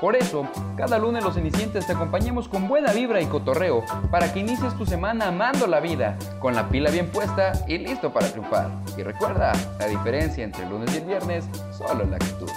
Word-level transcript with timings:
Por 0.00 0.14
eso, 0.14 0.46
cada 0.76 0.96
lunes 0.96 1.24
los 1.24 1.34
cenicientes 1.34 1.84
te 1.84 1.92
acompañamos 1.92 2.48
con 2.48 2.68
buena 2.68 2.92
vibra 2.92 3.20
y 3.20 3.26
cotorreo 3.26 3.82
para 4.12 4.32
que 4.32 4.38
inicies 4.38 4.78
tu 4.78 4.86
semana 4.86 5.26
amando 5.26 5.66
la 5.66 5.80
vida, 5.80 6.16
con 6.38 6.54
la 6.54 6.68
pila 6.68 6.88
bien 6.92 7.10
puesta 7.10 7.52
y 7.66 7.78
listo 7.78 8.12
para 8.12 8.30
triunfar. 8.30 8.70
Y 8.96 9.02
recuerda, 9.02 9.52
la 9.80 9.86
diferencia 9.86 10.44
entre 10.44 10.62
el 10.62 10.70
lunes 10.70 10.94
y 10.94 10.98
el 10.98 11.04
viernes 11.04 11.46
solo 11.76 12.04
es 12.04 12.10
la 12.10 12.16
actitud. 12.16 12.48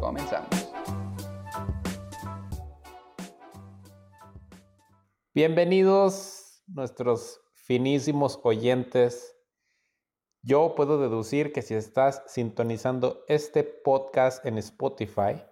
Comenzamos. 0.00 0.48
Bienvenidos 5.34 6.62
nuestros 6.66 7.42
finísimos 7.52 8.40
oyentes. 8.42 9.36
Yo 10.40 10.74
puedo 10.74 10.98
deducir 10.98 11.52
que 11.52 11.60
si 11.60 11.74
estás 11.74 12.22
sintonizando 12.26 13.22
este 13.28 13.64
podcast 13.64 14.46
en 14.46 14.56
Spotify, 14.56 15.42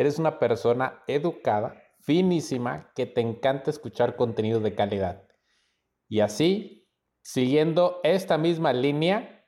Eres 0.00 0.18
una 0.18 0.38
persona 0.38 1.02
educada, 1.08 1.74
finísima, 2.00 2.90
que 2.94 3.04
te 3.04 3.20
encanta 3.20 3.68
escuchar 3.68 4.16
contenido 4.16 4.58
de 4.58 4.74
calidad. 4.74 5.28
Y 6.08 6.20
así, 6.20 6.88
siguiendo 7.20 8.00
esta 8.02 8.38
misma 8.38 8.72
línea, 8.72 9.39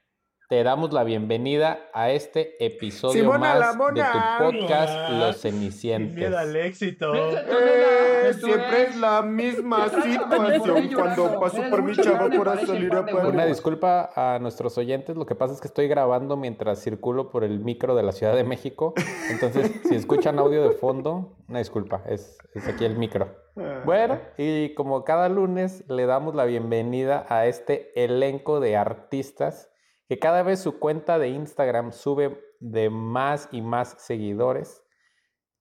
te 0.52 0.62
damos 0.62 0.92
la 0.92 1.02
bienvenida 1.02 1.88
a 1.94 2.10
este 2.10 2.62
episodio 2.62 3.26
más 3.38 3.74
de 3.94 4.02
tu 4.02 4.18
podcast 4.38 5.10
Los 5.12 5.40
Cenicientes. 5.40 6.14
Miedo 6.14 6.36
al 6.36 6.54
éxito. 6.54 7.10
Eh, 7.14 8.34
siempre 8.34 8.82
es 8.82 8.96
la 8.96 9.22
misma 9.22 9.88
situación 9.88 10.90
cuando 10.92 11.40
paso 11.40 11.62
por 11.70 11.82
mi 11.82 11.96
chavo 11.96 12.28
por 12.36 12.66
salir 12.66 12.92
a 12.92 13.00
Una 13.00 13.46
disculpa 13.46 14.10
a 14.14 14.38
nuestros 14.40 14.76
oyentes, 14.76 15.16
lo 15.16 15.24
que 15.24 15.34
pasa 15.34 15.54
es 15.54 15.60
que 15.62 15.68
estoy 15.68 15.88
grabando 15.88 16.36
mientras 16.36 16.80
circulo 16.80 17.30
por 17.30 17.44
el 17.44 17.60
micro 17.60 17.94
de 17.94 18.02
la 18.02 18.12
Ciudad 18.12 18.36
de 18.36 18.44
México, 18.44 18.92
entonces 19.30 19.72
si 19.88 19.94
escuchan 19.94 20.38
audio 20.38 20.68
de 20.68 20.72
fondo, 20.72 21.34
una 21.48 21.60
disculpa, 21.60 22.02
es, 22.06 22.36
es 22.52 22.68
aquí 22.68 22.84
el 22.84 22.98
micro. 22.98 23.40
Bueno, 23.86 24.18
y 24.36 24.74
como 24.74 25.02
cada 25.04 25.30
lunes 25.30 25.84
le 25.88 26.04
damos 26.04 26.34
la 26.34 26.44
bienvenida 26.44 27.24
a 27.30 27.46
este 27.46 27.90
elenco 28.04 28.60
de 28.60 28.76
artistas 28.76 29.71
que 30.12 30.18
cada 30.18 30.42
vez 30.42 30.60
su 30.60 30.78
cuenta 30.78 31.18
de 31.18 31.30
Instagram 31.30 31.90
sube 31.90 32.38
de 32.60 32.90
más 32.90 33.48
y 33.50 33.62
más 33.62 33.94
seguidores. 33.96 34.84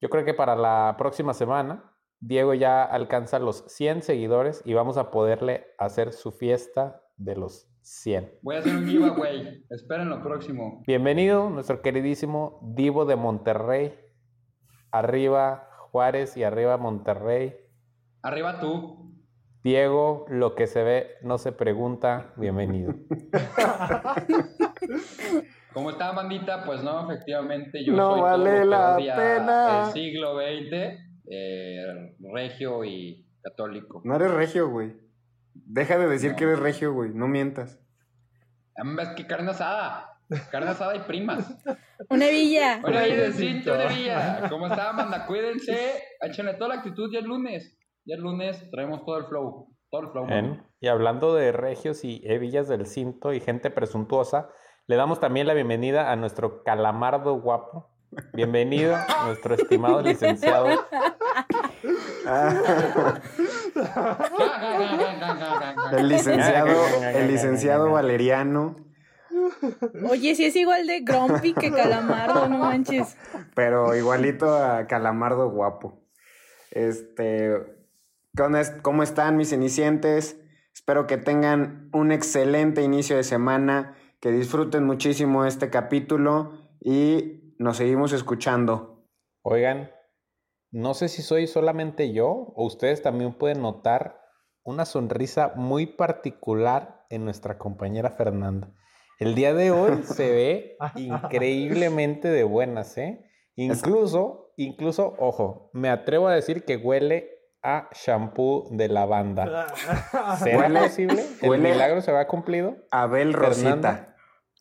Yo 0.01 0.09
creo 0.09 0.25
que 0.25 0.33
para 0.33 0.57
la 0.57 0.95
próxima 0.97 1.33
semana, 1.33 1.95
Diego 2.19 2.53
ya 2.53 2.83
alcanza 2.83 3.39
los 3.39 3.63
100 3.69 4.01
seguidores 4.01 4.61
y 4.65 4.73
vamos 4.73 4.97
a 4.97 5.09
poderle 5.09 5.67
hacer 5.77 6.11
su 6.11 6.33
fiesta 6.33 7.01
de 7.15 7.37
los 7.37 7.71
100. 7.83 8.39
Voy 8.41 8.57
a 8.57 8.59
hacer 8.59 8.75
un 8.75 8.85
giveaway. 8.85 9.65
Esperen 9.69 10.09
lo 10.09 10.21
próximo. 10.21 10.83
Bienvenido, 10.85 11.49
nuestro 11.49 11.81
queridísimo 11.81 12.59
Divo 12.75 13.05
de 13.05 13.15
Monterrey. 13.15 13.97
Arriba 14.91 15.69
Juárez 15.91 16.35
y 16.35 16.43
arriba 16.43 16.75
Monterrey. 16.75 17.55
Arriba 18.21 18.59
tú. 18.59 19.00
Diego, 19.63 20.25
lo 20.27 20.55
que 20.55 20.65
se 20.65 20.83
ve 20.83 21.17
no 21.21 21.37
se 21.37 21.51
pregunta. 21.51 22.33
Bienvenido. 22.35 22.95
¿Cómo 25.73 25.91
está, 25.91 26.11
bandita? 26.13 26.65
Pues 26.65 26.83
no, 26.83 27.05
efectivamente, 27.05 27.85
yo 27.85 27.93
no 27.93 28.13
soy 28.13 28.21
vale 28.21 28.65
la 28.65 28.97
pena. 28.97 29.85
El 29.85 29.93
siglo 29.93 30.37
XX, 30.37 30.97
eh, 31.29 32.15
regio 32.33 32.83
y 32.83 33.23
católico. 33.43 34.01
No 34.03 34.15
eres 34.15 34.31
regio, 34.31 34.67
güey. 34.67 34.95
Deja 35.53 35.99
de 35.99 36.07
decir 36.07 36.33
que 36.33 36.45
eres 36.45 36.57
regio, 36.57 36.93
güey. 36.93 37.11
No 37.13 37.27
mientas. 37.27 37.79
Es 38.99 39.09
que 39.09 39.27
carne 39.27 39.51
asada. 39.51 40.07
Carne 40.49 40.71
asada 40.71 40.95
y 40.95 41.01
primas. 41.01 41.55
Una 42.09 42.29
villa. 42.29 42.81
Una 42.83 43.03
villa, 43.03 43.73
una 43.73 43.85
villa. 43.85 44.49
¿Cómo 44.49 44.65
está, 44.65 44.91
banda? 44.93 45.27
Cuídense. 45.27 46.01
Échenle 46.19 46.55
toda 46.55 46.69
la 46.69 46.75
actitud 46.77 47.11
ya 47.13 47.19
el 47.19 47.25
lunes. 47.25 47.77
Ya 48.03 48.15
el 48.15 48.21
lunes 48.21 48.67
traemos 48.71 49.05
todo 49.05 49.17
el 49.19 49.25
flow. 49.25 49.67
Todo 49.91 50.01
el 50.01 50.07
flow. 50.09 50.27
y 50.79 50.87
hablando 50.87 51.35
de 51.35 51.51
regios 51.51 52.03
y 52.03 52.21
hebillas 52.23 52.67
del 52.67 52.87
cinto 52.87 53.33
y 53.33 53.39
gente 53.39 53.69
presuntuosa, 53.69 54.49
le 54.87 54.95
damos 54.95 55.19
también 55.19 55.45
la 55.45 55.53
bienvenida 55.53 56.11
a 56.11 56.15
nuestro 56.15 56.63
calamardo 56.63 57.39
guapo. 57.39 57.91
Bienvenido, 58.33 58.97
nuestro 59.25 59.53
estimado 59.53 60.01
licenciado. 60.01 60.67
el 65.91 66.07
licenciado, 66.07 66.71
el 67.13 67.27
licenciado 67.27 67.91
Valeriano. 67.91 68.77
Oye, 70.09 70.33
si 70.33 70.45
es 70.45 70.55
igual 70.55 70.87
de 70.87 71.01
grumpy 71.01 71.53
que 71.53 71.71
Calamardo, 71.71 72.49
no 72.49 72.57
manches. 72.57 73.15
Pero 73.53 73.95
igualito 73.95 74.55
a 74.55 74.87
Calamardo 74.87 75.51
guapo. 75.51 76.01
Este, 76.71 77.80
¿Cómo 78.81 79.03
están 79.03 79.35
mis 79.35 79.49
cenicientes? 79.49 80.39
Espero 80.73 81.05
que 81.05 81.17
tengan 81.17 81.89
un 81.91 82.13
excelente 82.13 82.81
inicio 82.81 83.17
de 83.17 83.25
semana, 83.25 83.97
que 84.21 84.31
disfruten 84.31 84.85
muchísimo 84.85 85.43
este 85.43 85.69
capítulo 85.69 86.53
y 86.79 87.53
nos 87.59 87.75
seguimos 87.75 88.13
escuchando. 88.13 89.05
Oigan, 89.41 89.91
no 90.71 90.93
sé 90.93 91.09
si 91.09 91.21
soy 91.21 91.45
solamente 91.45 92.13
yo 92.13 92.27
o 92.29 92.65
ustedes 92.65 93.01
también 93.01 93.33
pueden 93.33 93.61
notar 93.61 94.21
una 94.63 94.85
sonrisa 94.85 95.51
muy 95.57 95.85
particular 95.85 97.05
en 97.09 97.25
nuestra 97.25 97.57
compañera 97.57 98.11
Fernanda. 98.11 98.73
El 99.19 99.35
día 99.35 99.53
de 99.53 99.71
hoy 99.71 100.03
se 100.03 100.31
ve 100.31 100.77
increíblemente 100.95 102.29
de 102.29 102.45
buenas, 102.45 102.97
¿eh? 102.97 103.25
Incluso, 103.55 104.53
incluso, 104.55 105.15
ojo, 105.19 105.69
me 105.73 105.89
atrevo 105.89 106.29
a 106.29 106.33
decir 106.33 106.63
que 106.63 106.77
huele 106.77 107.40
a 107.63 107.89
shampoo 107.93 108.67
de 108.71 108.87
lavanda. 108.87 109.67
¿Será 110.39 110.67
posible? 110.81 111.25
¿El 111.41 111.59
milagro 111.59 112.01
se 112.01 112.11
va 112.11 112.27
cumplido? 112.27 112.75
Abel 112.91 113.33
Rosita. 113.33 114.15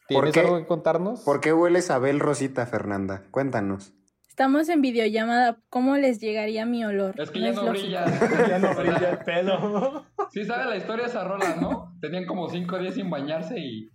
¿Tienes 0.06 0.36
algo 0.36 0.58
que 0.58 0.66
contarnos? 0.66 1.22
¿Por 1.22 1.40
qué 1.40 1.52
hueles 1.52 1.90
a 1.90 1.96
Abel 1.96 2.18
Rosita, 2.18 2.66
Fernanda? 2.66 3.24
Cuéntanos. 3.30 3.94
Estamos 4.28 4.68
en 4.68 4.80
videollamada. 4.80 5.58
¿Cómo 5.68 5.96
les 5.96 6.20
llegaría 6.20 6.66
mi 6.66 6.84
olor? 6.84 7.14
Es 7.20 7.30
que 7.30 7.40
ya 7.40 7.52
no, 7.52 7.70
brilla. 7.70 8.06
ya 8.48 8.58
no 8.58 8.74
brilla 8.74 9.10
el 9.10 9.18
pelo. 9.18 10.06
Sí, 10.32 10.44
sabe 10.44 10.66
la 10.66 10.76
historia 10.76 11.06
de 11.06 11.10
esa 11.10 11.24
rola, 11.24 11.56
¿no? 11.60 11.96
Tenían 12.00 12.24
como 12.24 12.48
5 12.48 12.78
días 12.78 12.94
sin 12.94 13.10
bañarse 13.10 13.58
y 13.58 13.90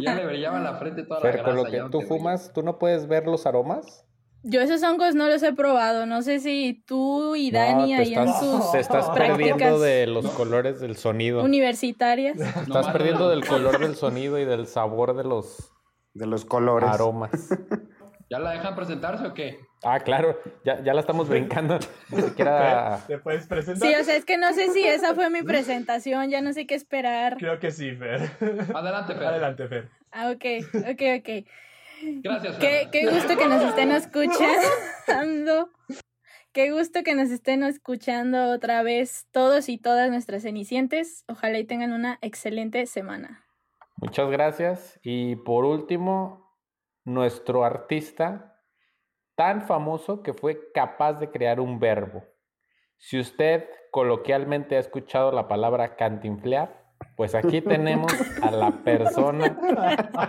ya 0.00 0.16
le 0.16 0.26
brillaban 0.26 0.64
la 0.64 0.74
frente 0.74 1.04
toda 1.04 1.20
la 1.20 1.30
grasa. 1.30 1.44
Pero 1.44 1.56
con 1.56 1.64
lo 1.64 1.70
que 1.70 1.90
tú 1.92 2.00
fumas, 2.00 2.52
¿tú 2.52 2.62
no 2.62 2.78
puedes 2.78 3.06
ver 3.06 3.26
los 3.26 3.46
aromas? 3.46 4.07
Yo 4.44 4.60
esos 4.60 4.82
hongos 4.82 5.14
no 5.14 5.28
los 5.28 5.42
he 5.42 5.52
probado. 5.52 6.06
No 6.06 6.22
sé 6.22 6.38
si 6.38 6.82
tú 6.86 7.34
y 7.34 7.50
Dani 7.50 7.94
ahí 7.94 8.14
en 8.14 8.32
sus 8.34 8.72
Te 8.72 8.80
estás 8.80 9.10
perdiendo 9.10 9.80
de 9.80 10.06
los 10.06 10.28
colores 10.30 10.80
del 10.80 10.96
sonido. 10.96 11.42
Universitarias. 11.42 12.36
Te 12.36 12.44
estás 12.44 12.88
perdiendo 12.88 13.28
del 13.28 13.44
color 13.44 13.78
del 13.78 13.96
sonido 13.96 14.38
y 14.38 14.44
del 14.44 14.66
sabor 14.66 15.16
de 15.16 15.24
los... 15.24 15.72
De 16.14 16.26
los 16.26 16.44
colores. 16.44 16.88
Aromas. 16.88 17.30
¿Ya 18.30 18.38
la 18.38 18.52
dejan 18.52 18.74
presentarse 18.74 19.26
o 19.26 19.34
qué? 19.34 19.58
Ah, 19.82 20.00
claro. 20.00 20.38
Ya, 20.64 20.82
ya 20.82 20.92
la 20.92 21.00
estamos 21.00 21.28
brincando. 21.28 21.78
Ni 22.10 22.22
siquiera... 22.22 23.04
¿Te 23.06 23.18
puedes 23.18 23.46
presentar? 23.46 23.88
Sí, 23.88 23.94
o 23.94 24.04
sea, 24.04 24.16
es 24.16 24.24
que 24.24 24.36
no 24.36 24.52
sé 24.52 24.70
si 24.70 24.86
esa 24.86 25.14
fue 25.14 25.30
mi 25.30 25.42
presentación. 25.42 26.28
Ya 26.28 26.40
no 26.42 26.52
sé 26.52 26.66
qué 26.66 26.74
esperar. 26.74 27.36
Creo 27.38 27.58
que 27.58 27.70
sí, 27.70 27.92
Fer. 27.92 28.30
Adelante, 28.74 29.14
Fer. 29.14 29.24
Adelante, 29.24 29.68
Fer. 29.68 29.88
Ah, 30.10 30.30
ok. 30.30 30.44
Ok, 30.90 31.02
ok. 31.20 31.46
Gracias. 32.02 32.56
Qué, 32.56 32.88
qué 32.92 33.06
gusto 33.10 33.36
que 33.36 33.46
nos 33.46 33.62
estén 33.62 33.92
escuchando. 33.92 35.70
Qué 36.52 36.72
gusto 36.72 37.02
que 37.04 37.14
nos 37.14 37.30
estén 37.30 37.62
escuchando 37.62 38.50
otra 38.50 38.82
vez 38.82 39.26
todos 39.30 39.68
y 39.68 39.78
todas 39.78 40.10
nuestras 40.10 40.42
cenicientes. 40.42 41.24
Ojalá 41.28 41.58
y 41.58 41.64
tengan 41.64 41.92
una 41.92 42.18
excelente 42.22 42.86
semana. 42.86 43.44
Muchas 43.96 44.30
gracias. 44.30 44.98
Y 45.02 45.36
por 45.36 45.64
último, 45.64 46.56
nuestro 47.04 47.64
artista 47.64 48.60
tan 49.36 49.62
famoso 49.62 50.22
que 50.22 50.34
fue 50.34 50.72
capaz 50.72 51.14
de 51.14 51.30
crear 51.30 51.60
un 51.60 51.78
verbo. 51.78 52.24
Si 52.96 53.20
usted 53.20 53.68
coloquialmente 53.92 54.76
ha 54.76 54.80
escuchado 54.80 55.30
la 55.30 55.46
palabra 55.48 55.96
cantinflear, 55.96 56.92
pues 57.16 57.34
aquí 57.34 57.60
tenemos 57.62 58.12
a 58.42 58.50
la 58.50 58.70
persona 58.82 59.56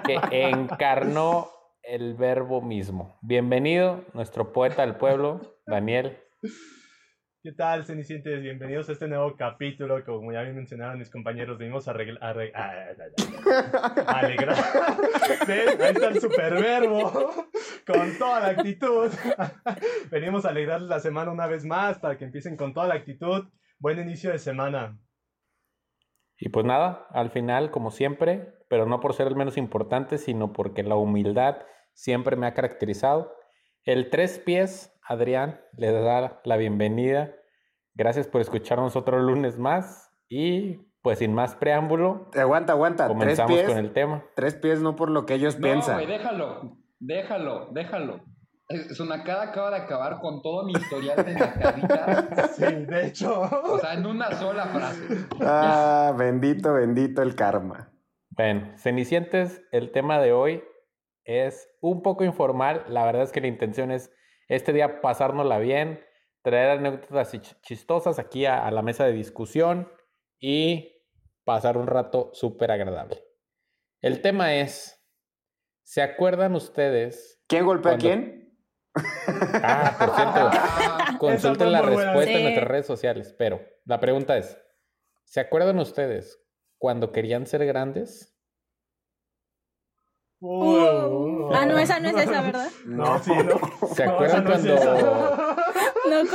que 0.05 0.49
encarnó 0.49 1.58
el 1.83 2.15
verbo 2.15 2.61
mismo. 2.61 3.17
Bienvenido, 3.21 4.05
nuestro 4.13 4.53
poeta 4.53 4.85
del 4.85 4.95
pueblo, 4.95 5.59
Daniel. 5.65 6.17
¿Qué 7.41 7.53
tal, 7.53 7.85
Cenicientes? 7.85 8.41
Bienvenidos 8.41 8.89
a 8.89 8.91
este 8.91 9.07
nuevo 9.07 9.35
capítulo. 9.37 10.03
Como 10.03 10.33
ya 10.33 10.41
bien 10.41 10.57
mencionaron 10.57 10.99
mis 10.99 11.09
compañeros, 11.09 11.57
venimos 11.57 11.87
a 11.87 11.91
arreglar. 11.91 12.37
alegrar. 14.07 14.57
¿Ven? 15.47 15.81
Ahí 15.81 15.91
está 15.93 16.07
el 16.09 16.19
superverbo. 16.19 17.47
Con 17.87 18.17
toda 18.17 18.41
la 18.41 18.47
actitud. 18.49 19.09
venimos 20.11 20.45
a 20.45 20.49
alegrarles 20.49 20.89
la 20.89 20.99
semana 20.99 21.31
una 21.31 21.47
vez 21.47 21.63
más 21.65 21.97
para 21.99 22.17
que 22.17 22.25
empiecen 22.25 22.57
con 22.57 22.73
toda 22.73 22.87
la 22.87 22.95
actitud. 22.95 23.47
Buen 23.79 23.99
inicio 23.99 24.31
de 24.31 24.39
semana. 24.39 24.99
Y 26.39 26.49
pues 26.49 26.65
nada, 26.65 27.05
al 27.09 27.31
final, 27.31 27.69
como 27.69 27.91
siempre, 27.91 28.53
pero 28.69 28.85
no 28.85 29.01
por 29.01 29.13
ser 29.13 29.27
el 29.27 29.35
menos 29.35 29.57
importante, 29.57 30.17
sino 30.17 30.53
porque 30.53 30.83
la 30.83 30.95
humildad 30.95 31.57
siempre 31.93 32.37
me 32.37 32.47
ha 32.47 32.53
caracterizado. 32.53 33.33
El 33.83 34.09
tres 34.09 34.39
pies 34.39 34.97
Adrián 35.05 35.59
le 35.75 35.91
da 35.91 36.39
la 36.43 36.57
bienvenida. 36.57 37.35
Gracias 37.93 38.27
por 38.27 38.39
escucharnos 38.41 38.95
otro 38.95 39.19
lunes 39.19 39.57
más 39.57 40.15
y 40.29 40.77
pues 41.01 41.19
sin 41.19 41.33
más 41.33 41.55
preámbulo. 41.55 42.29
Aguanta, 42.35 42.73
aguanta. 42.73 43.07
Comenzamos 43.07 43.51
tres 43.51 43.63
pies, 43.63 43.75
con 43.75 43.85
el 43.85 43.91
tema. 43.91 44.23
Tres 44.35 44.55
pies 44.55 44.81
no 44.81 44.95
por 44.95 45.09
lo 45.09 45.25
que 45.25 45.33
ellos 45.33 45.55
piensan. 45.57 45.99
No, 45.99 46.07
déjalo, 46.07 46.77
déjalo, 46.99 47.69
déjalo. 47.71 48.23
Sunakada 48.93 49.43
acaba 49.45 49.71
de 49.71 49.77
acabar 49.77 50.19
con 50.19 50.43
todo 50.43 50.63
mi 50.63 50.73
historial 50.73 51.25
de 51.25 51.33
nacaditas. 51.33 52.51
Sí, 52.55 52.65
de 52.65 53.07
hecho. 53.07 53.41
O 53.41 53.79
sea, 53.79 53.93
en 53.95 54.05
una 54.05 54.31
sola 54.33 54.67
frase. 54.67 55.25
Ah, 55.41 56.13
bendito, 56.15 56.73
bendito 56.73 57.23
el 57.23 57.33
karma. 57.35 57.91
Bueno, 58.29 58.71
Cenicientes, 58.77 59.63
el 59.71 59.91
tema 59.91 60.19
de 60.19 60.33
hoy 60.33 60.63
es 61.23 61.67
un 61.81 62.03
poco 62.03 62.23
informal. 62.23 62.85
La 62.89 63.05
verdad 63.05 63.23
es 63.23 63.31
que 63.31 63.41
la 63.41 63.47
intención 63.47 63.89
es 63.89 64.11
este 64.47 64.71
día 64.71 65.01
pasárnosla 65.01 65.57
bien, 65.57 66.03
traer 66.43 66.77
anécdotas 66.77 67.31
chistosas 67.61 68.19
aquí 68.19 68.45
a, 68.45 68.69
la 68.69 68.83
mesa 68.83 69.03
de 69.03 69.13
discusión 69.13 69.91
y 70.39 71.05
pasar 71.43 71.75
un 71.75 71.87
rato 71.87 72.29
súper 72.33 72.69
agradable. 72.69 73.23
El 74.01 74.21
tema 74.21 74.53
es, 74.55 75.03
¿se 75.83 76.03
acuerdan 76.03 76.53
ustedes? 76.53 77.43
¿Quién 77.47 77.65
golpea 77.65 77.93
a 77.93 77.97
quién? 77.97 78.38
Ah, 79.63 79.95
por 79.99 80.15
cierto, 80.15 81.17
consulten 81.19 81.71
la 81.71 81.81
respuesta 81.81 82.31
en 82.31 82.43
nuestras 82.43 82.67
redes 82.67 82.85
sociales, 82.85 83.35
pero 83.37 83.61
la 83.85 83.99
pregunta 83.99 84.37
es, 84.37 84.57
¿se 85.25 85.39
acuerdan 85.39 85.79
ustedes 85.79 86.41
cuando 86.77 87.11
querían 87.11 87.45
ser 87.45 87.65
grandes? 87.65 88.35
Uh. 90.41 91.51
Ah, 91.53 91.65
no, 91.65 91.77
esa 91.77 91.99
no 91.99 92.09
es 92.09 92.15
esa, 92.15 92.41
¿verdad? 92.41 92.69
No, 92.85 93.19
sí, 93.19 93.31
no. 93.31 93.87
¿Se 93.93 94.03
acuerdan 94.03 94.45
cuando 94.45 94.75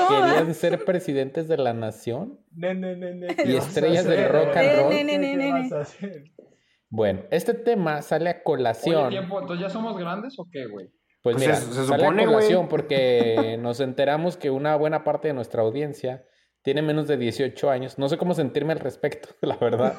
querían 0.09 0.55
ser 0.55 0.85
presidentes 0.85 1.49
de 1.49 1.57
la 1.57 1.73
nación? 1.73 2.39
y 2.55 3.57
estrellas 3.57 4.05
del 4.05 4.29
rock 4.29 4.57
and 4.57 4.77
roll. 4.77 6.31
Bueno, 6.91 7.23
este 7.31 7.55
tema 7.55 8.03
sale 8.03 8.31
a 8.31 8.43
colación. 8.43 9.07
Oye, 9.07 9.19
tiempo, 9.19 9.41
¿entonces 9.41 9.67
ya 9.67 9.71
somos 9.71 9.99
grandes 9.99 10.39
o 10.39 10.47
qué, 10.51 10.67
güey? 10.67 10.93
Pues, 11.25 11.37
pues 11.37 11.39
mira, 11.39 11.57
se, 11.57 11.87
sale 11.87 12.07
a 12.07 12.27
colación 12.27 12.69
porque 12.69 13.57
nos 13.59 13.81
enteramos 13.81 14.37
que 14.37 14.51
una 14.51 14.77
buena 14.77 15.05
parte 15.05 15.29
de 15.29 15.35
nuestra 15.35 15.63
audiencia 15.63 16.27
tiene 16.63 16.83
menos 16.83 17.09
de 17.09 17.17
18 17.17 17.71
años. 17.71 17.99
No 17.99 18.11
sé 18.11 18.19
cómo 18.19 18.35
sentirme 18.35 18.75
al 18.75 18.81
respecto, 18.81 19.31
la 19.41 19.57
verdad. 19.57 19.97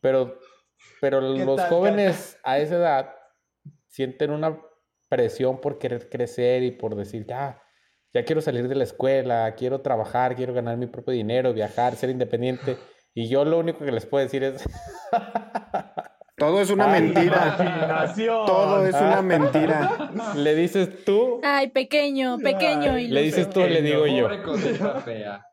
Pero 0.00 0.38
pero 1.00 1.20
los 1.20 1.60
jóvenes 1.62 2.38
a 2.44 2.58
esa 2.58 2.76
edad 2.76 3.10
sienten 3.88 4.30
una 4.30 4.60
presión 5.08 5.60
por 5.60 5.80
querer 5.80 6.08
crecer 6.08 6.62
y 6.62 6.70
por 6.70 6.94
decir, 6.94 7.26
ya, 7.26 7.60
ya 8.14 8.24
quiero 8.24 8.40
salir 8.40 8.68
de 8.68 8.76
la 8.76 8.84
escuela, 8.84 9.52
quiero 9.56 9.80
trabajar, 9.80 10.36
quiero 10.36 10.54
ganar 10.54 10.76
mi 10.76 10.86
propio 10.86 11.12
dinero, 11.12 11.52
viajar, 11.52 11.96
ser 11.96 12.10
independiente. 12.10 12.76
Y 13.14 13.28
yo 13.28 13.44
lo 13.44 13.58
único 13.58 13.84
que 13.84 13.90
les 13.90 14.06
puedo 14.06 14.22
decir 14.24 14.44
es... 14.44 14.62
Todo 16.42 16.60
es 16.60 16.70
una 16.70 16.88
mentira. 16.88 17.56
Todo 18.16 18.84
es 18.84 18.94
una 18.96 19.22
mentira. 19.22 20.10
Le 20.34 20.56
dices 20.56 21.04
tú. 21.04 21.40
Ay, 21.44 21.70
pequeño, 21.70 22.36
pequeño. 22.38 22.98
Y 22.98 23.06
le 23.06 23.22
dices 23.22 23.48
tú, 23.48 23.60
le 23.60 23.80
digo 23.80 24.08
yo. 24.08 24.28
Fea. 25.04 25.46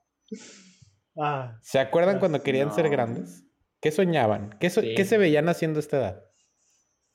Ah. 1.15 1.59
¿Se 1.61 1.77
acuerdan 1.77 2.17
cuando 2.17 2.41
querían 2.41 2.73
ser 2.73 2.89
grandes? 2.89 3.45
¿Qué 3.79 3.91
soñaban? 3.91 4.57
¿Qué, 4.59 4.71
se 4.71 5.17
veían 5.19 5.47
haciendo 5.47 5.77
a 5.77 5.81
esta 5.81 5.97
edad? 5.97 6.23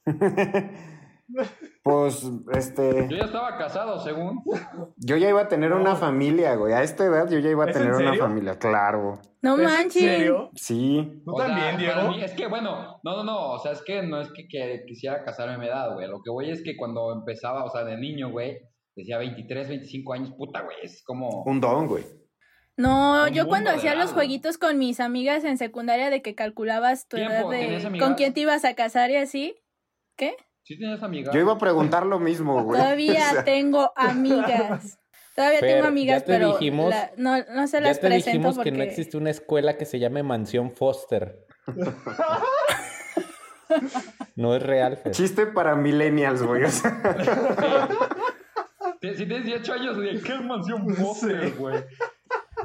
pues, 1.83 2.31
este. 2.53 3.09
Yo 3.09 3.17
ya 3.17 3.25
estaba 3.25 3.57
casado, 3.57 3.99
según. 3.99 4.43
Yo 4.97 5.17
ya 5.17 5.29
iba 5.29 5.43
a 5.43 5.49
tener 5.49 5.73
una 5.73 5.97
familia, 5.97 6.55
güey. 6.55 6.73
A 6.73 6.83
esta 6.83 7.05
edad 7.05 7.31
yo 7.31 7.39
ya 7.39 7.51
iba 7.51 7.65
a 7.65 7.73
tener 7.73 7.93
una 7.93 8.15
familia, 8.15 8.59
claro. 8.59 9.21
No 9.43 9.57
manches. 9.57 10.03
¿En 10.03 10.09
serio? 10.09 10.51
Sí. 10.55 11.23
¿Tú 11.25 11.35
también, 11.35 11.77
Diego? 11.77 12.15
es 12.15 12.33
que, 12.33 12.47
bueno, 12.47 13.01
no, 13.03 13.17
no, 13.17 13.25
no. 13.25 13.51
O 13.53 13.59
sea, 13.59 13.73
es 13.73 13.83
que 13.83 14.03
no 14.03 14.21
es 14.21 14.31
que, 14.33 14.85
quisiera 14.87 15.25
casarme 15.25 15.55
a 15.55 15.59
mi 15.59 15.67
edad, 15.67 15.95
güey. 15.95 16.09
Lo 16.09 16.23
que 16.23 16.31
voy 16.31 16.51
es 16.51 16.63
que 16.63 16.77
cuando 16.77 17.13
empezaba, 17.13 17.65
o 17.65 17.71
sea, 17.71 17.85
de 17.85 17.97
niño, 17.97 18.31
güey, 18.31 18.59
decía 18.97 19.19
23, 19.19 19.69
25 19.69 20.13
años, 20.13 20.33
puta, 20.37 20.63
güey. 20.63 20.77
Es 20.83 21.03
como. 21.05 21.43
Un 21.45 21.61
don, 21.61 21.87
güey. 21.87 22.05
No, 22.77 23.29
yo 23.29 23.47
cuando 23.47 23.71
hacía 23.71 23.95
los 23.95 24.13
jueguitos 24.13 24.59
con 24.59 24.79
mis 24.79 24.99
amigas 24.99 25.45
en 25.45 25.59
secundaria 25.59 26.11
de 26.11 26.23
que 26.23 26.35
calculabas 26.35 27.07
tu 27.07 27.17
edad 27.17 27.49
de 27.49 27.99
con 28.01 28.15
quién 28.15 28.35
te 28.35 28.41
ibas 28.41 28.65
a 28.65 28.75
casar 28.75 29.11
y 29.11 29.17
así. 29.17 29.55
¿Qué? 30.17 30.37
Sí 30.65 30.77
tienes 30.79 31.03
amigas. 31.03 31.35
Yo 31.35 31.41
iba 31.41 31.53
a 31.53 31.59
preguntar 31.59 32.07
lo 32.07 32.19
mismo, 32.19 32.65
güey. 32.65 32.81
Todavía 32.81 33.27
tengo 33.45 33.93
amigas. 33.95 34.99
Todavía 35.37 35.61
tengo 35.61 35.87
amigas, 35.87 36.25
pero 36.27 36.59
no, 37.17 37.43
no 37.43 37.67
se 37.67 37.81
las 37.81 37.97
ya 37.97 38.09
te 38.09 38.15
dijimos 38.15 38.59
que 38.59 38.73
no 38.73 38.83
existe 38.83 39.17
una 39.17 39.31
escuela 39.31 39.77
que 39.77 39.85
se 39.85 39.99
llame 39.99 40.23
Mansión 40.23 40.71
Foster. 40.71 41.45
no 44.37 44.55
es 44.55 44.63
real. 44.63 44.97
Fer. 44.97 45.13
Chiste 45.13 45.47
para 45.47 45.75
millennials, 45.75 46.43
güey. 46.43 46.63
Si 46.71 46.83
tienes 49.27 49.45
18 49.45 49.73
años, 49.73 49.97
¿qué 50.25 50.35
es 50.35 50.41
Mansión 50.41 50.89
Foster, 50.95 51.53
güey? 51.59 51.85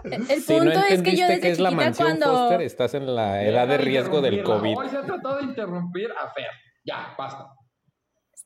El 0.03 0.43
punto 0.43 0.79
es 0.89 1.01
que 1.01 1.17
yo 1.17 1.27
desde 1.27 1.41
que 1.41 1.49
es 1.49 1.59
la 1.59 1.71
mansión 1.71 2.19
Foster, 2.19 2.61
estás 2.61 2.93
en 2.93 3.13
la 3.13 3.43
edad 3.43 3.67
de 3.67 3.79
riesgo 3.79 4.21
del 4.21 4.43
COVID. 4.43 4.77
Hoy 4.77 4.89
se 4.89 4.97
ha 4.97 5.01
tratado 5.01 5.39
de 5.39 5.45
interrumpir 5.45 6.11
a 6.11 6.29
Fer. 6.29 6.51
Ya, 6.85 7.13
basta. 7.17 7.58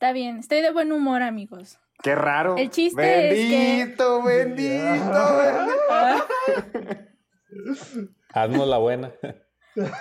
Está 0.04 0.12
bien, 0.12 0.36
estoy 0.36 0.60
de 0.60 0.70
buen 0.70 0.92
humor, 0.92 1.22
amigos. 1.22 1.80
Qué 2.02 2.14
raro. 2.14 2.58
El 2.58 2.68
chiste 2.68 3.00
bendito, 3.00 3.40
es 3.40 3.48
que... 3.48 3.78
Bendito, 3.78 4.22
bendito. 4.26 5.14
Haznos 8.34 8.68
la 8.68 8.76
buena. 8.76 9.14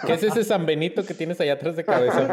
¿Qué 0.05 0.11
es 0.11 0.23
ese 0.23 0.43
San 0.43 0.65
Benito 0.65 1.05
que 1.05 1.13
tienes 1.13 1.39
allá 1.39 1.53
atrás 1.53 1.77
de 1.77 1.85
cabeza? 1.85 2.27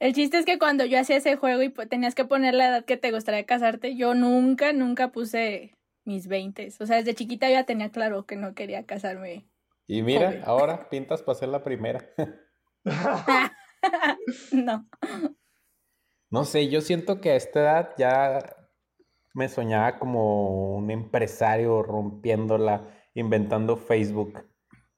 El 0.00 0.12
chiste 0.12 0.36
es 0.36 0.44
que 0.44 0.58
cuando 0.58 0.84
yo 0.84 1.00
hacía 1.00 1.16
ese 1.16 1.36
juego 1.36 1.62
y 1.62 1.70
tenías 1.88 2.14
que 2.14 2.26
poner 2.26 2.52
la 2.52 2.68
edad 2.68 2.84
que 2.84 2.98
te 2.98 3.10
gustaría 3.10 3.46
casarte, 3.46 3.96
yo 3.96 4.14
nunca, 4.14 4.74
nunca 4.74 5.12
puse 5.12 5.72
mis 6.04 6.28
20. 6.28 6.74
O 6.78 6.84
sea, 6.84 6.96
desde 6.96 7.14
chiquita 7.14 7.48
ya 7.48 7.64
tenía 7.64 7.88
claro 7.88 8.26
que 8.26 8.36
no 8.36 8.54
quería 8.54 8.84
casarme. 8.84 9.46
Y 9.86 10.02
mira, 10.02 10.42
ahora 10.44 10.90
pintas 10.90 11.22
para 11.22 11.38
ser 11.38 11.48
la 11.48 11.64
primera. 11.64 12.04
no. 14.52 14.88
No 16.30 16.44
sé, 16.44 16.68
yo 16.68 16.80
siento 16.80 17.20
que 17.20 17.30
a 17.30 17.36
esta 17.36 17.60
edad 17.60 17.90
ya 17.96 18.56
me 19.34 19.48
soñaba 19.48 19.98
como 19.98 20.76
un 20.76 20.90
empresario 20.90 21.82
rompiéndola, 21.82 22.86
inventando 23.14 23.76
Facebook. 23.76 24.44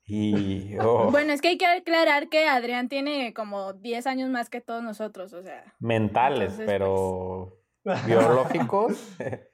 Y, 0.04 0.76
oh. 0.80 1.10
Bueno, 1.10 1.32
es 1.32 1.40
que 1.40 1.48
hay 1.48 1.58
que 1.58 1.66
aclarar 1.66 2.28
que 2.28 2.46
Adrián 2.46 2.88
tiene 2.88 3.32
como 3.32 3.74
10 3.74 4.06
años 4.06 4.30
más 4.30 4.50
que 4.50 4.60
todos 4.60 4.82
nosotros, 4.82 5.32
o 5.32 5.42
sea. 5.42 5.74
Mentales, 5.78 6.60
pero 6.66 7.60
pues, 7.82 8.04
biológicos. 8.06 9.16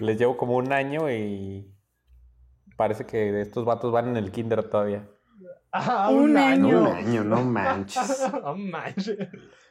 les 0.00 0.18
llevo 0.18 0.36
como 0.36 0.56
un 0.56 0.72
año 0.72 1.10
y 1.10 1.74
parece 2.76 3.04
que 3.04 3.40
estos 3.40 3.64
vatos 3.64 3.92
van 3.92 4.08
en 4.08 4.16
el 4.16 4.32
kinder 4.32 4.68
todavía. 4.68 5.08
Ah, 5.72 6.10
un, 6.10 6.36
año. 6.36 6.82
Un 6.82 6.86
año, 6.86 7.24
no 7.24 7.42
manches. 7.42 8.30
no 8.44 8.56
manches. 8.56 9.16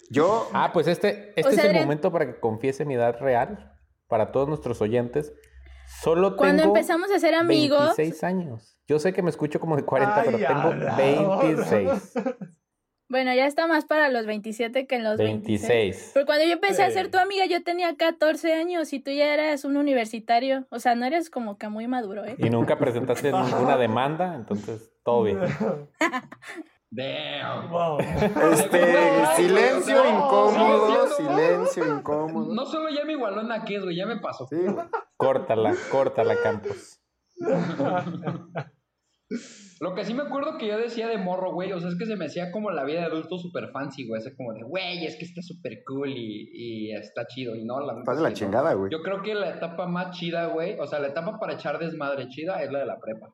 Yo. 0.09 0.49
Ah, 0.53 0.71
pues 0.73 0.87
este, 0.87 1.33
este 1.39 1.51
es 1.51 1.63
el 1.63 1.75
momento 1.79 2.11
para 2.11 2.25
que 2.25 2.39
confiese 2.39 2.85
mi 2.85 2.95
edad 2.95 3.19
real 3.19 3.77
para 4.07 4.31
todos 4.31 4.47
nuestros 4.47 4.81
oyentes. 4.81 5.31
Solo 6.01 6.35
Cuando 6.35 6.63
empezamos 6.63 7.11
a 7.11 7.19
ser 7.19 7.35
amigos. 7.35 7.95
26 7.97 8.23
años. 8.23 8.77
Yo 8.87 8.99
sé 8.99 9.13
que 9.13 9.21
me 9.21 9.29
escucho 9.29 9.59
como 9.59 9.75
de 9.75 9.83
40, 9.83 10.23
pero 10.23 10.37
tengo 10.97 11.37
26. 11.39 12.13
Bueno, 13.11 13.33
ya 13.33 13.45
está 13.45 13.67
más 13.67 13.83
para 13.83 14.07
los 14.07 14.25
27 14.25 14.87
que 14.87 14.95
en 14.95 15.03
los 15.03 15.17
26. 15.17 15.67
26. 15.67 16.11
Pero 16.13 16.25
cuando 16.25 16.45
yo 16.45 16.53
empecé 16.53 16.83
a 16.83 16.91
ser 16.91 17.11
tu 17.11 17.17
amiga, 17.17 17.45
yo 17.45 17.61
tenía 17.61 17.93
14 17.97 18.53
años 18.53 18.93
y 18.93 19.01
tú 19.01 19.11
ya 19.11 19.33
eras 19.33 19.65
un 19.65 19.75
universitario. 19.75 20.65
O 20.69 20.79
sea, 20.79 20.95
no 20.95 21.05
eres 21.05 21.29
como 21.29 21.57
que 21.57 21.67
muy 21.67 21.87
maduro, 21.87 22.23
¿eh? 22.23 22.35
Y 22.37 22.49
nunca 22.49 22.77
presentaste 22.77 23.33
ninguna 23.33 23.75
demanda, 23.75 24.33
entonces 24.33 24.93
todo 25.03 25.23
bien. 25.23 25.39
Damn. 26.89 27.69
Wow. 27.69 27.99
Este, 27.99 29.25
silencio 29.35 29.95
No, 29.95 30.09
incómodo, 30.09 31.07
silencio 31.09 31.97
incómodo. 31.97 32.53
No 32.53 32.65
solo 32.65 32.89
ya 32.91 33.03
me 33.03 33.11
igualó 33.11 33.41
en 33.41 33.49
la 33.49 33.65
que 33.65 33.75
es, 33.75 33.83
güey, 33.83 33.97
ya 33.97 34.05
me 34.05 34.21
pasó. 34.21 34.47
Sí, 34.47 34.55
güey. 34.55 34.87
Córtala, 35.17 35.75
córtala, 35.91 36.37
Campos. 36.41 37.01
Lo 39.79 39.95
que 39.95 40.05
sí 40.05 40.13
me 40.13 40.23
acuerdo 40.23 40.57
que 40.57 40.67
yo 40.67 40.77
decía 40.77 41.07
de 41.07 41.17
morro, 41.17 41.53
güey, 41.53 41.71
o 41.71 41.79
sea, 41.79 41.89
es 41.89 41.97
que 41.97 42.05
se 42.05 42.15
me 42.15 42.25
hacía 42.25 42.51
como 42.51 42.69
la 42.69 42.83
vida 42.83 42.99
de 42.99 43.05
adulto 43.05 43.39
súper 43.39 43.69
fancy, 43.71 44.07
güey. 44.07 44.19
O 44.19 44.23
sea, 44.23 44.33
como 44.35 44.53
de, 44.53 44.61
güey, 44.63 45.05
es 45.05 45.15
que 45.15 45.25
está 45.25 45.41
súper 45.41 45.83
cool 45.85 46.09
y, 46.09 46.49
y 46.53 46.95
está 46.95 47.25
chido. 47.25 47.55
Y 47.55 47.65
no, 47.65 47.79
la 47.79 47.97
Estás 47.99 48.17
de 48.17 48.23
la 48.23 48.33
chingada, 48.33 48.73
güey. 48.73 48.91
Yo 48.91 49.01
creo 49.01 49.21
que 49.23 49.33
la 49.33 49.49
etapa 49.49 49.87
más 49.87 50.15
chida, 50.17 50.47
güey, 50.47 50.77
o 50.79 50.85
sea, 50.85 50.99
la 50.99 51.07
etapa 51.07 51.39
para 51.39 51.53
echar 51.53 51.79
desmadre 51.79 52.27
chida 52.27 52.61
es 52.61 52.71
la 52.71 52.79
de 52.79 52.85
la 52.85 52.99
prepa. 52.99 53.33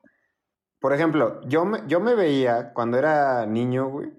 Por 0.80 0.92
ejemplo, 0.92 1.40
yo 1.46 1.64
me, 1.64 1.80
yo 1.88 2.00
me 2.00 2.14
veía, 2.14 2.72
cuando 2.72 2.98
era 2.98 3.44
niño, 3.46 3.88
güey, 3.88 4.10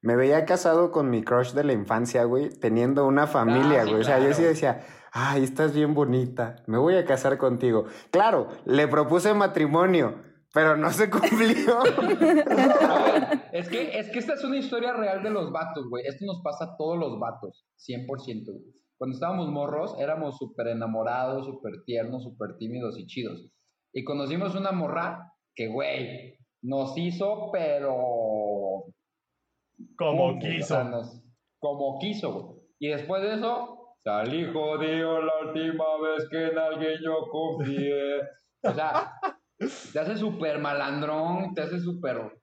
me 0.00 0.16
veía 0.16 0.44
casado 0.46 0.90
con 0.90 1.10
mi 1.10 1.22
crush 1.22 1.52
de 1.52 1.64
la 1.64 1.72
infancia, 1.74 2.24
güey, 2.24 2.50
teniendo 2.50 3.06
una 3.06 3.26
familia, 3.26 3.82
Ah, 3.82 3.84
sí, 3.84 3.90
güey. 3.90 4.00
O 4.00 4.04
sea, 4.04 4.18
yo 4.18 4.32
sí 4.32 4.42
decía, 4.42 4.80
ay, 5.12 5.44
estás 5.44 5.74
bien 5.74 5.94
bonita, 5.94 6.56
me 6.66 6.78
voy 6.78 6.94
a 6.96 7.04
casar 7.04 7.36
contigo. 7.36 7.86
Claro, 8.10 8.48
le 8.64 8.88
propuse 8.88 9.34
matrimonio, 9.34 10.14
pero 10.52 10.76
no 10.76 10.90
se 10.90 11.10
cumplió. 11.10 11.78
A 11.80 11.82
ver, 13.12 13.40
es 13.52 13.68
que, 13.68 13.98
es 13.98 14.10
que 14.10 14.18
esta 14.18 14.34
es 14.34 14.44
una 14.44 14.56
historia 14.58 14.92
real 14.94 15.22
de 15.22 15.30
los 15.30 15.50
vatos, 15.52 15.86
güey. 15.88 16.06
Esto 16.06 16.24
nos 16.26 16.40
pasa 16.42 16.64
a 16.64 16.76
todos 16.76 16.98
los 16.98 17.18
vatos, 17.18 17.66
100%. 17.88 18.06
güey. 18.06 18.74
Cuando 18.98 19.14
estábamos 19.14 19.48
morros, 19.48 19.94
éramos 20.00 20.36
súper 20.38 20.68
enamorados, 20.68 21.46
súper 21.46 21.84
tiernos, 21.84 22.24
súper 22.24 22.56
tímidos 22.58 22.98
y 22.98 23.06
chidos. 23.06 23.48
Y 23.92 24.02
conocimos 24.04 24.54
una 24.56 24.72
morra 24.72 25.32
que, 25.54 25.68
güey, 25.68 26.36
nos 26.62 26.96
hizo, 26.98 27.50
pero... 27.52 28.84
Como 29.96 30.30
o 30.30 30.38
quiso. 30.38 30.66
sea, 30.66 30.84
nos- 30.84 31.22
como 31.60 31.98
quiso, 32.00 32.32
güey. 32.32 32.58
Y 32.80 32.88
después 32.88 33.22
de 33.22 33.34
eso, 33.34 33.94
salí 34.04 34.44
jodido 34.52 35.20
la 35.22 35.32
última 35.46 35.84
vez 36.02 36.28
que 36.30 36.46
en 36.48 36.58
alguien 36.58 36.98
yo 37.02 37.28
confié. 37.30 38.20
O 38.64 38.72
sea, 38.72 39.12
te 39.92 39.98
hace 40.00 40.16
súper 40.16 40.58
malandrón, 40.58 41.54
te 41.54 41.62
hace 41.62 41.78
súper 41.80 42.38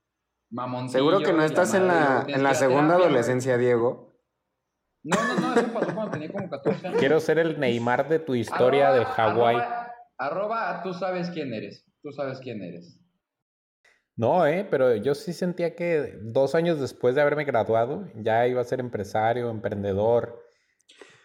mamoncillo. 0.51 1.00
Seguro 1.00 1.19
que 1.19 1.31
no 1.31 1.39
la 1.39 1.45
estás 1.45 1.74
en 1.74 1.88
la, 1.88 2.25
en 2.27 2.43
la 2.43 2.53
segunda 2.53 2.81
terapia, 2.81 2.95
güey. 2.98 3.05
adolescencia, 3.07 3.57
Diego. 3.57 4.13
No, 5.03 5.17
no, 5.24 5.39
no, 5.39 5.53
eso 5.62 5.72
pasó 5.74 5.93
cuando 5.93 6.12
tenía 6.12 6.31
como 6.31 6.50
14 6.50 6.88
años. 6.88 7.00
Quiero 7.00 7.19
ser 7.19 7.38
el 7.39 7.60
Neymar 7.60 8.10
de 8.10 8.19
tu 8.19 8.34
historia 8.36 8.91
de 8.91 9.01
Arroba- 9.01 9.13
Hawái. 9.13 9.55
Arroba, 9.57 9.91
arroba, 10.17 10.84
tú 10.84 10.93
sabes 10.93 11.29
quién 11.29 11.53
eres. 11.53 11.86
Tú 12.01 12.12
sabes 12.12 12.39
quién 12.39 12.62
eres. 12.63 13.00
No, 14.17 14.48
eh, 14.48 14.65
pero 14.69 14.95
yo 14.95 15.13
sí 15.13 15.34
sentía 15.34 15.75
que 15.75 16.13
dos 16.24 16.55
años 16.55 16.79
después 16.79 17.15
de 17.15 17.22
haberme 17.22 17.43
graduado 17.43 18.07
ya 18.15 18.48
iba 18.48 18.62
a 18.62 18.65
ser 18.65 18.79
empresario, 18.79 19.50
emprendedor, 19.50 20.41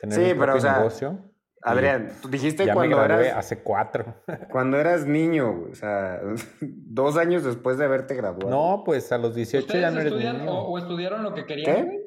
tener 0.00 0.16
Sí, 0.18 0.34
mi 0.34 0.40
pero, 0.40 0.56
o 0.56 0.60
sea, 0.60 0.78
negocio. 0.78 1.29
Adrián, 1.62 2.12
tú 2.22 2.28
dijiste 2.28 2.64
Ya 2.64 2.72
me 2.72 2.76
cuando 2.76 2.96
gradué 2.96 3.26
eras, 3.28 3.38
hace 3.38 3.62
cuatro. 3.62 4.14
cuando 4.50 4.78
eras 4.78 5.06
niño, 5.06 5.52
güey. 5.58 5.72
O 5.72 5.74
sea, 5.74 6.20
dos 6.60 7.16
años 7.16 7.44
después 7.44 7.76
de 7.78 7.84
haberte 7.84 8.14
graduado. 8.14 8.48
No, 8.50 8.82
pues 8.84 9.12
a 9.12 9.18
los 9.18 9.34
18 9.34 9.66
ya 9.66 9.88
¿Ustedes 9.88 9.92
no 9.94 10.00
eres 10.00 10.38
niño. 10.38 10.50
o, 10.52 10.70
o 10.72 10.78
estudiaron 10.78 11.22
lo 11.22 11.34
que 11.34 11.44
querían? 11.44 11.74
¿Qué? 11.90 12.00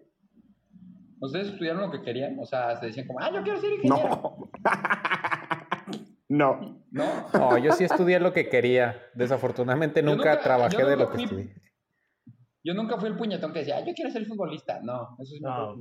¿Ustedes 1.20 1.48
estudiaron 1.50 1.82
lo 1.84 1.92
que 1.92 2.02
querían? 2.02 2.38
O 2.40 2.46
sea, 2.46 2.76
se 2.78 2.88
decían 2.88 3.08
como, 3.08 3.20
ah, 3.22 3.32
yo 3.34 3.44
quiero 3.44 3.60
ser 3.62 3.72
ingeniero. 3.74 4.10
No. 4.10 4.50
no. 6.30 6.84
No. 6.92 7.06
No, 7.34 7.58
yo 7.58 7.72
sí 7.74 7.84
estudié 7.84 8.20
lo 8.20 8.34
que 8.34 8.50
quería. 8.50 8.98
Desafortunadamente 9.14 10.02
nunca, 10.02 10.32
nunca- 10.32 10.42
trabajé 10.44 10.84
de 10.84 10.96
lo 10.98 11.10
que 11.10 11.16
fui- 11.16 11.24
estudié. 11.24 11.56
Yo 12.66 12.74
nunca 12.74 12.98
fui 12.98 13.10
el 13.10 13.18
puñetón 13.18 13.52
que 13.52 13.60
decía, 13.60 13.78
ah, 13.78 13.86
yo 13.86 13.94
quiero 13.94 14.10
ser 14.12 14.26
futbolista. 14.26 14.80
No, 14.82 15.16
eso 15.20 15.34
sí 15.36 15.42
No, 15.42 15.76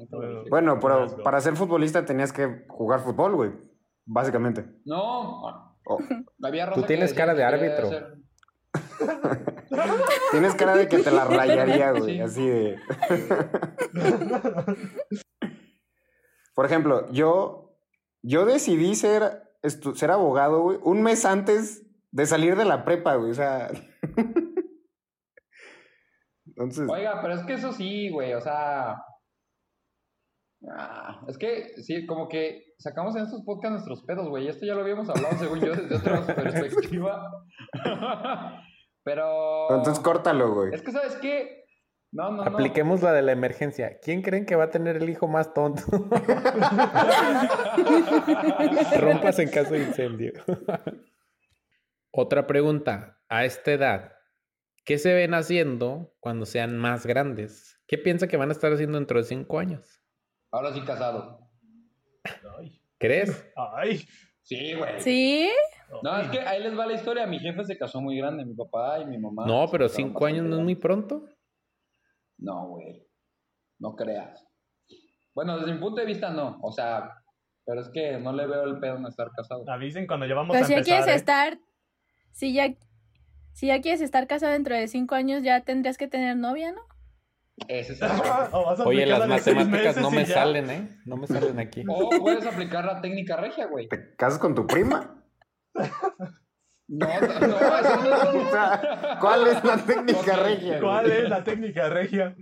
bueno. 0.51 0.79
pero 0.81 1.07
para 1.23 1.41
ser 1.41 1.55
futbolista 1.57 2.05
tenías 2.05 2.33
que 2.33 2.65
jugar 2.69 3.01
fútbol, 3.01 3.35
güey. 3.37 3.51
Básicamente. 4.05 4.65
No, 4.85 5.43
Oh, 5.85 5.99
había 6.43 6.71
Tú 6.73 6.83
tienes 6.83 7.11
decía 7.11 7.25
cara 7.25 7.35
de 7.35 7.45
árbitro. 7.45 7.89
ser- 7.89 8.15
Tienes 10.31 10.55
cara 10.55 10.77
de 10.77 10.87
que 10.89 10.99
te 10.99 11.11
la 11.11 11.25
rayaría, 11.25 11.91
güey. 11.93 12.15
Sí. 12.17 12.21
Así 12.21 12.47
de. 12.47 12.79
Por 16.55 16.67
ejemplo, 16.67 17.11
yo, 17.13 17.75
yo 18.23 18.45
decidí 18.45 18.95
ser, 18.95 19.43
ser 19.95 20.11
abogado, 20.11 20.63
güey, 20.63 20.79
un 20.83 21.03
mes 21.03 21.25
antes 21.25 21.85
de 22.11 22.27
salir 22.27 22.57
de 22.57 22.65
la 22.65 22.85
prepa, 22.85 23.15
güey. 23.17 23.31
O 23.31 23.35
sea. 23.35 23.71
Entonces. 26.63 26.89
Oiga, 26.89 27.21
pero 27.23 27.35
es 27.35 27.43
que 27.45 27.55
eso 27.55 27.73
sí, 27.73 28.11
güey, 28.11 28.35
o 28.35 28.41
sea... 28.41 28.97
ah, 30.71 31.21
es 31.29 31.39
que, 31.39 31.81
sí, 31.83 32.07
como 32.07 32.29
que 32.29 32.75
sacamos 32.79 33.17
en 33.17 33.25
estos 33.25 33.43
podcasts 33.45 33.73
nuestros 33.73 34.05
pedos, 34.05 34.29
güey. 34.29 34.49
Esto 34.49 34.67
ya 34.67 34.75
lo 34.75 34.83
habíamos 34.83 35.09
hablado, 35.09 35.37
según 35.39 35.61
yo, 35.61 35.75
desde 35.75 35.97
otra 35.97 36.27
perspectiva. 36.35 37.31
pero... 39.05 39.77
Entonces 39.77 40.03
córtalo, 40.03 40.55
güey. 40.55 40.75
Es 40.75 40.83
que, 40.83 40.93
¿sabes 40.93 41.17
qué? 41.17 41.63
No, 42.13 42.31
no, 42.31 42.45
no. 42.45 42.51
Apliquemos 42.51 43.03
la 43.03 43.13
de 43.13 43.23
la 43.23 43.33
emergencia. 43.33 43.99
¿Quién 44.03 44.21
creen 44.21 44.45
que 44.45 44.55
va 44.55 44.65
a 44.65 44.71
tener 44.71 44.97
el 44.97 45.09
hijo 45.09 45.29
más 45.29 45.55
tonto? 45.55 45.83
Rompas 49.01 49.39
en 49.39 49.49
caso 49.49 49.73
de 49.73 49.85
incendio. 49.85 50.33
Otra 52.13 52.47
pregunta. 52.47 53.19
A 53.31 53.47
esta 53.47 53.73
edad, 53.73 54.13
¿qué 54.85 54.99
se 54.99 55.13
ven 55.15 55.35
haciendo 55.35 56.15
cuando 56.21 56.47
sean 56.47 56.77
más 56.79 57.07
grandes? 57.07 57.81
¿Qué 57.87 57.99
piensa 57.99 58.29
que 58.29 58.37
van 58.37 58.49
a 58.49 58.53
estar 58.53 58.73
haciendo 58.73 58.99
dentro 58.99 59.19
de 59.19 59.25
cinco 59.25 59.59
años? 59.59 60.03
Ahora 60.51 60.73
sí 60.73 60.81
casado. 60.83 61.51
Ay. 62.59 62.81
¿Crees? 62.99 63.53
Ay. 63.57 64.07
Sí, 64.43 64.75
güey. 64.75 65.01
¿Sí? 65.01 65.51
No, 66.03 66.19
es 66.19 66.29
que 66.29 66.41
ahí 66.41 66.63
les 66.63 66.77
va 66.79 66.87
la 66.87 66.95
historia. 66.95 67.27
Mi 67.27 67.39
jefe 67.39 67.65
se 67.65 67.77
casó 67.79 68.01
muy 68.01 68.17
grande, 68.17 68.45
mi 68.45 68.55
papá 68.55 68.99
y 69.01 69.07
mi 69.07 69.19
mamá. 69.19 69.47
No, 69.47 69.67
pero 69.71 69.89
cinco 69.89 70.27
años 70.27 70.45
no 70.47 70.57
es 70.57 70.63
muy 70.63 70.75
pronto. 70.75 71.25
No, 72.39 72.69
güey. 72.69 73.07
No 73.79 73.95
creas. 73.95 74.47
Bueno, 75.35 75.59
desde 75.59 75.73
mi 75.73 75.79
punto 75.81 76.01
de 76.01 76.07
vista, 76.07 76.31
no. 76.31 76.59
O 76.63 76.73
sea, 76.73 77.11
pero 77.65 77.81
es 77.81 77.89
que 77.91 78.19
no 78.19 78.33
le 78.33 78.47
veo 78.47 78.65
el 78.65 78.79
pedo 78.81 78.97
en 78.97 79.07
estar 79.07 79.31
casado. 79.33 79.65
Avisen 79.69 80.07
cuando 80.07 80.27
ya 80.27 80.35
vamos 80.35 80.53
Pero 80.55 80.65
a 80.65 80.67
si 80.67 80.73
ya 80.73 80.79
empezar. 80.79 80.99
quieres 80.99 81.15
¿eh? 81.15 81.17
estar, 81.17 81.59
si 82.33 82.53
ya, 82.53 82.75
si 83.53 83.67
ya 83.69 83.81
quieres 83.81 84.01
estar 84.01 84.27
casado 84.27 84.53
dentro 84.53 84.75
de 84.75 84.89
cinco 84.89 85.15
años, 85.15 85.43
ya 85.43 85.61
tendrías 85.61 85.99
que 85.99 86.09
tener 86.09 86.37
novia, 86.37 86.73
¿no? 86.73 86.81
Ese 87.69 87.93
es 87.93 88.03
el 88.03 88.09
O 88.53 88.65
vas 88.65 88.81
a 88.81 88.85
Oye, 88.85 89.07
las 89.07 89.29
matemáticas 89.29 89.97
no 89.99 90.11
me 90.11 90.25
ya. 90.25 90.35
salen, 90.35 90.71
¿eh? 90.71 90.89
No 91.05 91.17
me 91.17 91.27
salen 91.27 91.59
aquí. 91.59 91.85
O 91.89 92.09
puedes 92.21 92.47
aplicar 92.47 92.85
la 92.85 93.01
técnica 93.01 93.37
regia, 93.37 93.67
güey. 93.67 93.89
¿Te 93.89 94.17
casas 94.17 94.39
con 94.39 94.55
tu 94.55 94.67
prima? 94.67 95.23
No, 96.89 97.07
no, 97.07 97.41
no, 97.47 97.59
eso 97.59 98.29
O 98.31 98.43
no. 98.45 98.51
sea, 98.51 99.19
¿Cuál 99.21 99.47
es 99.47 99.65
la 99.65 99.77
técnica 99.79 100.37
regia? 100.37 100.69
güey? 100.69 100.81
¿Cuál 100.81 101.11
es 101.11 101.29
la 101.29 101.45
técnica 101.45 101.89
regia? 101.89 102.37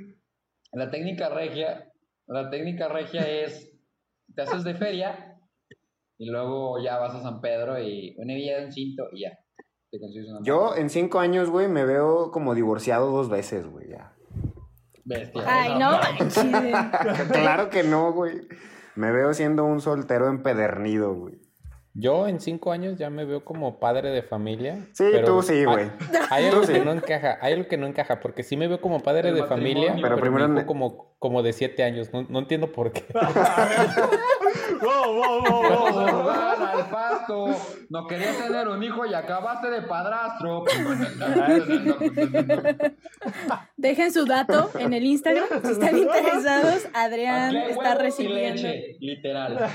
La 0.73 0.91
técnica 0.91 1.29
regia, 1.29 1.93
la 2.27 2.49
técnica 2.51 2.89
regia 2.89 3.29
es, 3.29 3.71
te 4.35 4.43
haces 4.43 4.65
de 4.65 4.75
feria 4.75 5.37
y 6.19 6.31
luego 6.31 6.83
ya 6.83 6.99
vas 6.99 7.15
a 7.15 7.23
San 7.23 7.41
Pedro 7.41 7.81
y 7.81 8.15
una 8.19 8.35
villa 8.35 8.59
de 8.59 8.67
un 8.67 8.73
cinto 8.73 9.09
y 9.13 9.23
ya. 9.23 9.39
Te 9.91 9.99
consigues 9.99 10.29
una 10.29 10.41
Yo 10.43 10.77
en 10.77 10.89
cinco 10.91 11.19
años, 11.19 11.51
güey, 11.51 11.69
me 11.69 11.85
veo 11.85 12.31
como 12.31 12.55
divorciado 12.55 13.11
dos 13.11 13.29
veces, 13.29 13.67
güey, 13.67 13.89
ya. 13.89 14.13
bestia. 15.05 15.43
Ay, 15.47 15.79
no 15.79 15.91
manches. 15.93 17.29
Claro 17.33 17.71
que 17.71 17.83
no, 17.83 18.13
güey. 18.13 18.47
Me 18.95 19.11
veo 19.13 19.35
siendo 19.35 19.65
un 19.65 19.81
soltero 19.81 20.29
empedernido, 20.29 21.15
güey. 21.15 21.41
Yo 21.95 22.29
en 22.29 22.41
cinco 22.41 22.71
años 22.71 22.99
ya 22.99 23.11
me 23.11 23.25
veo 23.25 23.45
como 23.45 23.81
padre 23.81 24.11
de 24.11 24.23
familia. 24.23 24.87
Sí, 24.93 25.05
pero 25.11 25.27
tú 25.27 25.43
sí, 25.43 25.55
hay- 25.55 25.65
güey. 25.65 25.91
Hay, 26.31 26.47
algo 26.47 26.65
sí. 26.65 26.73
que 26.73 26.85
no 26.85 26.93
encaja, 26.93 27.39
hay 27.41 27.55
algo 27.55 27.69
que 27.69 27.77
no 27.77 27.87
encaja, 27.87 28.21
porque 28.21 28.45
sí 28.45 28.57
me 28.57 28.69
veo 28.69 28.81
como 28.81 29.01
padre 29.01 29.31
El 29.31 29.35
de 29.35 29.45
familia, 29.45 29.95
pero, 29.97 30.17
Pero 30.17 30.21
primero 30.21 30.67
como, 30.67 31.17
como 31.19 31.43
de 31.43 31.53
siete 31.53 31.83
años, 31.83 32.13
no, 32.13 32.23
no 32.29 32.39
entiendo 32.39 32.71
por 32.73 32.93
qué. 32.93 33.05
Wow, 34.81 35.15
wow, 35.15 35.43
wow, 35.43 36.29
al 36.31 36.91
pasto. 36.91 37.47
No 37.91 38.07
querías 38.07 38.39
tener 38.39 38.67
un 38.69 38.83
hijo 38.83 39.05
y 39.05 39.15
acabaste 39.15 39.71
de 39.71 39.83
padrastro. 39.83 40.65
Dejen 43.77 44.13
su 44.13 44.25
dato 44.25 44.71
en 44.79 44.93
el 44.95 45.05
Instagram. 45.05 45.47
Si 45.65 45.73
están 45.73 45.99
interesados, 45.99 46.89
Adrián 46.95 47.55
está 47.57 47.95
recibiendo. 47.95 48.63
leche, 48.63 48.97
literal. 49.01 49.71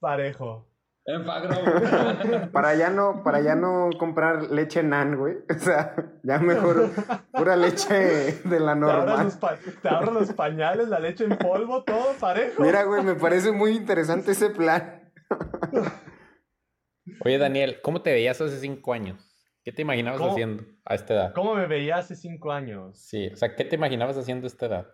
Parejo. 0.00 0.66
Para 2.52 2.74
ya 2.74 2.90
no, 2.90 3.22
para 3.24 3.40
ya 3.40 3.54
no 3.54 3.88
comprar 3.98 4.50
leche 4.50 4.82
nan, 4.82 5.16
güey. 5.16 5.36
O 5.50 5.58
sea, 5.58 5.94
ya 6.22 6.38
mejor 6.38 6.90
pura 7.32 7.56
leche 7.56 7.94
de 8.44 8.60
la 8.60 8.74
Te 8.74 8.80
normal. 8.80 9.24
los 9.24 9.36
pa- 9.36 9.56
te 9.80 9.88
ahorras 9.88 10.12
los 10.12 10.32
pañales, 10.34 10.88
la 10.88 10.98
leche 11.00 11.24
en 11.24 11.38
polvo, 11.38 11.82
todo 11.84 12.12
parejo. 12.20 12.62
Mira, 12.62 12.84
güey, 12.84 13.02
me 13.02 13.14
parece 13.14 13.52
muy 13.52 13.70
interesante 13.76 14.32
ese 14.32 14.50
plan. 14.50 15.10
Oye, 17.24 17.38
Daniel, 17.38 17.78
¿cómo 17.82 18.02
te 18.02 18.12
veías 18.12 18.38
hace 18.40 18.58
cinco 18.58 18.92
años? 18.92 19.24
¿Qué 19.64 19.72
te 19.72 19.80
imaginabas 19.82 20.20
¿Cómo? 20.20 20.32
haciendo 20.32 20.62
a 20.84 20.94
esta 20.94 21.14
edad? 21.14 21.32
¿Cómo 21.34 21.54
me 21.54 21.66
veía 21.66 21.96
hace 21.96 22.16
cinco 22.16 22.52
años? 22.52 22.98
Sí, 22.98 23.28
o 23.32 23.36
sea, 23.36 23.54
¿qué 23.56 23.64
te 23.64 23.76
imaginabas 23.76 24.16
haciendo 24.18 24.44
a 24.46 24.48
esta 24.48 24.66
edad? 24.66 24.86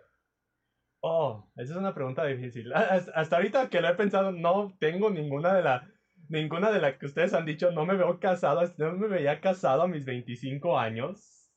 Oh, 1.07 1.47
esa 1.55 1.73
es 1.73 1.77
una 1.77 1.93
pregunta 1.93 2.25
difícil. 2.25 2.73
Hasta 2.73 3.35
ahorita 3.35 3.69
que 3.69 3.79
lo 3.79 3.89
he 3.89 3.93
pensado, 3.93 4.31
no 4.31 4.75
tengo 4.79 5.11
ninguna 5.11 5.53
de 5.53 5.61
la 5.61 5.87
ninguna 6.29 6.71
de 6.71 6.81
las 6.81 6.97
que 6.97 7.05
ustedes 7.05 7.35
han 7.35 7.45
dicho. 7.45 7.69
No 7.71 7.85
me 7.85 7.95
veo 7.95 8.19
casado, 8.19 8.63
no 8.77 8.93
me 8.93 9.07
veía 9.07 9.39
casado 9.39 9.83
a 9.83 9.87
mis 9.87 10.03
25 10.03 10.79
años. 10.79 11.51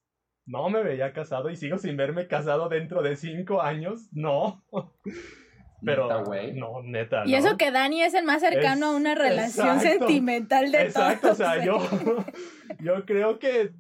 No 0.45 0.69
me 0.69 0.83
veía 0.83 1.15
casado 1.15 1.49
y 1.49 1.57
sigo 1.57 1.79
sin 1.79 1.97
verme 1.97 2.27
casado 2.27 2.69
dentro 2.69 3.01
de 3.03 3.17
cinco 3.17 3.63
años. 3.63 4.09
No. 4.13 4.63
Pero, 5.83 6.09
Neta, 6.09 6.53
no, 6.55 6.83
neta. 6.83 7.23
Y 7.25 7.33
no. 7.33 7.39
eso 7.39 7.57
que 7.57 7.71
Dani 7.71 8.03
es 8.03 8.13
el 8.15 8.25
más 8.25 8.41
cercano 8.43 8.87
Es- 8.89 8.93
a 8.93 8.97
una 8.97 9.15
relación 9.15 9.77
exacto. 9.77 10.07
sentimental 10.07 10.73
de 10.73 10.83
Exacto, 10.83 11.29
o 11.29 11.35
todos. 11.35 11.37
sea, 11.39 11.65
yo, 11.65 11.79
yo 12.81 13.05
creo 13.07 13.39
que 13.39 13.71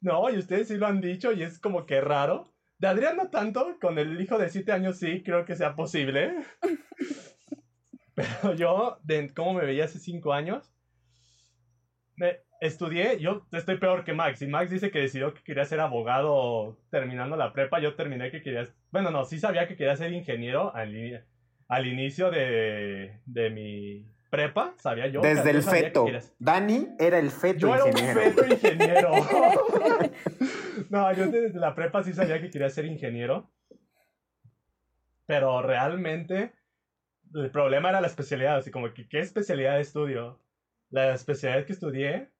no, 0.00 0.30
y 0.30 0.38
ustedes 0.38 0.68
sí 0.68 0.76
lo 0.76 0.86
han 0.86 1.00
dicho 1.00 1.32
y 1.32 1.42
es 1.42 1.58
como 1.58 1.84
que 1.86 2.00
raro. 2.00 2.46
De 2.80 2.88
Adrián 2.88 3.14
no 3.18 3.28
tanto, 3.28 3.76
con 3.78 3.98
el 3.98 4.18
hijo 4.18 4.38
de 4.38 4.48
7 4.48 4.72
años 4.72 4.98
sí 4.98 5.22
creo 5.22 5.44
que 5.44 5.54
sea 5.54 5.74
posible. 5.76 6.34
Pero 8.14 8.54
yo, 8.54 8.98
de 9.02 9.34
cómo 9.34 9.52
me 9.52 9.66
veía 9.66 9.84
hace 9.84 9.98
5 9.98 10.32
años, 10.32 10.72
me 12.16 12.40
estudié, 12.62 13.20
yo 13.20 13.46
estoy 13.52 13.76
peor 13.76 14.02
que 14.02 14.14
Max. 14.14 14.40
Y 14.40 14.46
Max 14.46 14.70
dice 14.70 14.90
que 14.90 15.00
decidió 15.00 15.34
que 15.34 15.42
quería 15.42 15.66
ser 15.66 15.80
abogado 15.80 16.78
terminando 16.90 17.36
la 17.36 17.52
prepa. 17.52 17.80
Yo 17.80 17.96
terminé 17.96 18.30
que 18.30 18.40
quería, 18.40 18.66
bueno, 18.90 19.10
no, 19.10 19.26
sí 19.26 19.38
sabía 19.38 19.68
que 19.68 19.76
quería 19.76 19.96
ser 19.96 20.14
ingeniero 20.14 20.74
al, 20.74 21.26
al 21.68 21.86
inicio 21.86 22.30
de, 22.30 23.20
de 23.26 23.50
mi 23.50 24.06
prepa, 24.30 24.72
sabía 24.78 25.06
yo. 25.08 25.20
Desde 25.20 25.52
yo 25.52 25.58
el 25.58 25.62
feto. 25.62 26.06
Dani 26.38 26.88
era 26.98 27.18
el 27.18 27.30
feto 27.30 27.58
yo 27.58 27.74
era 27.74 27.84
un 27.84 27.90
ingeniero. 27.90 28.20
feto 28.22 28.46
ingeniero. 28.46 29.10
no, 30.88 31.12
yo 31.12 31.26
desde 31.26 31.58
la 31.58 31.74
prepa 31.74 32.02
sí 32.02 32.12
sabía 32.12 32.40
que 32.40 32.50
quería 32.50 32.70
ser 32.70 32.86
ingeniero. 32.86 33.50
Pero 35.26 35.62
realmente 35.62 36.54
el 37.34 37.50
problema 37.50 37.90
era 37.90 38.00
la 38.00 38.06
especialidad. 38.06 38.56
Así 38.56 38.70
como 38.70 38.92
que, 38.92 39.08
¿qué 39.08 39.20
especialidad 39.20 39.80
estudio? 39.80 40.40
La 40.90 41.14
especialidad 41.14 41.66
que 41.66 41.72
estudié 41.72 42.30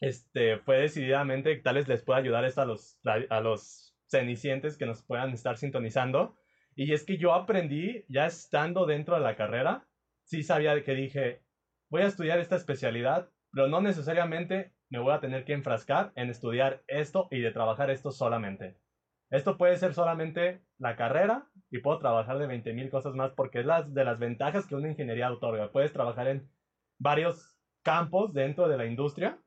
este, 0.00 0.58
fue 0.58 0.78
decididamente 0.78 1.56
que 1.56 1.62
tal 1.62 1.74
vez 1.74 1.86
les 1.86 2.02
pueda 2.02 2.18
ayudar 2.18 2.44
esto 2.44 2.64
los, 2.64 2.98
a 3.04 3.40
los 3.40 3.94
cenicientes 4.06 4.76
que 4.78 4.86
nos 4.86 5.02
puedan 5.02 5.30
estar 5.32 5.58
sintonizando. 5.58 6.36
Y 6.74 6.92
es 6.94 7.04
que 7.04 7.18
yo 7.18 7.34
aprendí, 7.34 8.04
ya 8.08 8.26
estando 8.26 8.86
dentro 8.86 9.16
de 9.16 9.20
la 9.20 9.36
carrera, 9.36 9.86
sí 10.24 10.42
sabía 10.42 10.82
que 10.82 10.94
dije, 10.94 11.42
voy 11.90 12.02
a 12.02 12.06
estudiar 12.06 12.38
esta 12.38 12.56
especialidad, 12.56 13.28
pero 13.52 13.68
no 13.68 13.80
necesariamente 13.80 14.72
me 14.90 14.98
voy 14.98 15.12
a 15.12 15.20
tener 15.20 15.44
que 15.44 15.52
enfrascar 15.52 16.12
en 16.16 16.28
estudiar 16.30 16.82
esto 16.88 17.28
y 17.30 17.40
de 17.40 17.52
trabajar 17.52 17.90
esto 17.90 18.10
solamente. 18.10 18.76
Esto 19.30 19.56
puede 19.56 19.76
ser 19.76 19.94
solamente 19.94 20.60
la 20.78 20.96
carrera 20.96 21.46
y 21.70 21.78
puedo 21.78 22.00
trabajar 22.00 22.38
de 22.38 22.48
20.000 22.48 22.90
cosas 22.90 23.14
más 23.14 23.30
porque 23.32 23.60
es 23.60 23.66
las 23.66 23.94
de 23.94 24.04
las 24.04 24.18
ventajas 24.18 24.66
que 24.66 24.74
una 24.74 24.88
ingeniería 24.88 25.32
otorga. 25.32 25.70
Puedes 25.70 25.92
trabajar 25.92 26.26
en 26.26 26.50
varios 26.98 27.56
campos 27.82 28.34
dentro 28.34 28.68
de 28.68 28.76
la 28.76 28.86
industria. 28.86 29.38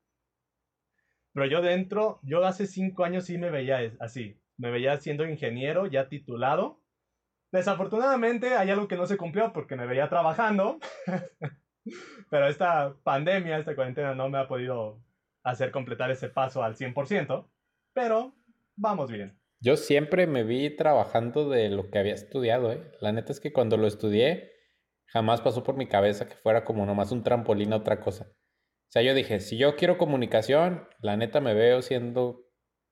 Pero 1.34 1.46
yo 1.46 1.60
dentro, 1.60 2.20
yo 2.22 2.44
hace 2.44 2.66
cinco 2.66 3.04
años 3.04 3.26
sí 3.26 3.36
me 3.36 3.50
veía 3.50 3.92
así. 4.00 4.40
Me 4.56 4.70
veía 4.70 4.96
siendo 4.96 5.26
ingeniero, 5.26 5.86
ya 5.86 6.08
titulado. 6.08 6.80
Desafortunadamente 7.52 8.54
hay 8.54 8.70
algo 8.70 8.88
que 8.88 8.96
no 8.96 9.06
se 9.06 9.18
cumplió 9.18 9.52
porque 9.52 9.76
me 9.76 9.86
veía 9.86 10.08
trabajando. 10.08 10.78
Pero 12.30 12.48
esta 12.48 12.94
pandemia, 13.02 13.58
esta 13.58 13.74
cuarentena 13.74 14.14
no 14.14 14.30
me 14.30 14.38
ha 14.38 14.48
podido 14.48 15.02
hacer 15.44 15.70
completar 15.70 16.10
ese 16.10 16.28
paso 16.28 16.62
al 16.64 16.74
100%. 16.74 17.48
Pero 17.92 18.34
vamos 18.76 19.10
bien. 19.12 19.38
Yo 19.60 19.76
siempre 19.76 20.26
me 20.26 20.42
vi 20.42 20.74
trabajando 20.76 21.48
de 21.48 21.68
lo 21.70 21.90
que 21.90 21.98
había 21.98 22.14
estudiado, 22.14 22.72
¿eh? 22.72 22.90
La 23.00 23.12
neta 23.12 23.32
es 23.32 23.40
que 23.40 23.52
cuando 23.52 23.76
lo 23.76 23.86
estudié, 23.86 24.50
jamás 25.06 25.40
pasó 25.40 25.62
por 25.62 25.76
mi 25.76 25.86
cabeza 25.86 26.26
que 26.26 26.34
fuera 26.34 26.64
como 26.64 26.84
nomás 26.84 27.12
un 27.12 27.22
trampolín 27.22 27.72
a 27.72 27.76
otra 27.76 28.00
cosa. 28.00 28.26
O 28.26 28.90
sea, 28.94 29.02
yo 29.02 29.14
dije, 29.14 29.40
si 29.40 29.56
yo 29.56 29.76
quiero 29.76 29.96
comunicación, 29.96 30.86
la 31.00 31.16
neta 31.16 31.40
me 31.40 31.54
veo 31.54 31.82
siendo 31.82 32.40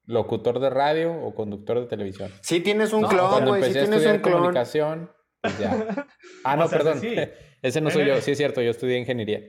locutor 0.05 0.61
de 0.61 0.71
radio 0.71 1.13
o 1.15 1.35
conductor 1.35 1.79
de 1.81 1.87
televisión. 1.87 2.31
Sí 2.41 2.61
tienes 2.61 2.93
un 2.93 3.03
No, 3.03 3.09
clon, 3.09 3.29
Cuando 3.31 3.51
güey. 3.51 3.63
Sí 3.63 3.69
empecé 3.69 3.79
a 3.81 3.83
tienes 3.85 3.97
estudiar 3.99 4.17
un 4.17 4.23
clon. 4.23 4.35
comunicación, 4.39 5.11
pues 5.43 5.59
ya. 5.59 6.07
Ah, 6.45 6.57
no, 6.57 6.65
O 6.65 6.69
sea, 6.69 6.79
perdón. 6.79 7.01
sí. 7.01 7.15
Ese 7.63 7.81
no 7.81 7.91
soy 7.91 8.07
yo, 8.07 8.21
sí 8.21 8.33
es 8.33 8.39
cierto, 8.39 8.61
yo 8.63 8.71
estudié 8.71 8.99
ingeniería. 8.99 9.41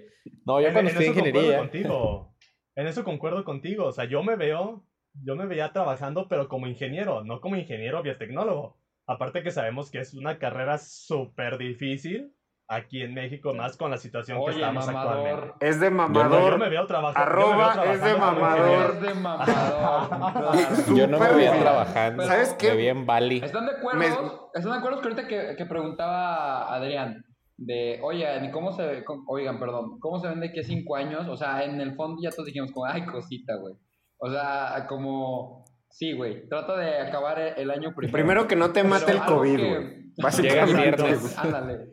No, 0.46 0.60
yo 0.62 0.68
En- 0.68 0.74
cuando 0.74 0.92
en 0.92 0.98
estudié 0.98 1.10
ingeniería. 1.10 1.58
contigo. 1.60 2.30
En 2.76 2.88
eso 2.88 3.04
concuerdo 3.04 3.44
contigo. 3.44 3.86
O 3.86 3.92
sea, 3.92 4.06
yo 4.06 4.24
me 4.24 4.36
veo, 4.36 4.84
yo 5.24 5.36
me 5.36 5.46
veía 5.46 5.72
trabajando, 5.72 6.28
pero 6.28 6.48
como 6.48 6.68
ingeniero, 6.68 7.24
no 7.24 7.40
como 7.42 7.56
ingeniero 7.56 8.02
biotecnólogo. 8.02 8.78
Aparte 9.06 9.44
que 9.44 9.52
sabemos 9.52 9.92
que 9.92 10.00
es 10.00 10.14
una 10.14 10.40
carrera 10.40 10.78
súper 10.78 11.58
difícil 11.58 12.34
aquí 12.70 13.02
en 13.02 13.14
México, 13.14 13.54
más 13.54 13.76
con 13.76 13.92
la 13.92 13.98
situación 13.98 14.44
que 14.46 14.52
estamos 14.54 14.88
actualmente. 14.88 15.30
mamador. 15.32 15.56
Es 15.60 15.80
de 15.82 15.88
Yo, 15.88 15.92
no, 15.92 15.98
mamador. 16.08 16.52
yo 16.54 16.58
me 16.58 16.70
veo 16.70 16.88
trabajando. 16.88 17.30
Arroba 17.30 17.86
es 17.94 18.02
de 18.02 18.16
mamador. 18.18 18.92
Es 18.96 19.02
de 19.02 19.14
mamador. 19.14 20.08
claro. 20.10 20.96
Yo 20.96 21.08
no 21.08 21.20
me 21.20 21.34
veía 21.34 21.52
bien. 21.52 21.64
trabajando. 21.64 22.24
¿Sabes 22.26 22.54
qué? 22.54 22.70
Me 22.70 22.76
veía 22.78 22.92
en 22.92 23.06
Bali. 23.06 23.42
¿Están 23.44 23.66
de 23.66 23.74
acuerdo? 23.74 24.00
Me- 24.00 24.08
¿Están 24.08 24.72
de 24.72 24.78
acuerdo 24.78 25.02
que 25.02 25.08
ahorita 25.10 25.28
que, 25.28 25.56
que 25.58 25.66
preguntaba 25.66 26.74
Adrián? 26.74 27.24
De, 27.58 28.00
oigan, 28.02 28.46
¿y 28.46 28.52
cómo 28.52 28.72
se, 28.72 29.04
cómo- 29.04 29.24
oigan, 29.28 29.60
perdón, 29.60 30.00
¿cómo 30.00 30.20
se 30.20 30.28
ven 30.28 30.40
de 30.40 30.48
aquí 30.48 30.60
a 30.60 30.64
cinco 30.64 30.96
años? 30.96 31.28
O 31.28 31.38
sea, 31.38 31.64
en 31.64 31.80
el 31.80 31.96
fondo 31.96 32.22
ya 32.22 32.32
todos 32.32 32.48
dijimos 32.48 32.72
como, 32.72 32.86
ay, 32.88 33.06
cosita, 33.06 33.56
güey. 33.58 33.76
O 34.18 34.30
sea, 34.32 34.86
como, 34.90 35.64
sí, 35.90 36.14
güey, 36.14 36.48
trata 36.50 36.78
de 36.78 36.98
acabar 37.00 37.40
el, 37.40 37.54
el 37.58 37.72
año 37.72 37.94
primero. 37.96 38.12
Primero 38.14 38.48
que 38.48 38.56
no 38.56 38.68
te 38.72 38.82
Pero 38.82 38.88
mate 38.90 39.12
el 39.12 39.22
COVID, 39.22 39.56
que- 39.58 39.70
güey. 39.70 40.04
Básicamente. 40.18 41.04
Ándale. 41.38 41.90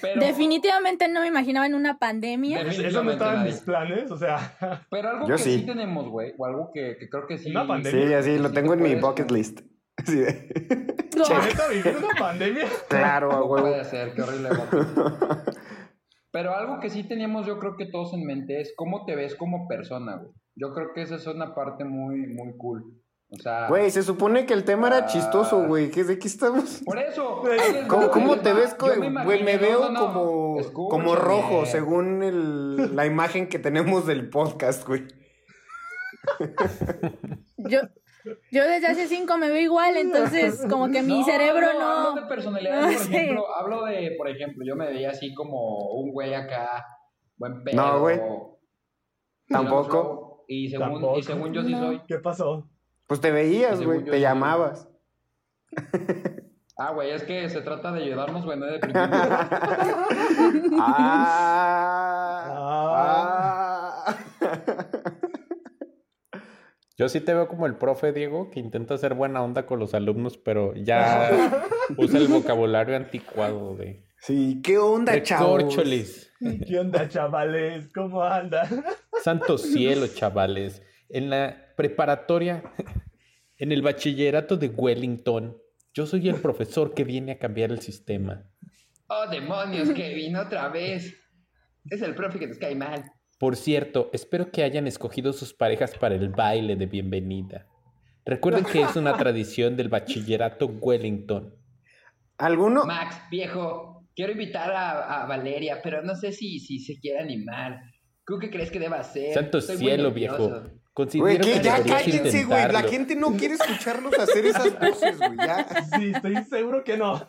Pero, 0.00 0.20
Definitivamente 0.20 1.06
no 1.08 1.20
me 1.20 1.26
imaginaba 1.26 1.66
en 1.66 1.74
una 1.74 1.98
pandemia. 1.98 2.64
De- 2.64 2.86
Eso 2.88 3.04
no 3.04 3.10
estaba 3.12 3.34
en 3.34 3.42
mis 3.44 3.60
planes, 3.60 4.10
o 4.10 4.16
sea, 4.16 4.56
pero 4.90 5.10
algo 5.10 5.28
Yo 5.28 5.36
que 5.36 5.42
sí. 5.42 5.58
sí, 5.60 5.66
tenemos, 5.66 6.08
güey, 6.08 6.32
o 6.38 6.46
algo 6.46 6.70
que, 6.72 6.96
que 6.98 7.08
creo 7.10 7.26
que 7.26 7.36
sí. 7.38 7.50
Una 7.50 7.66
pandemia. 7.66 8.06
Sí, 8.08 8.14
así 8.14 8.38
lo 8.38 8.48
Sí, 8.48 8.54
tengo 8.54 8.72
en 8.74 8.82
mi 8.82 8.94
bucket 8.94 9.30
¿no? 9.30 9.36
list. 9.36 9.60
Así 10.06 10.16
de- 10.18 10.48
¿la 11.28 11.44
neta 11.46 11.68
vivir 11.68 11.96
una 11.98 12.14
pandemia? 12.18 12.66
Claro, 12.88 13.32
a 13.32 13.36
No 13.36 13.44
huevo. 13.46 13.68
puede 13.68 13.84
ser, 13.84 14.12
qué 14.14 14.22
horrible. 14.22 14.50
Pero 16.32 16.54
algo 16.54 16.80
que 16.80 16.90
sí 16.90 17.04
teníamos 17.08 17.46
yo 17.46 17.58
creo 17.58 17.76
que 17.76 17.86
todos 17.86 18.12
en 18.12 18.24
mente 18.26 18.60
es 18.60 18.74
cómo 18.76 19.04
te 19.06 19.16
ves 19.16 19.34
como 19.36 19.66
persona, 19.68 20.16
güey. 20.16 20.32
Yo 20.54 20.72
creo 20.74 20.88
que 20.94 21.02
esa 21.02 21.16
es 21.16 21.26
una 21.26 21.54
parte 21.54 21.84
muy, 21.84 22.26
muy 22.26 22.56
cool. 22.58 22.84
O 23.28 23.36
sea, 23.42 23.66
Güey, 23.68 23.90
se 23.90 24.02
supone 24.04 24.46
que 24.46 24.54
el 24.54 24.62
tema 24.64 24.86
era 24.88 24.98
Ah. 24.98 25.06
chistoso, 25.06 25.66
güey. 25.66 25.90
¿Qué- 25.90 26.04
¿De 26.04 26.16
qué 26.18 26.28
estamos? 26.28 26.82
por 26.84 26.98
eso. 26.98 27.42
¿Cómo, 27.88 28.10
cómo 28.10 28.36
te 28.38 28.52
ves? 28.52 28.76
Yo 28.78 28.86
Güey, 28.86 29.10
me 29.10 29.24
Güey, 29.24 29.42
me 29.42 29.54
imaginé- 29.54 29.58
veo 29.58 29.80
no, 29.80 29.90
no, 29.90 30.00
no. 30.00 30.06
como, 30.12 30.60
Escúchame. 30.60 30.90
como 31.04 31.16
rojo, 31.16 31.66
según 31.66 32.22
el, 32.22 32.94
la 32.94 33.04
imagen 33.06 33.48
que 33.48 33.58
tenemos 33.58 34.06
del 34.06 34.28
podcast, 34.30 34.86
güey. 34.86 35.08
Yo, 37.58 37.80
yo 38.50 38.64
desde 38.64 38.86
hace 38.86 39.06
cinco 39.06 39.36
me 39.38 39.48
veo 39.48 39.60
igual, 39.62 39.96
entonces 39.96 40.64
como 40.68 40.90
que 40.90 41.02
mi 41.02 41.18
No, 41.20 41.24
cerebro 41.24 41.72
no. 41.74 41.78
no. 41.78 41.86
Hablo 42.08 42.20
de 42.22 42.26
personalidad, 42.28 42.80
no 42.80 42.86
por 42.86 42.92
ejemplo. 43.14 43.54
Hablo 43.56 43.84
de, 43.84 44.14
por 44.18 44.28
ejemplo, 44.28 44.64
yo 44.66 44.76
me 44.76 44.86
veía 44.86 45.10
así 45.10 45.32
como 45.34 45.90
un 45.92 46.12
güey 46.12 46.34
acá, 46.34 46.84
buen 47.36 47.62
pedo. 47.64 47.76
No, 47.76 48.00
güey. 48.00 48.20
Tampoco. 49.48 50.44
Y 50.48 50.68
según, 50.68 50.88
Tampoco. 50.92 51.18
y 51.18 51.22
según 51.22 51.52
yo 51.52 51.62
sí 51.62 51.72
No. 51.72 51.78
soy. 51.80 52.02
¿Qué 52.06 52.18
pasó? 52.18 52.68
Pues 53.06 53.20
te 53.20 53.30
veías, 53.30 53.82
güey. 53.82 54.04
Te 54.04 54.12
sí. 54.14 54.20
llamabas. 54.20 54.88
Ah, 56.78 56.92
güey, 56.92 57.10
es 57.10 57.22
que 57.24 57.48
se 57.48 57.62
trata 57.62 57.90
de 57.92 58.02
ayudarnos, 58.04 58.44
güey, 58.44 58.58
no 58.58 58.66
de 58.66 58.78
principio. 58.80 59.08
ah, 60.80 62.52
ah. 62.58 63.62
Yo 66.98 67.08
sí 67.10 67.20
te 67.20 67.34
veo 67.34 67.46
como 67.46 67.66
el 67.66 67.76
profe 67.76 68.12
Diego, 68.12 68.50
que 68.50 68.58
intenta 68.58 68.96
ser 68.96 69.14
buena 69.14 69.42
onda 69.42 69.66
con 69.66 69.78
los 69.78 69.92
alumnos, 69.92 70.38
pero 70.38 70.74
ya 70.74 71.30
usa 71.98 72.18
el 72.18 72.28
vocabulario 72.28 72.96
anticuado 72.96 73.76
de 73.76 74.06
Sí, 74.18 74.60
¿qué 74.62 74.78
onda, 74.78 75.22
chavos? 75.22 75.58
Recorcholis. 75.58 76.32
¿Qué 76.66 76.78
onda, 76.78 77.08
chavales? 77.08 77.92
¿Cómo 77.92 78.22
andan? 78.22 78.84
Santo 79.22 79.58
cielo, 79.58 80.06
chavales. 80.08 80.82
En 81.08 81.30
la 81.30 81.74
preparatoria, 81.76 82.62
en 83.58 83.72
el 83.72 83.82
bachillerato 83.82 84.56
de 84.56 84.68
Wellington, 84.68 85.56
yo 85.94 86.06
soy 86.06 86.28
el 86.28 86.36
profesor 86.36 86.94
que 86.94 87.04
viene 87.04 87.32
a 87.32 87.38
cambiar 87.38 87.70
el 87.70 87.80
sistema. 87.80 88.50
Oh, 89.08 89.28
demonios, 89.30 89.90
Kevin, 89.90 90.36
otra 90.36 90.68
vez. 90.70 91.14
Es 91.88 92.02
el 92.02 92.14
profe 92.14 92.38
que 92.38 92.48
nos 92.48 92.58
cae 92.58 92.74
mal. 92.74 93.04
Por 93.38 93.56
cierto, 93.56 94.08
espero 94.12 94.50
que 94.50 94.62
hayan 94.62 94.86
escogido 94.86 95.32
sus 95.32 95.52
parejas 95.52 95.94
para 95.98 96.14
el 96.14 96.30
baile 96.30 96.76
de 96.76 96.86
bienvenida. 96.86 97.66
Recuerden 98.24 98.64
que 98.64 98.80
es 98.80 98.96
una 98.96 99.14
tradición 99.18 99.76
del 99.76 99.88
bachillerato 99.88 100.66
Wellington. 100.66 101.54
¿Alguno? 102.38 102.84
Max, 102.84 103.16
viejo, 103.30 104.06
quiero 104.14 104.32
invitar 104.32 104.70
a, 104.72 105.22
a 105.22 105.26
Valeria, 105.26 105.80
pero 105.82 106.02
no 106.02 106.14
sé 106.14 106.32
si, 106.32 106.58
si 106.60 106.78
se 106.78 106.98
quiere 106.98 107.20
animar. 107.20 107.80
¿Tú 108.26 108.38
qué 108.38 108.50
crees 108.50 108.70
que 108.70 108.80
deba 108.80 109.02
ser? 109.02 109.34
Santo 109.34 109.60
cielo, 109.60 110.10
viejo. 110.10 110.62
Considero 110.92 111.24
Güey, 111.26 111.38
que 111.38 111.60
ya 111.62 111.82
cállense, 111.84 112.44
güey. 112.44 112.72
La 112.72 112.82
gente 112.82 113.14
no 113.14 113.36
quiere 113.36 113.54
escucharlos 113.54 114.18
hacer 114.18 114.46
esas 114.46 114.80
voces, 114.80 115.18
güey. 115.18 115.36
Ya. 115.36 115.66
Sí, 115.94 116.12
estoy 116.14 116.36
seguro 116.44 116.82
que 116.82 116.96
no. 116.96 117.22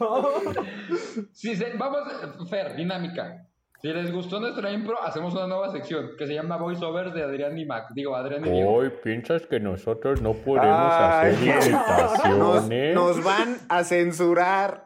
Sí, 1.33 1.53
se- 1.55 1.73
vamos, 1.77 2.49
Fer, 2.49 2.77
dinámica. 2.77 3.45
Si 3.79 3.89
les 3.89 4.11
gustó 4.11 4.39
nuestra 4.39 4.71
impro, 4.71 4.99
hacemos 5.03 5.35
una 5.35 5.45
nueva 5.45 5.71
sección 5.71 6.11
que 6.17 6.25
se 6.25 6.33
llama 6.33 6.57
Voiceovers 6.57 7.13
de 7.13 7.21
Adrián 7.23 7.57
y 7.59 7.65
Mac. 7.65 7.89
Digo, 7.93 8.15
Adrián 8.15 8.43
y. 8.45 8.63
Hoy 8.63 8.91
piensas 9.03 9.45
que 9.45 9.59
nosotros 9.59 10.19
no 10.19 10.33
podemos 10.33 10.67
Ay, 10.93 11.33
hacer 11.33 11.71
imitaciones. 11.71 12.95
nos 12.95 13.23
van 13.23 13.57
a 13.69 13.83
censurar. 13.83 14.81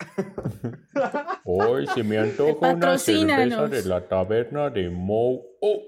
Hoy 1.46 1.88
se 1.88 2.04
me 2.04 2.18
antoja 2.18 2.74
una 2.74 2.98
cerveza 2.98 3.68
de 3.68 3.86
la 3.86 4.08
taberna 4.08 4.70
de 4.70 4.90
Mo. 4.90 5.42
Oh. 5.62 5.84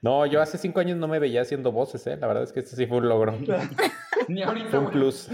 No, 0.00 0.26
yo 0.26 0.40
hace 0.40 0.58
cinco 0.58 0.78
años 0.78 0.96
no 0.96 1.08
me 1.08 1.18
veía 1.18 1.42
haciendo 1.42 1.72
voces, 1.72 2.06
¿eh? 2.06 2.16
La 2.20 2.28
verdad 2.28 2.44
es 2.44 2.52
que 2.52 2.60
este 2.60 2.76
sí 2.76 2.86
fue 2.86 2.98
un 2.98 3.08
logro. 3.08 3.34
Ni 4.28 4.42
ahorita, 4.42 4.68
Fue 4.70 4.78
un 4.78 4.90
plus. 4.90 5.28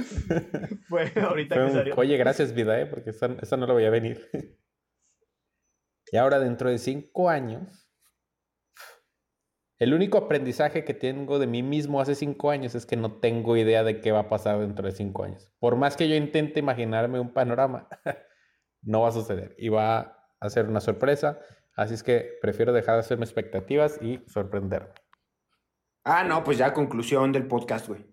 Bueno, 0.88 1.29
ahorita 1.29 1.55
Fue 1.55 1.66
que 1.66 1.73
salió. 1.73 1.94
Oye, 1.97 2.16
gracias, 2.16 2.55
vida, 2.55 2.81
¿eh? 2.81 2.87
Porque 2.87 3.11
esa, 3.11 3.29
esa 3.42 3.57
no 3.59 3.66
la 3.66 3.75
voy 3.75 3.85
a 3.85 3.90
venir. 3.90 4.27
Y 6.12 6.16
ahora, 6.16 6.38
dentro 6.38 6.71
de 6.71 6.79
cinco 6.79 7.29
años, 7.29 7.88
el 9.79 9.94
único 9.94 10.18
aprendizaje 10.18 10.85
que 10.85 10.94
tengo 10.94 11.38
de 11.38 11.47
mí 11.47 11.62
mismo 11.62 12.01
hace 12.01 12.16
cinco 12.16 12.51
años 12.51 12.75
es 12.75 12.85
que 12.85 12.97
no 12.97 13.21
tengo 13.21 13.57
idea 13.57 13.85
de 13.85 14.01
qué 14.01 14.11
va 14.11 14.21
a 14.21 14.29
pasar 14.29 14.59
dentro 14.59 14.85
de 14.87 14.92
cinco 14.92 15.23
años. 15.23 15.53
Por 15.61 15.77
más 15.77 15.97
que 15.97 16.09
yo 16.09 16.16
intente 16.16 16.59
imaginarme 16.59 17.21
un 17.21 17.33
panorama, 17.33 17.88
no 18.83 19.03
va 19.03 19.09
a 19.09 19.12
suceder. 19.12 19.55
Y 19.57 19.68
va 19.68 20.18
a 20.40 20.51
ser 20.51 20.66
una 20.66 20.81
sorpresa. 20.81 21.38
Así 21.77 21.94
es 21.94 22.03
que 22.03 22.38
prefiero 22.42 22.73
dejar 22.73 22.94
de 22.94 23.01
hacerme 23.01 23.25
expectativas 23.25 24.03
y 24.03 24.21
sorprenderme. 24.27 24.90
Ah, 26.03 26.25
no, 26.25 26.42
pues 26.42 26.59
ya 26.59 26.73
conclusión 26.73 27.31
del 27.31 27.47
podcast, 27.47 27.87
güey. 27.87 28.05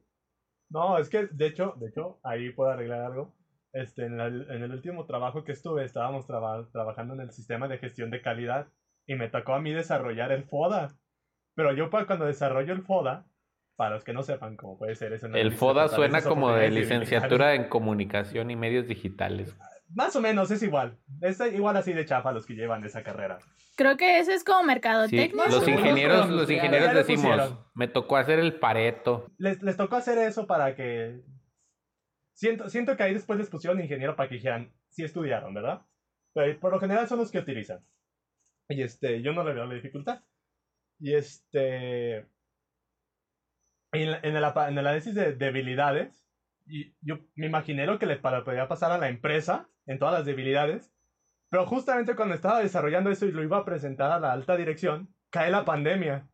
No, 0.70 1.00
es 1.00 1.10
que 1.10 1.28
de 1.32 1.48
hecho, 1.48 1.74
de 1.78 1.88
hecho, 1.88 2.20
ahí 2.22 2.52
puedo 2.52 2.70
arreglar 2.70 3.02
algo. 3.02 3.34
Este, 3.76 4.06
en, 4.06 4.18
la- 4.18 4.28
en 4.28 4.64
el 4.64 4.72
último 4.72 5.06
trabajo 5.06 5.44
que 5.44 5.52
estuve, 5.52 5.84
estábamos 5.84 6.26
traba- 6.26 6.66
trabajando 6.72 7.14
en 7.14 7.20
el 7.20 7.32
sistema 7.32 7.68
de 7.68 7.78
gestión 7.78 8.10
de 8.10 8.22
calidad 8.22 8.68
y 9.06 9.16
me 9.16 9.28
tocó 9.28 9.54
a 9.54 9.60
mí 9.60 9.72
desarrollar 9.74 10.32
el 10.32 10.46
FODA. 10.46 10.96
Pero 11.56 11.74
yo 11.74 11.90
pa- 11.90 12.06
cuando 12.08 12.26
desarrollo 12.26 12.72
el 12.74 12.84
FODA, 12.84 13.26
para 13.76 13.96
los 13.96 14.06
que 14.06 14.14
no 14.14 14.24
sepan 14.24 14.56
cómo 14.56 14.78
puede 14.78 14.96
ser 14.96 15.12
eso. 15.12 15.28
El 15.28 15.52
FODA 15.52 15.90
suena 15.90 16.22
como 16.22 16.54
de 16.54 16.72
licenciatura 16.72 17.54
en 17.56 17.68
comunicación 17.68 18.50
y 18.50 18.56
medios 18.56 18.88
digitales. 18.88 19.54
Más 19.94 20.16
o 20.16 20.22
menos, 20.22 20.50
es 20.52 20.64
igual. 20.64 20.98
Es 21.22 21.40
igual 21.42 21.76
así 21.76 21.92
de 21.92 22.06
chafa 22.06 22.32
los 22.32 22.46
que 22.46 22.54
llevan 22.56 22.84
esa 22.86 23.04
carrera. 23.04 23.40
Creo 23.76 23.98
que 23.98 24.20
eso 24.20 24.32
es 24.32 24.46
como 24.46 24.62
Sí, 24.62 24.68
mercadotecnia. 24.68 25.28
los 25.48 25.54
Según 25.56 25.60
los 25.60 25.68
ingenieros, 25.68 26.30
los 26.30 26.50
ingenieros 26.50 26.94
decimos, 26.94 27.54
me 27.74 27.90
tocó 27.90 28.16
hacer 28.16 28.40
el 28.40 28.54
pareto. 28.58 29.26
Les, 29.38 29.62
les 29.62 29.76
tocó 29.76 29.98
hacer 29.98 30.18
eso 30.18 30.48
para 30.48 30.76
que... 30.76 31.20
Siento, 32.36 32.70
siento 32.70 32.98
que 32.98 33.04
ahí 33.04 33.14
después 33.14 33.40
les 33.40 33.50
pusieron 33.50 33.80
ingeniero 33.80 34.16
para 34.16 34.28
que 34.28 34.36
dijeran, 34.36 34.74
sí 34.90 35.04
estudiaron, 35.04 35.54
¿verdad? 35.54 35.82
Pero 36.34 36.60
por 36.60 36.74
lo 36.74 36.80
general 36.82 37.08
son 37.08 37.20
los 37.20 37.32
que 37.32 37.40
utilizan. 37.40 37.80
Y 38.68 38.82
este, 38.82 39.22
yo 39.22 39.32
no 39.32 39.44
le 39.46 39.54
veo 39.54 39.66
la 39.66 39.74
dificultad. 39.74 40.22
Y 41.00 41.14
este... 41.14 42.18
En, 43.94 44.10
en 44.22 44.36
el, 44.36 44.44
en 44.44 44.78
el 44.78 44.78
análisis 44.78 45.16
de 45.16 45.34
debilidades, 45.34 46.28
y 46.66 46.94
yo 47.00 47.20
me 47.36 47.46
imaginé 47.46 47.86
lo 47.86 47.98
que 48.00 48.06
le 48.06 48.18
podía 48.18 48.68
pasar 48.68 48.92
a 48.92 48.98
la 48.98 49.08
empresa 49.08 49.70
en 49.86 49.98
todas 49.98 50.16
las 50.16 50.26
debilidades. 50.26 50.94
Pero 51.50 51.66
justamente 51.66 52.16
cuando 52.18 52.36
estaba 52.36 52.60
desarrollando 52.60 53.12
eso 53.12 53.26
y 53.26 53.32
lo 53.32 53.44
iba 53.44 53.58
a 53.58 53.66
presentar 53.66 54.12
a 54.12 54.20
la 54.20 54.34
alta 54.34 54.58
dirección, 54.58 55.16
cae 55.30 55.52
la 55.52 55.64
pandemia. 55.64 56.28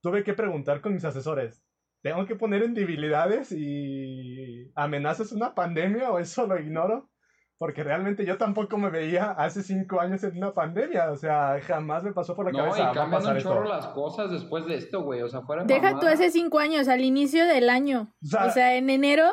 Tuve 0.00 0.22
que 0.22 0.34
preguntar 0.34 0.80
con 0.80 0.92
mis 0.94 1.04
asesores, 1.04 1.64
¿tengo 2.02 2.26
que 2.26 2.36
poner 2.36 2.62
en 2.62 2.74
debilidades 2.74 3.52
y 3.52 4.70
amenazas 4.74 5.32
una 5.32 5.54
pandemia 5.54 6.10
o 6.10 6.18
eso 6.18 6.46
lo 6.46 6.58
ignoro? 6.58 7.10
Porque 7.58 7.84
realmente 7.84 8.24
yo 8.24 8.38
tampoco 8.38 8.78
me 8.78 8.88
veía 8.88 9.32
hace 9.32 9.62
cinco 9.62 10.00
años 10.00 10.24
en 10.24 10.34
una 10.38 10.54
pandemia. 10.54 11.10
O 11.10 11.16
sea, 11.16 11.60
jamás 11.62 12.02
me 12.02 12.12
pasó 12.12 12.34
por 12.34 12.46
la 12.46 12.52
No, 12.52 12.58
cabeza. 12.58 12.78
y 12.78 12.82
"Va 12.84 12.90
a 12.90 12.94
cambian 12.94 13.26
un 13.26 13.36
esto". 13.36 13.48
chorro 13.50 13.68
las 13.68 13.86
cosas 13.88 14.30
después 14.30 14.64
de 14.64 14.76
esto, 14.76 15.02
güey. 15.02 15.20
O 15.20 15.28
sea, 15.28 15.42
fuera 15.42 15.64
Deja 15.64 15.98
tú 16.00 16.06
hace 16.06 16.30
cinco 16.30 16.58
años, 16.58 16.88
al 16.88 17.02
inicio 17.02 17.44
del 17.46 17.68
año. 17.68 18.14
O 18.22 18.26
sea, 18.26 18.46
O 18.46 18.50
sea, 18.50 18.76
en 18.76 18.88
enero, 18.88 19.30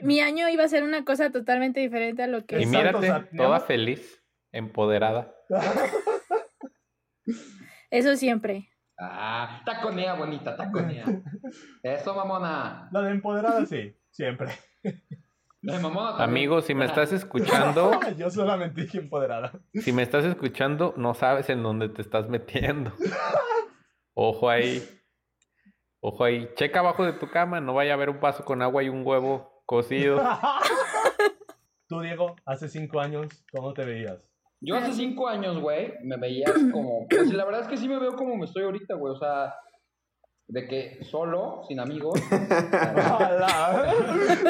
mi 0.00 0.20
año 0.20 0.48
iba 0.48 0.64
a 0.64 0.68
ser 0.68 0.84
una 0.84 1.04
cosa 1.04 1.30
totalmente 1.30 1.80
diferente 1.80 2.22
a 2.22 2.28
lo 2.28 2.46
que 2.46 2.60
Y 2.60 2.62
es. 2.62 2.68
Mírate, 2.70 3.12
toda 3.36 3.60
feliz, 3.60 4.24
empoderada. 4.52 5.34
Eso 7.90 8.16
siempre. 8.16 8.68
Ah, 8.98 9.60
taconea, 9.64 10.14
bonita, 10.14 10.56
taconea. 10.56 11.04
Eso, 11.82 12.14
mamona. 12.14 12.88
la 12.92 13.02
de 13.02 13.10
empoderada 13.10 13.66
sí, 13.66 13.94
siempre. 14.10 14.52
Mamona 15.62 16.16
también. 16.16 16.30
Amigo, 16.30 16.60
si 16.62 16.74
me 16.74 16.84
estás 16.86 17.12
escuchando, 17.12 17.90
yo 18.16 18.30
solamente 18.30 18.82
dije 18.82 18.98
empoderada. 18.98 19.52
si 19.74 19.92
me 19.92 20.02
estás 20.02 20.24
escuchando, 20.24 20.94
no 20.96 21.14
sabes 21.14 21.50
en 21.50 21.62
dónde 21.62 21.88
te 21.88 22.02
estás 22.02 22.28
metiendo. 22.28 22.92
Ojo 24.14 24.48
ahí. 24.48 24.82
Ojo 26.00 26.24
ahí. 26.24 26.48
Checa 26.54 26.78
abajo 26.80 27.04
de 27.04 27.12
tu 27.12 27.28
cama, 27.28 27.60
no 27.60 27.74
vaya 27.74 27.92
a 27.92 27.94
haber 27.94 28.10
un 28.10 28.20
vaso 28.20 28.44
con 28.44 28.62
agua 28.62 28.82
y 28.82 28.88
un 28.88 29.06
huevo 29.06 29.62
cocido. 29.66 30.22
Tú, 31.88 32.00
Diego, 32.00 32.36
hace 32.46 32.68
cinco 32.68 33.00
años, 33.00 33.26
¿cómo 33.52 33.74
te 33.74 33.84
veías? 33.84 34.24
Yo 34.60 34.76
hace 34.76 34.92
cinco 34.92 35.28
años, 35.28 35.60
güey, 35.60 35.92
me 36.02 36.16
veía 36.16 36.46
como. 36.72 37.06
Pues 37.08 37.32
la 37.32 37.44
verdad 37.44 37.62
es 37.62 37.68
que 37.68 37.76
sí 37.76 37.88
me 37.88 37.98
veo 37.98 38.14
como 38.16 38.36
me 38.36 38.46
estoy 38.46 38.64
ahorita, 38.64 38.94
güey. 38.94 39.12
O 39.12 39.16
sea, 39.18 39.54
de 40.48 40.66
que 40.66 41.04
solo, 41.04 41.62
sin 41.68 41.80
amigos. 41.80 42.20
Ojalá. 42.30 43.92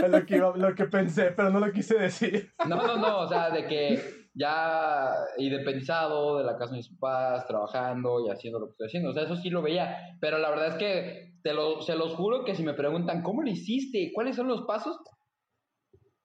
Es 0.04 0.08
lo 0.10 0.26
que, 0.26 0.36
iba- 0.36 0.56
lo 0.56 0.74
que 0.74 0.84
pensé, 0.84 1.32
pero 1.32 1.50
no 1.50 1.60
lo 1.60 1.72
quise 1.72 1.98
decir. 1.98 2.52
No, 2.68 2.76
no, 2.76 2.96
no, 2.98 3.18
o 3.20 3.28
sea, 3.28 3.50
de 3.50 3.66
que 3.66 4.00
ya 4.34 5.12
independizado 5.38 6.38
de 6.38 6.44
la 6.44 6.56
casa 6.58 6.72
de 6.72 6.76
mis 6.78 6.90
papás, 6.98 7.46
trabajando 7.46 8.20
y 8.26 8.30
haciendo 8.30 8.58
lo 8.60 8.66
que 8.66 8.72
estoy 8.72 8.86
haciendo. 8.88 9.10
O 9.10 9.12
sea, 9.14 9.22
eso 9.24 9.36
sí 9.36 9.50
lo 9.50 9.62
veía. 9.62 9.96
Pero 10.20 10.38
la 10.38 10.50
verdad 10.50 10.68
es 10.68 10.74
que 10.74 11.32
te 11.42 11.52
lo, 11.54 11.80
se 11.82 11.96
los 11.96 12.14
juro 12.14 12.44
que 12.44 12.54
si 12.54 12.62
me 12.62 12.74
preguntan, 12.74 13.22
¿cómo 13.22 13.42
lo 13.42 13.50
hiciste? 13.50 14.10
¿Cuáles 14.14 14.36
son 14.36 14.48
los 14.48 14.62
pasos? 14.66 14.98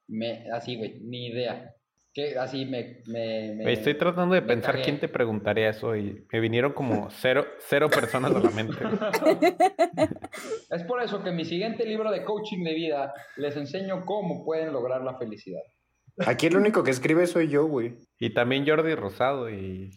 Me, 0.09 0.45
así, 0.51 0.75
güey, 0.77 0.99
ni 1.01 1.27
idea. 1.27 1.73
Que 2.13 2.37
así 2.37 2.65
me... 2.65 3.01
me, 3.07 3.53
me- 3.55 3.71
Estoy 3.73 3.93
tratando 3.95 4.35
de 4.35 4.41
pensar 4.41 4.73
cagué. 4.73 4.83
quién 4.83 4.99
te 4.99 5.07
preguntaría 5.07 5.69
eso 5.69 5.95
y 5.95 6.25
me 6.31 6.39
vinieron 6.41 6.73
como 6.73 7.09
cero, 7.09 7.45
cero 7.59 7.89
personas 7.89 8.35
a 8.35 8.39
la 8.39 8.49
mente. 8.49 8.75
Es 10.69 10.83
por 10.83 11.01
eso 11.01 11.23
que 11.23 11.29
en 11.29 11.35
mi 11.35 11.45
siguiente 11.45 11.85
libro 11.85 12.11
de 12.11 12.23
coaching 12.23 12.63
de 12.63 12.73
vida 12.73 13.13
les 13.37 13.55
enseño 13.55 14.05
cómo 14.05 14.43
pueden 14.45 14.73
lograr 14.73 15.01
la 15.03 15.17
felicidad. 15.17 15.61
Aquí 16.25 16.47
el 16.47 16.57
único 16.57 16.83
que 16.83 16.91
escribe 16.91 17.25
soy 17.27 17.47
yo, 17.47 17.65
güey. 17.65 17.95
Y 18.19 18.33
también 18.33 18.67
Jordi 18.67 18.93
Rosado 18.95 19.49
y 19.49 19.89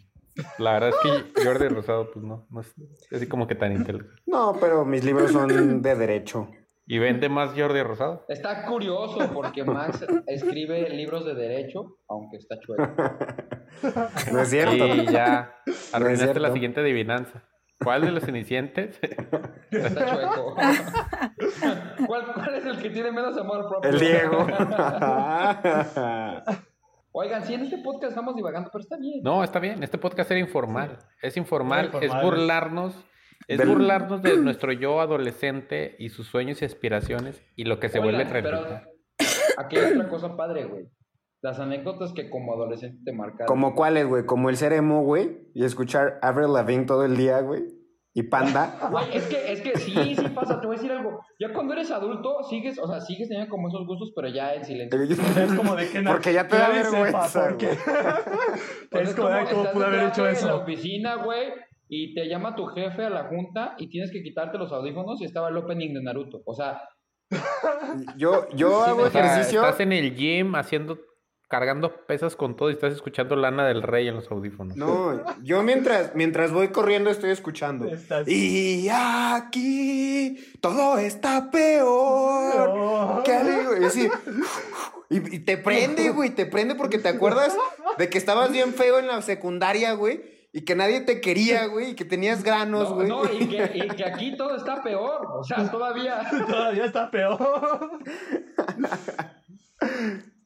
la 0.58 0.74
verdad 0.74 0.90
es 0.90 0.96
que 1.34 1.44
Jordi 1.44 1.68
Rosado 1.68 2.10
pues 2.12 2.24
no, 2.24 2.46
no 2.50 2.60
es 2.60 2.72
así 3.12 3.26
como 3.26 3.46
que 3.46 3.54
tan 3.54 3.72
inteligente. 3.72 4.14
No, 4.26 4.56
pero 4.60 4.84
mis 4.84 5.04
libros 5.04 5.32
son 5.32 5.82
de 5.82 5.94
derecho. 5.96 6.48
¿Y 6.86 6.98
vende 6.98 7.28
más 7.30 7.52
Jordi 7.56 7.82
Rosado? 7.82 8.24
Está 8.28 8.66
curioso 8.66 9.30
porque 9.32 9.64
Max 9.64 10.04
escribe 10.26 10.88
libros 10.90 11.24
de 11.24 11.34
derecho, 11.34 11.98
aunque 12.08 12.36
está 12.36 12.56
chueco. 12.60 12.84
No 14.32 14.40
es 14.40 14.50
cierto. 14.50 14.86
Y 14.86 15.06
ya 15.06 15.56
arruinaste 15.92 16.24
cierto. 16.26 16.40
la 16.40 16.52
siguiente 16.52 16.80
adivinanza. 16.80 17.42
¿Cuál 17.82 18.02
de 18.02 18.12
los 18.12 18.22
cenicientes? 18.22 19.00
Está 19.70 20.06
chueco. 20.06 20.54
¿Cuál, 22.06 22.32
cuál 22.34 22.54
es 22.54 22.64
el 22.66 22.78
que 22.80 22.90
tiene 22.90 23.10
menos 23.10 23.36
amor 23.36 23.68
propio? 23.68 23.90
El 23.90 23.98
Diego. 23.98 24.46
Oigan, 27.12 27.44
sí, 27.44 27.54
en 27.54 27.62
este 27.62 27.78
podcast 27.78 28.10
estamos 28.10 28.34
divagando, 28.36 28.70
pero 28.72 28.82
está 28.82 28.96
bien. 28.96 29.22
No, 29.22 29.42
está 29.42 29.58
bien. 29.58 29.82
Este 29.82 29.98
podcast 29.98 30.30
era 30.30 30.40
informal. 30.40 30.98
Es 31.22 31.36
informal, 31.36 31.86
Era 31.86 32.04
informal. 32.04 32.16
es 32.16 32.22
burlarnos. 32.24 33.04
Es 33.48 33.58
Del- 33.58 33.68
burlarnos 33.68 34.22
de 34.22 34.36
nuestro 34.38 34.72
yo 34.72 35.00
adolescente 35.00 35.96
y 35.98 36.08
sus 36.08 36.26
sueños 36.28 36.62
y 36.62 36.64
aspiraciones 36.64 37.42
y 37.56 37.64
lo 37.64 37.78
que 37.80 37.88
se 37.88 37.98
vuelve 37.98 38.24
realidad. 38.24 38.84
aquí 39.58 39.76
hay 39.76 39.92
otra 39.92 40.08
cosa 40.08 40.36
padre, 40.36 40.64
güey. 40.64 40.86
Las 41.42 41.58
anécdotas 41.60 42.12
que 42.14 42.30
como 42.30 42.54
adolescente 42.54 43.00
te 43.04 43.12
marcaron. 43.12 43.46
¿Como 43.46 43.74
cuáles, 43.74 44.06
güey? 44.06 44.24
Como 44.24 44.48
el 44.48 44.56
ser 44.56 44.72
emo, 44.72 45.02
güey. 45.02 45.50
Y 45.54 45.64
escuchar 45.64 46.18
Avril 46.22 46.52
Lavigne 46.54 46.86
todo 46.86 47.04
el 47.04 47.16
día, 47.18 47.40
güey. 47.40 47.64
Y 48.16 48.22
Panda. 48.22 48.78
Güey, 48.92 49.04
es 49.12 49.24
que, 49.26 49.52
es 49.52 49.60
que 49.60 49.76
sí, 49.76 50.14
sí 50.14 50.28
pasa, 50.28 50.60
te 50.60 50.66
voy 50.68 50.76
a 50.76 50.78
decir 50.78 50.92
algo. 50.92 51.18
Ya 51.40 51.52
cuando 51.52 51.72
eres 51.74 51.90
adulto, 51.90 52.44
sigues, 52.48 52.78
o 52.78 52.86
sea, 52.86 53.00
sigues 53.00 53.28
teniendo 53.28 53.50
como 53.50 53.66
esos 53.68 53.84
gustos, 53.86 54.12
pero 54.14 54.28
ya 54.28 54.54
en 54.54 54.64
silencio. 54.64 54.98
Es 55.42 55.52
como 55.52 55.74
de 55.76 55.88
que 55.90 56.00
na- 56.00 56.12
Porque 56.12 56.32
ya 56.32 56.46
te 56.48 56.56
da 56.56 56.68
vergüenza, 56.70 57.48
porque- 57.50 57.70
Pues 58.90 59.08
es 59.10 59.14
como 59.16 59.28
de 59.30 59.44
cómo 59.44 59.70
pude 59.72 59.84
de 59.90 59.96
haber 59.96 60.08
hecho 60.10 60.22
viaje 60.22 60.38
En 60.40 60.46
la 60.46 60.52
eso. 60.52 60.62
oficina, 60.62 61.14
güey, 61.16 61.48
y 61.96 62.14
te 62.14 62.26
llama 62.28 62.54
tu 62.56 62.66
jefe 62.66 63.04
a 63.04 63.10
la 63.10 63.24
junta 63.24 63.74
y 63.78 63.88
tienes 63.88 64.10
que 64.12 64.22
quitarte 64.22 64.58
los 64.58 64.72
audífonos 64.72 65.20
y 65.20 65.24
estaba 65.24 65.48
el 65.48 65.56
opening 65.56 65.94
de 65.94 66.02
Naruto. 66.02 66.42
O 66.46 66.54
sea, 66.54 66.80
Yo, 68.16 68.48
yo 68.54 68.84
Sí, 68.84 68.90
hago 68.90 69.02
me- 69.02 69.08
O 69.08 69.10
sea, 69.10 69.24
ejercicio. 69.32 69.60
estás 69.64 69.80
en 69.80 69.92
el 69.92 70.14
gym 70.16 70.54
haciendo 70.56 70.98
cargando 71.48 72.04
pesas 72.06 72.34
con 72.34 72.56
todo 72.56 72.68
y 72.70 72.72
estás 72.72 72.92
escuchando 72.94 73.36
Lana 73.36 73.66
del 73.66 73.82
Rey 73.82 74.08
en 74.08 74.16
los 74.16 74.28
audífonos. 74.30 74.76
No, 74.76 75.22
yo 75.42 75.62
mientras, 75.62 76.12
mientras 76.16 76.52
voy 76.52 76.68
corriendo 76.68 77.10
estoy 77.10 77.30
escuchando. 77.30 77.86
Estás- 77.86 78.26
Y 78.26 78.88
aquí 78.90 80.36
todo 80.60 80.98
está 80.98 81.50
peor. 81.50 82.76
No. 82.76 83.22
¿Qué 83.24 83.38
digo? 83.44 83.76
Y, 83.80 83.84
así, 83.84 84.08
y, 85.10 85.36
y 85.36 85.38
te 85.40 85.56
prende, 85.56 86.10
güey, 86.10 86.30
te 86.30 86.46
prende 86.46 86.74
porque 86.74 86.98
te 86.98 87.08
acuerdas 87.08 87.56
de 87.98 88.08
que 88.08 88.18
estabas 88.18 88.50
bien 88.50 88.72
feo 88.74 88.98
en 88.98 89.06
la 89.06 89.22
secundaria, 89.22 89.92
güey, 89.92 90.22
y 90.56 90.64
que 90.64 90.76
nadie 90.76 91.00
te 91.00 91.20
quería, 91.20 91.66
güey, 91.72 91.90
y 91.90 91.94
que 91.96 92.04
tenías 92.04 92.44
granos, 92.44 92.88
No, 92.90 92.94
güey. 92.94 93.08
no, 93.08 93.24
y 93.24 93.48
que, 93.48 93.72
y 93.74 93.88
que 93.88 94.04
aquí 94.04 94.36
todo 94.36 94.54
está 94.54 94.80
peor. 94.84 95.26
O 95.34 95.42
sea, 95.42 95.68
todavía. 95.68 96.22
Todavía 96.48 96.84
está 96.84 97.10
peor. 97.10 97.38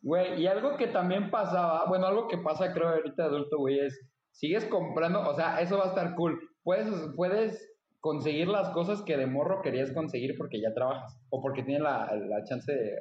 Güey, 0.01 0.40
y 0.40 0.47
algo 0.47 0.77
que 0.79 0.87
también 0.87 1.31
pasaba, 1.31 1.85
bueno, 1.87 2.07
algo 2.07 2.27
que 2.27 2.38
pasa 2.38 2.73
creo 2.73 2.88
ahorita 2.88 3.25
adulto, 3.25 3.59
güey, 3.59 3.81
es, 3.81 4.01
sigues 4.33 4.64
comprando, 4.64 5.21
o 5.29 5.35
sea, 5.35 5.61
eso 5.61 5.77
va 5.77 5.85
a 5.85 5.88
estar 5.88 6.14
cool. 6.14 6.40
Puedes, 6.62 6.88
puedes 7.14 7.68
conseguir 8.01 8.49
las 8.49 8.71
cosas 8.71 9.03
que 9.03 9.18
de 9.18 9.27
morro 9.27 9.61
querías 9.61 9.92
conseguir 9.92 10.37
porque 10.38 10.61
ya 10.62 10.73
trabajas 10.73 11.21
o 11.29 11.42
porque 11.42 11.64
tienes 11.64 11.83
la, 11.83 12.11
la 12.16 12.44
chance 12.44 12.73
de 12.73 12.92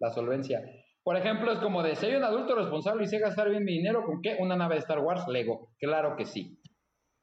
la 0.00 0.10
solvencia. 0.10 0.60
Por 1.06 1.16
ejemplo, 1.16 1.52
es 1.52 1.60
como 1.60 1.84
de, 1.84 1.94
soy 1.94 2.16
un 2.16 2.24
adulto 2.24 2.56
responsable 2.56 3.04
y 3.04 3.06
sé 3.06 3.20
gastar 3.20 3.48
bien 3.48 3.62
mi 3.62 3.74
dinero, 3.74 4.04
¿con 4.04 4.20
qué? 4.20 4.38
Una 4.40 4.56
nave 4.56 4.74
de 4.74 4.80
Star 4.80 4.98
Wars, 4.98 5.28
Lego. 5.28 5.68
Claro 5.78 6.16
que 6.16 6.24
sí. 6.24 6.60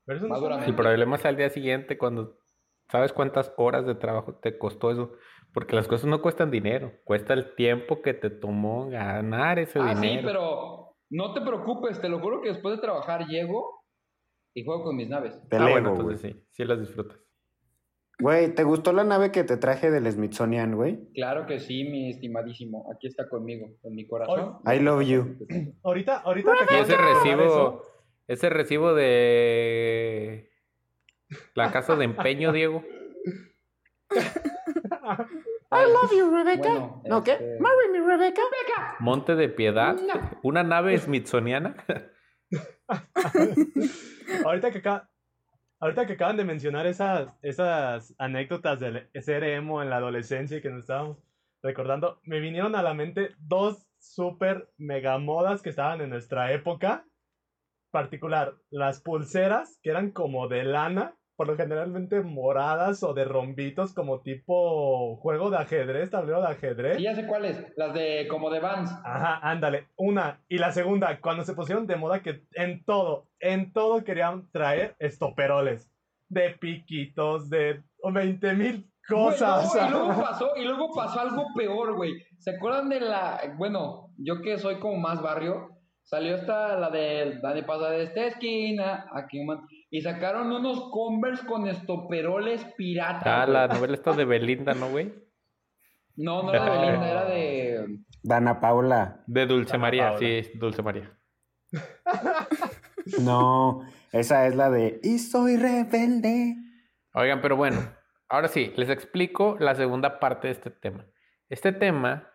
Pero 0.06 0.20
eso 0.20 0.28
no. 0.30 0.64
El 0.64 0.74
problema 0.74 1.18
es 1.18 1.26
al 1.26 1.36
día 1.36 1.50
siguiente 1.50 1.98
cuando 1.98 2.38
sabes 2.90 3.12
cuántas 3.12 3.54
horas 3.58 3.86
de 3.86 3.96
trabajo 3.96 4.40
te 4.42 4.58
costó 4.58 4.90
eso. 4.90 5.12
Porque 5.54 5.76
las 5.76 5.90
cosas 5.90 6.06
no 6.06 6.22
cuestan 6.22 6.50
dinero, 6.50 6.94
cuesta 7.04 7.34
el 7.34 7.56
tiempo 7.56 8.02
que 8.02 8.14
te 8.14 8.30
tomó 8.30 8.88
ganar 8.88 9.60
ese 9.60 9.80
Ah, 9.80 9.96
dinero. 9.96 10.22
sí, 10.22 10.26
pero 10.26 10.96
no 11.10 11.34
te 11.34 11.42
preocupes, 11.42 12.00
te 12.00 12.08
lo 12.08 12.22
juro 12.22 12.42
que 12.42 12.54
después 12.54 12.78
de 12.78 12.82
trabajar 12.82 13.28
llego 13.28 13.82
y 14.56 14.64
juego 14.64 14.86
con 14.86 14.96
mis 14.96 15.10
naves. 15.10 15.34
De 15.50 15.58
ah, 15.58 15.60
Lego, 15.60 15.72
bueno, 15.72 15.90
güey. 15.90 16.02
entonces 16.16 16.32
sí, 16.32 16.48
sí 16.52 16.64
las 16.64 16.80
disfrutas. 16.80 17.20
Güey, 18.20 18.54
¿te 18.54 18.64
gustó 18.64 18.94
la 18.94 19.04
nave 19.04 19.32
que 19.32 19.44
te 19.44 19.58
traje 19.58 19.90
del 19.90 20.10
Smithsonian, 20.12 20.76
güey? 20.76 21.10
Claro 21.14 21.46
que 21.48 21.60
sí, 21.60 21.84
mi 21.84 22.12
estimadísimo. 22.12 22.90
Aquí 22.94 23.08
está 23.08 23.28
conmigo, 23.28 23.72
en 23.84 23.96
mi 23.96 24.06
corazón. 24.08 24.60
I 24.66 24.80
love 24.80 25.02
you. 25.04 25.38
Ahorita, 25.84 26.18
ahorita 26.20 26.52
que 26.68 26.76
Y 26.76 26.80
ese 26.82 26.96
recibo, 26.96 27.84
ese 28.28 28.50
recibo 28.50 28.94
de 28.94 30.52
la 31.56 31.72
casa 31.72 31.96
de 31.96 32.06
empeño, 32.06 32.52
Diego. 32.52 32.84
I 35.72 35.92
love 35.92 36.12
you, 36.16 36.30
Rebecca. 36.30 36.70
Bueno, 36.70 37.02
¿No 37.08 37.24
qué? 37.24 37.32
este- 37.32 37.60
Marry 37.60 37.90
me, 37.92 38.00
Rebecca. 38.00 38.42
Monte 39.00 39.36
de 39.36 39.50
Piedad, 39.50 39.98
una 40.44 40.64
nave 40.64 40.98
smithsoniana. 41.00 41.76
ahorita 44.46 44.72
que 44.72 44.78
acá, 44.78 45.10
ahorita 45.84 46.06
que 46.06 46.14
acaban 46.14 46.38
de 46.38 46.46
mencionar 46.46 46.88
esas, 46.88 47.28
esas 47.42 48.16
anécdotas 48.18 48.80
de 48.80 49.10
ser 49.22 49.44
en 49.44 49.90
la 49.90 49.98
adolescencia 49.98 50.58
y 50.58 50.62
que 50.62 50.70
nos 50.70 50.84
estábamos 50.84 51.18
recordando, 51.62 52.22
me 52.24 52.40
vinieron 52.40 52.74
a 52.76 52.82
la 52.82 52.94
mente 52.94 53.32
dos 53.38 53.86
super 54.00 54.70
mega 54.78 55.18
modas 55.18 55.62
que 55.62 55.72
estaban 55.72 56.00
en 56.00 56.10
nuestra 56.10 56.54
época. 56.54 57.06
Particular, 57.92 58.56
las 58.70 59.02
pulseras 59.02 59.78
que 59.84 59.90
eran 59.90 60.12
como 60.12 60.48
de 60.48 60.64
lana, 60.64 61.18
por 61.36 61.48
lo 61.48 61.56
generalmente 61.58 62.22
moradas 62.22 63.02
o 63.04 63.14
de 63.14 63.26
rombitos, 63.26 63.94
como 63.94 64.22
tipo 64.22 65.18
juego 65.18 65.50
de 65.50 65.58
ajedrez, 65.58 66.12
tablero 66.12 66.42
de 66.42 66.48
ajedrez. 66.48 66.98
Sí, 66.98 67.04
ya 67.04 67.16
sé 67.16 67.26
cuáles. 67.26 67.66
Las 67.76 67.94
de 67.94 68.28
como 68.30 68.50
de 68.50 68.60
Vans. 68.60 68.92
Ajá, 69.04 69.40
ándale. 69.42 69.88
Una. 69.96 70.44
Y 70.48 70.58
la 70.58 70.72
segunda, 70.72 71.20
cuando 71.22 71.44
se 71.44 71.54
pusieron 71.54 71.88
de 71.88 71.96
moda 71.96 72.22
que 72.22 72.44
en 72.54 72.84
todo, 72.86 73.30
en 73.40 73.74
todo 73.74 74.04
querían 74.04 74.50
traer 74.52 74.96
estoperoles. 75.00 75.90
De 76.30 76.52
piquitos, 76.52 77.50
de 77.50 77.84
20 78.04 78.54
mil 78.54 78.90
cosas. 79.08 79.76
Y 79.76 79.92
luego 79.92 80.22
pasó, 80.22 80.52
y 80.56 80.64
luego 80.66 80.90
pasó 80.96 81.20
algo 81.20 81.46
peor, 81.56 81.96
güey. 81.96 82.14
¿Se 82.40 82.56
acuerdan 82.56 82.90
de 82.90 83.00
la, 83.00 83.56
bueno, 83.58 84.10
yo 84.18 84.42
que 84.42 84.58
soy 84.58 84.80
como 84.80 84.98
más 84.98 85.22
barrio, 85.22 85.70
salió 86.02 86.36
esta, 86.36 86.78
la 86.78 86.90
de, 86.90 87.40
la 87.42 87.54
de 87.54 87.64
pasar 87.64 87.92
de 87.92 88.04
esta 88.04 88.26
esquina, 88.26 89.06
aquí 89.14 89.44
man- 89.44 89.66
y 89.94 90.02
sacaron 90.02 90.52
unos 90.52 90.90
Converse 90.90 91.46
con 91.46 91.68
estoperoles 91.68 92.66
piratas. 92.76 93.28
Ah, 93.28 93.46
güey. 93.46 93.54
la 93.54 93.68
novela 93.68 93.94
esta 93.94 94.14
de 94.14 94.26
Belinda, 94.26 94.74
¿no, 94.74 94.90
güey? 94.90 95.14
No, 96.16 96.42
no 96.42 96.52
era 96.52 96.64
de 96.64 96.70
Belinda, 96.72 97.10
era 97.12 97.26
de, 97.26 98.00
Dana 98.24 98.60
Paula. 98.60 99.24
De 99.28 99.46
Dulce 99.46 99.78
María, 99.78 100.06
Paula. 100.06 100.18
sí, 100.18 100.26
es 100.26 100.60
Dulce 100.60 100.82
María. 100.82 101.16
No, 103.20 103.86
esa 104.14 104.48
es 104.48 104.56
la 104.56 104.70
de 104.70 105.02
Y 105.04 105.20
soy 105.20 105.58
rebelde. 105.58 106.56
Oigan, 107.14 107.42
pero 107.42 107.58
bueno, 107.58 107.94
ahora 108.30 108.48
sí, 108.48 108.72
les 108.78 108.90
explico 108.90 109.58
la 109.60 109.76
segunda 109.76 110.22
parte 110.22 110.48
de 110.48 110.54
este 110.54 110.72
tema. 110.72 111.06
Este 111.50 111.74
tema 111.74 112.32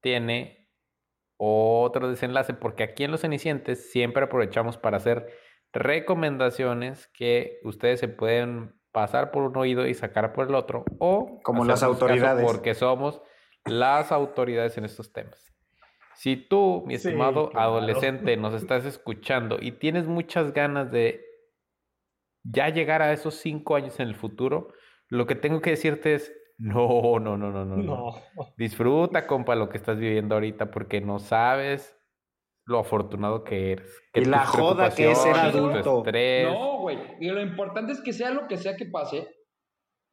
tiene 0.00 0.70
otro 1.36 2.08
desenlace 2.08 2.54
porque 2.54 2.82
aquí 2.82 3.04
en 3.04 3.10
Los 3.10 3.20
Cenicientes 3.20 3.92
siempre 3.92 4.24
aprovechamos 4.24 4.78
para 4.78 4.96
hacer 4.96 5.28
recomendaciones 5.78 7.08
que 7.08 7.58
ustedes 7.64 8.00
se 8.00 8.08
pueden 8.08 8.74
pasar 8.92 9.30
por 9.30 9.42
un 9.42 9.56
oído 9.56 9.86
y 9.86 9.94
sacar 9.94 10.32
por 10.32 10.48
el 10.48 10.54
otro 10.54 10.84
o 10.98 11.40
Como 11.42 11.64
las 11.64 11.82
autoridades. 11.82 12.44
porque 12.44 12.74
somos 12.74 13.20
las 13.64 14.12
autoridades 14.12 14.78
en 14.78 14.84
estos 14.84 15.12
temas. 15.12 15.52
Si 16.14 16.36
tú, 16.36 16.82
mi 16.86 16.96
Sí, 16.96 17.08
estimado 17.08 17.50
claro. 17.50 17.66
adolescente, 17.74 18.36
nos 18.38 18.54
estás 18.54 18.86
escuchando 18.86 19.58
y 19.60 19.72
tienes 19.72 20.06
muchas 20.06 20.52
ganas 20.54 20.90
de 20.90 21.22
ya 22.42 22.68
llegar 22.70 23.02
a 23.02 23.12
esos 23.12 23.34
cinco 23.34 23.76
años 23.76 24.00
en 24.00 24.08
el 24.08 24.14
futuro, 24.14 24.68
lo 25.08 25.26
que 25.26 25.34
tengo 25.34 25.60
que 25.60 25.70
decirte 25.70 26.14
es, 26.14 26.32
no, 26.58 27.18
no, 27.20 27.36
no, 27.36 27.50
no, 27.50 27.64
no. 27.66 27.76
no. 27.76 27.82
No. 27.82 28.12
Disfruta, 28.56 29.26
compa, 29.26 29.54
lo 29.56 29.68
que 29.68 29.76
estás 29.76 29.98
viviendo 29.98 30.36
ahorita 30.36 30.70
porque 30.70 31.00
no 31.02 31.18
sabes 31.18 31.95
lo 32.66 32.80
afortunado 32.80 33.44
que 33.44 33.72
eres. 33.72 34.02
que 34.12 34.20
Y 34.20 34.24
la 34.24 34.44
joda 34.44 34.90
que 34.90 35.10
es 35.10 35.18
ser 35.18 35.36
adulto. 35.36 36.02
No, 36.04 36.80
güey. 36.80 36.98
Y 37.20 37.28
lo 37.28 37.40
importante 37.40 37.92
es 37.92 38.00
que 38.02 38.12
sea 38.12 38.30
lo 38.30 38.46
que 38.48 38.56
sea 38.56 38.76
que 38.76 38.86
pase, 38.86 39.28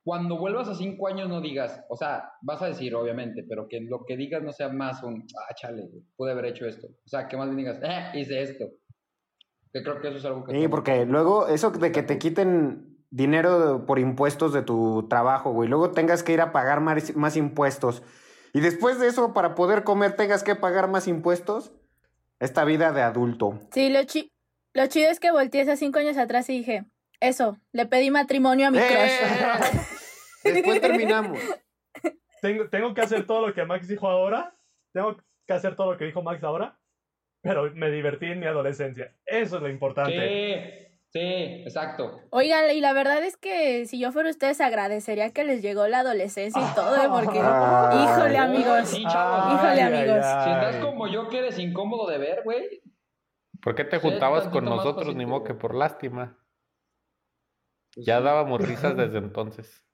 cuando 0.05 0.37
vuelvas 0.37 0.67
a 0.67 0.75
cinco 0.75 1.07
años 1.07 1.29
no 1.29 1.41
digas, 1.41 1.83
o 1.89 1.95
sea, 1.95 2.31
vas 2.41 2.61
a 2.61 2.67
decir, 2.67 2.93
obviamente, 2.93 3.43
pero 3.47 3.67
que 3.69 3.79
lo 3.81 4.03
que 4.05 4.17
digas 4.17 4.43
no 4.43 4.51
sea 4.51 4.69
más 4.69 5.01
un, 5.01 5.25
ah, 5.37 5.53
chale, 5.55 5.81
güey, 5.89 6.03
pude 6.15 6.31
haber 6.31 6.45
hecho 6.45 6.65
esto. 6.65 6.87
O 6.87 7.07
sea, 7.07 7.27
que 7.27 7.37
más 7.37 7.47
bien 7.47 7.57
digas, 7.57 7.79
eh, 7.81 8.19
hice 8.19 8.41
esto. 8.41 8.65
Que 9.71 9.81
creo 9.81 10.01
que 10.01 10.09
eso 10.09 10.17
es 10.17 10.25
algo 10.25 10.43
que... 10.43 10.59
Sí, 10.59 10.67
porque 10.67 11.05
luego 11.05 11.47
eso 11.47 11.71
de 11.71 11.91
que 11.91 12.03
te 12.03 12.19
quiten 12.19 12.93
dinero 13.09 13.85
por 13.87 13.97
impuestos 13.97 14.53
de 14.53 14.61
tu 14.61 15.07
trabajo, 15.07 15.51
güey. 15.51 15.69
Luego 15.69 15.91
tengas 15.91 16.21
que 16.21 16.33
ir 16.33 16.41
a 16.41 16.51
pagar 16.51 16.81
más, 16.81 17.15
más 17.15 17.37
impuestos. 17.37 18.03
Y 18.53 18.59
después 18.59 18.99
de 18.99 19.07
eso, 19.07 19.33
para 19.33 19.55
poder 19.55 19.83
comer, 19.83 20.15
tengas 20.15 20.43
que 20.43 20.55
pagar 20.55 20.89
más 20.89 21.07
impuestos. 21.07 21.71
Esta 22.43 22.65
vida 22.65 22.91
de 22.91 23.01
adulto. 23.01 23.57
Sí, 23.71 23.89
lo, 23.89 24.03
chi 24.03 24.29
lo 24.73 24.87
chido 24.87 25.09
es 25.09 25.21
que 25.21 25.31
volteé 25.31 25.61
hace 25.61 25.77
cinco 25.77 25.99
años 25.99 26.17
atrás 26.17 26.49
y 26.49 26.57
dije, 26.57 26.83
eso, 27.21 27.57
le 27.71 27.85
pedí 27.85 28.11
matrimonio 28.11 28.67
a 28.67 28.71
mi 28.71 28.79
¡Eh! 28.79 28.87
crush. 28.89 29.79
Después 30.53 30.81
terminamos. 30.81 31.39
Tengo, 32.41 32.67
tengo 32.67 32.93
que 32.93 32.99
hacer 32.99 33.25
todo 33.25 33.47
lo 33.47 33.53
que 33.53 33.63
Max 33.63 33.87
dijo 33.87 34.09
ahora. 34.09 34.53
Tengo 34.91 35.15
que 35.47 35.53
hacer 35.53 35.77
todo 35.77 35.93
lo 35.93 35.97
que 35.97 36.03
dijo 36.03 36.21
Max 36.21 36.43
ahora. 36.43 36.77
Pero 37.41 37.71
me 37.75 37.89
divertí 37.89 38.25
en 38.25 38.41
mi 38.41 38.45
adolescencia. 38.45 39.15
Eso 39.25 39.55
es 39.55 39.61
lo 39.61 39.69
importante. 39.69 40.11
Sí, 40.11 40.82
sí, 41.13 41.19
exacto. 41.63 42.19
Oigan, 42.31 42.71
y 42.75 42.81
la 42.81 42.91
verdad 42.93 43.23
es 43.23 43.37
que 43.37 43.85
si 43.85 43.99
yo 43.99 44.11
fuera 44.11 44.29
ustedes 44.29 44.59
agradecería 44.61 45.31
que 45.31 45.43
les 45.43 45.61
llegó 45.61 45.87
la 45.87 45.99
adolescencia 45.99 46.61
y 46.61 46.75
todo, 46.75 46.95
¿eh? 46.97 47.07
porque, 47.09 47.39
Ay. 47.41 48.03
híjole 48.03 48.37
amigos, 48.37 48.87
Sí, 48.89 49.03
chavos. 49.05 49.53
Híjole, 49.53 49.81
Ay, 49.81 49.93
amigos. 49.93 50.25
Si 50.25 50.49
estás 50.49 50.75
ay. 50.75 50.81
como 50.81 51.07
yo 51.07 51.29
que 51.29 51.37
eres 51.39 51.57
incómodo 51.59 52.09
de 52.09 52.17
ver, 52.17 52.41
güey, 52.43 52.81
¿Por 53.61 53.75
qué 53.75 53.85
te 53.85 53.97
juntabas 53.97 54.49
con 54.49 54.65
nosotros? 54.65 55.15
Ni 55.15 55.25
modo 55.25 55.45
que 55.45 55.53
por 55.53 55.73
lástima. 55.73 56.37
pues 57.93 58.05
Ya 58.05 58.17
sí. 58.17 58.23
dábamos 58.25 58.59
risas 58.59 58.97
desde 58.97 59.19
entonces. 59.19 59.85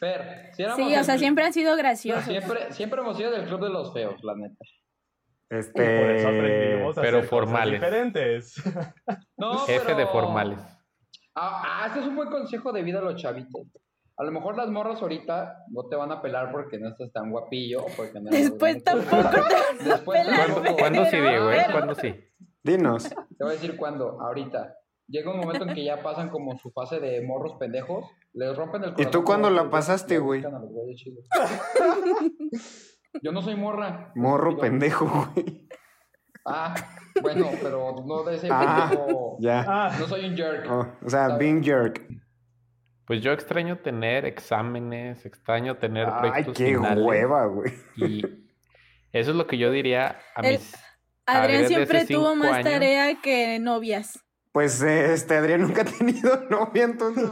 Fer, 0.00 0.50
si 0.54 0.62
sí, 0.64 0.68
o 0.70 0.76
sea, 0.76 1.14
club- 1.14 1.18
siempre 1.18 1.44
han 1.44 1.52
sido 1.52 1.76
graciosos. 1.76 2.24
Siempre, 2.24 2.72
siempre 2.72 3.00
hemos 3.00 3.16
sido 3.18 3.30
del 3.30 3.46
club 3.46 3.62
de 3.64 3.68
los 3.70 3.92
feos, 3.92 4.14
la 4.22 4.34
neta. 4.34 4.56
Y 5.60 5.72
por 5.72 6.10
eso 6.10 6.28
aprendimos 6.28 6.88
Este. 6.96 7.00
a 7.00 7.02
pero 7.02 7.18
hacer 7.18 7.28
cosas 7.28 7.28
formales. 7.30 7.80
diferentes. 7.80 8.54
No, 9.36 9.58
Jefe 9.66 9.88
de 9.90 9.94
pero- 9.96 10.12
formales. 10.12 10.58
Ah, 11.34 11.62
ah, 11.64 11.86
este 11.88 12.00
es 12.00 12.06
un 12.06 12.16
buen 12.16 12.28
consejo 12.30 12.72
de 12.72 12.82
vida 12.82 12.98
a 12.98 13.02
los 13.02 13.20
chavitos. 13.20 13.62
A 14.18 14.24
lo 14.24 14.30
mejor 14.30 14.56
las 14.56 14.68
morras 14.68 15.00
ahorita 15.02 15.64
no 15.70 15.88
te 15.88 15.96
van 15.96 16.12
a 16.12 16.20
pelar 16.22 16.52
porque 16.52 16.78
no 16.78 16.88
estás 16.90 17.10
tan 17.12 17.30
guapillo. 17.30 17.80
o 17.84 17.86
Porque 17.96 18.20
no 18.20 18.30
Después 18.30 18.84
tampoco 18.84 19.22
te 19.30 19.84
Después 19.88 20.26
tampoco. 20.26 20.60
¿Cuándo, 20.62 20.76
¿cuándo 20.76 21.04
sí, 21.06 21.16
Diego? 21.16 21.50
eh? 21.50 21.66
¿Cuándo 21.72 21.94
sí? 21.94 22.14
Dinos. 22.62 23.08
Te 23.08 23.16
voy 23.40 23.48
a 23.50 23.52
decir 23.54 23.76
cuándo, 23.76 24.20
ahorita. 24.20 24.76
Llega 25.08 25.30
un 25.32 25.38
momento 25.40 25.64
en 25.66 25.74
que 25.74 25.84
ya 25.84 26.02
pasan 26.02 26.28
como 26.28 26.56
su 26.58 26.70
fase 26.70 27.00
de 27.00 27.20
morros 27.26 27.54
pendejos, 27.58 28.04
les 28.34 28.56
rompen 28.56 28.84
el 28.84 28.90
¿Y 28.90 28.92
corazón. 28.92 29.10
tú 29.12 29.24
cuándo 29.24 29.50
la 29.50 29.68
pasaste, 29.70 30.18
güey? 30.18 30.42
Yo 33.20 33.32
no 33.32 33.42
soy 33.42 33.56
morra. 33.56 34.12
Morro 34.14 34.56
pendejo, 34.58 35.06
güey. 35.34 35.68
Ah, 36.46 36.74
bueno, 37.20 37.50
pero 37.62 37.94
no 38.06 38.22
de 38.24 38.36
ese 38.36 38.48
Ah, 38.50 38.88
pendejo. 38.90 39.36
Ya. 39.40 39.64
Ah, 39.66 39.96
No 39.98 40.06
soy 40.06 40.24
un 40.24 40.36
jerk. 40.36 40.66
Oh, 40.70 40.86
o 41.04 41.10
sea, 41.10 41.36
being 41.36 41.62
jerk. 41.62 42.00
Pues 43.06 43.20
yo 43.20 43.32
extraño 43.32 43.78
tener 43.78 44.24
exámenes, 44.24 45.26
extraño 45.26 45.76
tener 45.76 46.06
Ay, 46.08 46.20
proyectos 46.20 46.56
qué 46.56 46.66
finales, 46.74 47.04
hueva, 47.04 47.46
güey. 47.46 47.72
Y 47.96 48.20
eso 49.12 49.30
es 49.32 49.36
lo 49.36 49.46
que 49.46 49.58
yo 49.58 49.70
diría 49.70 50.18
a 50.34 50.40
El- 50.40 50.52
mis... 50.58 50.74
Adrián 51.26 51.68
siempre 51.68 52.04
tuvo 52.06 52.34
más 52.34 52.52
años. 52.52 52.64
tarea 52.72 53.20
que 53.22 53.58
novias. 53.60 54.18
Pues 54.50 54.82
eh, 54.82 55.12
este 55.12 55.36
Adrián 55.36 55.62
nunca 55.62 55.82
ha 55.82 55.84
tenido 55.84 56.42
novia, 56.50 56.84
entonces. 56.84 57.30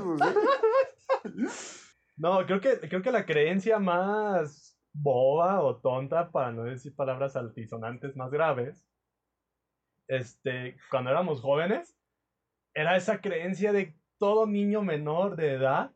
pues, 1.22 1.90
no, 2.16 2.46
creo 2.46 2.60
que, 2.60 2.78
creo 2.88 3.02
que 3.02 3.10
la 3.10 3.26
creencia 3.26 3.78
más 3.78 4.59
boba 4.92 5.62
o 5.62 5.76
tonta, 5.76 6.30
para 6.30 6.52
no 6.52 6.64
decir 6.64 6.94
palabras 6.94 7.36
altisonantes 7.36 8.16
más 8.16 8.30
graves, 8.30 8.86
este, 10.08 10.76
cuando 10.90 11.10
éramos 11.10 11.40
jóvenes, 11.40 11.96
era 12.74 12.96
esa 12.96 13.20
creencia 13.20 13.72
de 13.72 13.94
todo 14.18 14.46
niño 14.46 14.82
menor 14.82 15.36
de 15.36 15.54
edad, 15.54 15.92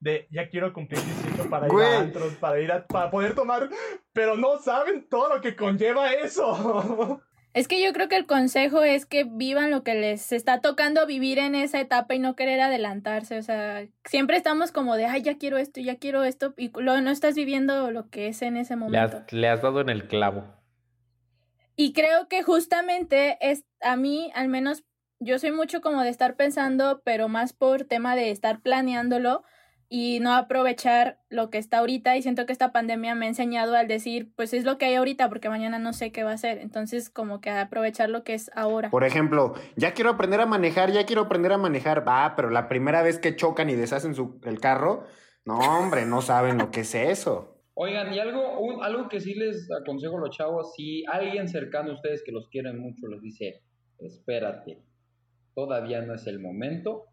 de 0.00 0.28
ya 0.30 0.48
quiero 0.48 0.72
cumplir 0.72 1.00
18 1.02 1.48
para 1.48 1.66
ir 1.66 1.72
Güey. 1.72 1.86
a 1.86 2.00
antros, 2.00 2.34
para 2.34 2.60
ir 2.60 2.70
a, 2.70 2.86
para 2.86 3.10
poder 3.10 3.34
tomar, 3.34 3.70
pero 4.12 4.36
no 4.36 4.58
saben 4.58 5.08
todo 5.08 5.34
lo 5.34 5.40
que 5.40 5.56
conlleva 5.56 6.12
eso. 6.12 7.22
Es 7.54 7.68
que 7.68 7.80
yo 7.80 7.92
creo 7.92 8.08
que 8.08 8.16
el 8.16 8.26
consejo 8.26 8.82
es 8.82 9.06
que 9.06 9.22
vivan 9.22 9.70
lo 9.70 9.84
que 9.84 9.94
les 9.94 10.32
está 10.32 10.60
tocando 10.60 11.06
vivir 11.06 11.38
en 11.38 11.54
esa 11.54 11.80
etapa 11.80 12.12
y 12.16 12.18
no 12.18 12.34
querer 12.34 12.60
adelantarse. 12.60 13.38
O 13.38 13.42
sea, 13.42 13.86
siempre 14.04 14.36
estamos 14.36 14.72
como 14.72 14.96
de, 14.96 15.06
ay, 15.06 15.22
ya 15.22 15.38
quiero 15.38 15.56
esto, 15.56 15.80
ya 15.80 15.96
quiero 15.96 16.24
esto, 16.24 16.52
y 16.56 16.72
lo, 16.76 17.00
no 17.00 17.10
estás 17.10 17.36
viviendo 17.36 17.92
lo 17.92 18.10
que 18.10 18.26
es 18.26 18.42
en 18.42 18.56
ese 18.56 18.74
Le 18.74 18.80
momento. 18.80 19.18
has, 19.18 19.32
le 19.32 19.48
has 19.48 19.62
dado 19.62 19.80
en 19.80 19.88
el 19.88 20.08
clavo. 20.08 20.44
Y 21.76 21.92
creo 21.92 22.28
que 22.28 22.42
justamente 22.42 23.38
es, 23.40 23.64
a 23.80 23.94
mí, 23.94 24.32
al 24.34 24.48
menos, 24.48 24.82
yo 25.20 25.38
soy 25.38 25.52
mucho 25.52 25.80
como 25.80 26.02
de 26.02 26.08
estar 26.10 26.34
pensando, 26.34 27.02
pero 27.04 27.28
más 27.28 27.52
por 27.52 27.84
tema 27.84 28.16
de 28.16 28.32
estar 28.32 28.62
planeándolo 28.62 29.44
y 29.88 30.18
no 30.20 30.34
aprovechar 30.34 31.18
lo 31.28 31.50
que 31.50 31.58
está 31.58 31.78
ahorita. 31.78 32.16
Y 32.16 32.22
siento 32.22 32.46
que 32.46 32.52
esta 32.52 32.72
pandemia 32.72 33.14
me 33.14 33.26
ha 33.26 33.28
enseñado 33.28 33.74
al 33.76 33.86
decir, 33.88 34.32
pues 34.36 34.52
es 34.54 34.64
lo 34.64 34.78
que 34.78 34.86
hay 34.86 34.94
ahorita, 34.94 35.28
porque 35.28 35.48
mañana 35.48 35.78
no 35.78 35.92
sé 35.92 36.10
qué 36.12 36.24
va 36.24 36.32
a 36.32 36.38
ser. 36.38 36.58
Entonces, 36.58 37.10
como 37.10 37.40
que 37.40 37.50
aprovechar 37.50 38.08
lo 38.10 38.24
que 38.24 38.34
es 38.34 38.50
ahora. 38.54 38.90
Por 38.90 39.04
ejemplo, 39.04 39.54
ya 39.76 39.92
quiero 39.94 40.10
aprender 40.10 40.40
a 40.40 40.46
manejar, 40.46 40.90
ya 40.92 41.06
quiero 41.06 41.22
aprender 41.22 41.52
a 41.52 41.58
manejar. 41.58 42.06
Va, 42.06 42.34
pero 42.36 42.50
la 42.50 42.68
primera 42.68 43.02
vez 43.02 43.18
que 43.18 43.36
chocan 43.36 43.70
y 43.70 43.74
deshacen 43.74 44.14
su, 44.14 44.40
el 44.44 44.60
carro, 44.60 45.04
no, 45.44 45.58
hombre, 45.58 46.06
no 46.06 46.22
saben 46.22 46.58
lo 46.58 46.70
que 46.70 46.80
es 46.80 46.94
eso. 46.94 47.50
Oigan, 47.74 48.14
y 48.14 48.20
algo, 48.20 48.60
un- 48.60 48.84
algo 48.84 49.08
que 49.08 49.20
sí 49.20 49.34
les 49.34 49.68
aconsejo 49.70 50.16
a 50.16 50.20
los 50.20 50.30
chavos, 50.30 50.72
si 50.76 51.04
alguien 51.06 51.48
cercano 51.48 51.90
a 51.90 51.94
ustedes 51.94 52.22
que 52.24 52.30
los 52.32 52.48
quieren 52.48 52.78
mucho 52.78 53.08
les 53.08 53.20
dice, 53.20 53.62
espérate, 53.98 54.78
todavía 55.54 56.00
no 56.02 56.14
es 56.14 56.26
el 56.26 56.40
momento, 56.40 57.06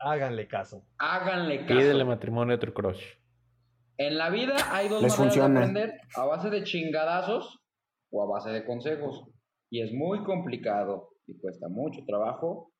Háganle 0.00 0.48
caso. 0.48 0.84
háganle 0.98 1.60
caso. 1.66 1.78
Pídele 1.78 2.04
matrimonio 2.04 2.56
a 2.56 2.58
tu 2.58 2.72
crush. 2.72 3.02
En 3.98 4.16
la 4.16 4.30
vida 4.30 4.54
hay 4.70 4.88
dos 4.88 5.02
Les 5.02 5.12
maneras 5.18 5.34
funciona. 5.36 5.60
de 5.60 5.66
aprender, 5.66 6.00
a 6.16 6.24
base 6.24 6.48
de 6.50 6.64
chingadazos 6.64 7.60
o 8.10 8.22
a 8.22 8.26
base 8.26 8.50
de 8.50 8.64
consejos. 8.64 9.26
Y 9.70 9.82
es 9.82 9.92
muy 9.92 10.24
complicado 10.24 11.10
y 11.26 11.38
cuesta 11.38 11.68
mucho 11.68 12.00
trabajo 12.06 12.72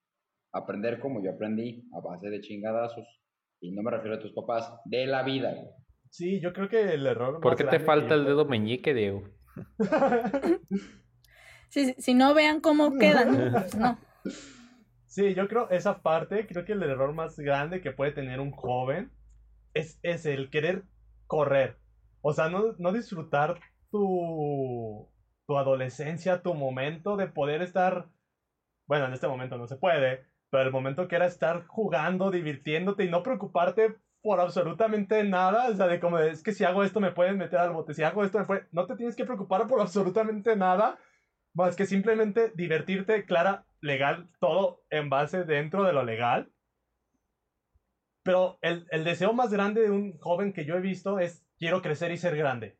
aprender 0.53 0.99
como 0.99 1.23
yo 1.23 1.31
aprendí, 1.33 1.85
a 1.95 2.01
base 2.01 2.31
de 2.31 2.41
chingadazos. 2.41 3.07
Y 3.61 3.71
no 3.73 3.83
me 3.83 3.91
refiero 3.91 4.17
a 4.17 4.21
tus 4.21 4.33
papás, 4.33 4.73
de 4.87 5.07
la 5.07 5.23
vida. 5.23 5.53
güey. 5.53 5.69
Sí, 6.09 6.41
yo 6.41 6.53
creo 6.53 6.69
que 6.69 6.95
el 6.95 7.07
error 7.07 7.41
¿Por 7.41 7.53
más 7.53 7.57
qué 7.59 7.65
te 7.65 7.79
falta 7.81 8.15
el 8.15 8.25
dedo 8.25 8.47
meñique, 8.47 8.95
Diego? 8.95 9.23
Si, 11.69 11.93
si 11.93 12.15
no 12.15 12.35
vean 12.35 12.61
cómo 12.61 12.99
quedan, 12.99 13.53
pues 13.53 13.77
no. 13.77 13.97
Sí, 15.11 15.35
yo 15.35 15.49
creo 15.49 15.69
esa 15.71 16.03
parte, 16.03 16.47
creo 16.47 16.65
que 16.65 16.73
el 16.73 16.85
error 16.85 17.13
más 17.15 17.37
grande 17.37 17.81
que 17.81 17.91
puede 17.91 18.13
tener 18.13 18.39
un 18.39 18.53
joven 18.53 19.11
es, 19.75 19.99
es 20.05 20.25
el 20.25 20.51
querer 20.51 20.85
correr. 21.27 21.79
O 22.21 22.33
sea, 22.33 22.49
no, 22.49 22.75
no 22.79 22.93
disfrutar 22.93 23.59
tu, 23.91 25.11
tu 25.49 25.59
adolescencia, 25.59 26.43
tu 26.43 26.55
momento 26.55 27.17
de 27.17 27.27
poder 27.27 27.61
estar, 27.61 28.09
bueno, 28.87 29.07
en 29.07 29.13
este 29.13 29.27
momento 29.27 29.59
no 29.59 29.67
se 29.67 29.79
puede, 29.79 30.27
pero 30.49 30.63
el 30.63 30.71
momento 30.71 31.09
que 31.09 31.17
era 31.17 31.27
estar 31.27 31.67
jugando, 31.67 32.31
divirtiéndote 32.31 33.05
y 33.05 33.11
no 33.11 33.25
preocuparte 33.25 33.97
por 34.23 34.39
absolutamente 34.39 35.25
nada, 35.25 35.71
o 35.71 35.75
sea, 35.75 35.89
de 35.89 35.99
como 35.99 36.21
es 36.21 36.45
que 36.45 36.53
si 36.53 36.63
hago 36.63 36.85
esto 36.85 37.01
me 37.01 37.11
pueden 37.11 37.37
meter 37.37 37.59
al 37.59 37.73
bote, 37.73 37.95
si 37.95 38.05
hago 38.05 38.23
esto 38.23 38.39
me 38.39 38.45
pueden... 38.45 38.69
No 38.71 38.87
te 38.87 38.95
tienes 38.95 39.17
que 39.17 39.25
preocupar 39.25 39.67
por 39.67 39.81
absolutamente 39.81 40.55
nada, 40.55 41.01
más 41.55 41.77
que 41.77 41.87
simplemente 41.87 42.53
divertirte, 42.55 43.25
clara, 43.25 43.67
legal, 43.81 44.29
todo 44.41 44.83
en 44.91 45.11
base 45.11 45.45
dentro 45.45 45.85
de 45.85 45.93
lo 45.93 46.05
legal. 46.05 46.53
Pero 48.23 48.59
el, 48.63 48.87
el 48.91 49.05
deseo 49.05 49.33
más 49.33 49.51
grande 49.53 49.83
de 49.83 49.91
un 49.91 50.19
joven 50.19 50.53
que 50.53 50.65
yo 50.65 50.77
he 50.77 50.81
visto 50.81 51.19
es 51.19 51.47
quiero 51.59 51.83
crecer 51.83 52.13
y 52.13 52.17
ser 52.17 52.37
grande. 52.37 52.79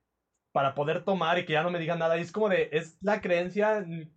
Para 0.53 0.75
poder 0.75 1.05
tomar 1.05 1.39
y 1.39 1.45
que 1.45 1.53
ya 1.55 1.63
no 1.63 1.71
me 1.71 1.79
digan 1.79 1.99
nada. 1.99 2.19
Y 2.19 2.23
es 2.23 2.33
como 2.33 2.49
de, 2.49 2.69
es 2.73 2.99
la 3.03 3.21
creencia, 3.21 3.85
mm, 3.87 4.11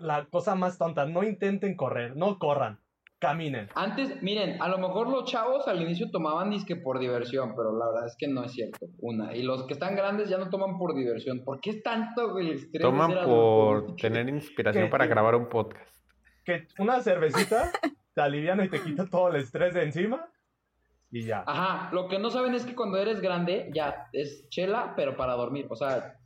la 0.00 0.26
cosa 0.26 0.54
más 0.54 0.78
tonta. 0.78 1.06
No 1.06 1.22
intenten 1.22 1.76
correr, 1.76 2.16
no 2.16 2.38
corran, 2.38 2.80
caminen. 3.18 3.68
Antes, 3.74 4.22
miren, 4.22 4.60
a 4.62 4.68
lo 4.68 4.78
mejor 4.78 5.08
los 5.08 5.30
chavos 5.30 5.66
al 5.66 5.82
inicio 5.82 6.10
tomaban 6.10 6.50
disque 6.50 6.76
por 6.76 6.98
diversión, 6.98 7.54
pero 7.56 7.76
la 7.76 7.86
verdad 7.86 8.06
es 8.06 8.16
que 8.16 8.28
no 8.28 8.44
es 8.44 8.52
cierto. 8.52 8.86
Una. 8.98 9.34
Y 9.34 9.42
los 9.42 9.64
que 9.64 9.74
están 9.74 9.96
grandes 9.96 10.28
ya 10.28 10.38
no 10.38 10.50
toman 10.50 10.78
por 10.78 10.94
diversión. 10.94 11.44
¿Por 11.44 11.60
qué 11.60 11.70
es 11.70 11.82
tanto 11.82 12.38
el 12.38 12.50
estrés? 12.50 12.82
Toman 12.82 13.24
por 13.24 13.76
adulto? 13.76 13.96
tener 13.96 14.28
inspiración 14.28 14.90
para 14.90 15.06
grabar 15.06 15.34
un 15.34 15.48
podcast. 15.48 15.94
Que 16.44 16.66
una 16.78 17.00
cervecita 17.00 17.72
te 18.14 18.20
aliviana 18.20 18.64
y 18.64 18.68
te 18.68 18.80
quita 18.80 19.06
todo 19.06 19.28
el 19.28 19.36
estrés 19.36 19.74
de 19.74 19.82
encima. 19.82 20.28
Y 21.10 21.22
ya. 21.22 21.42
Ajá, 21.46 21.90
lo 21.92 22.08
que 22.08 22.18
no 22.18 22.30
saben 22.30 22.54
es 22.54 22.66
que 22.66 22.74
cuando 22.74 22.98
eres 22.98 23.20
grande 23.20 23.70
ya 23.74 24.08
es 24.12 24.48
chela, 24.50 24.92
pero 24.94 25.16
para 25.16 25.34
dormir. 25.34 25.66
O 25.70 25.76
sea, 25.76 26.18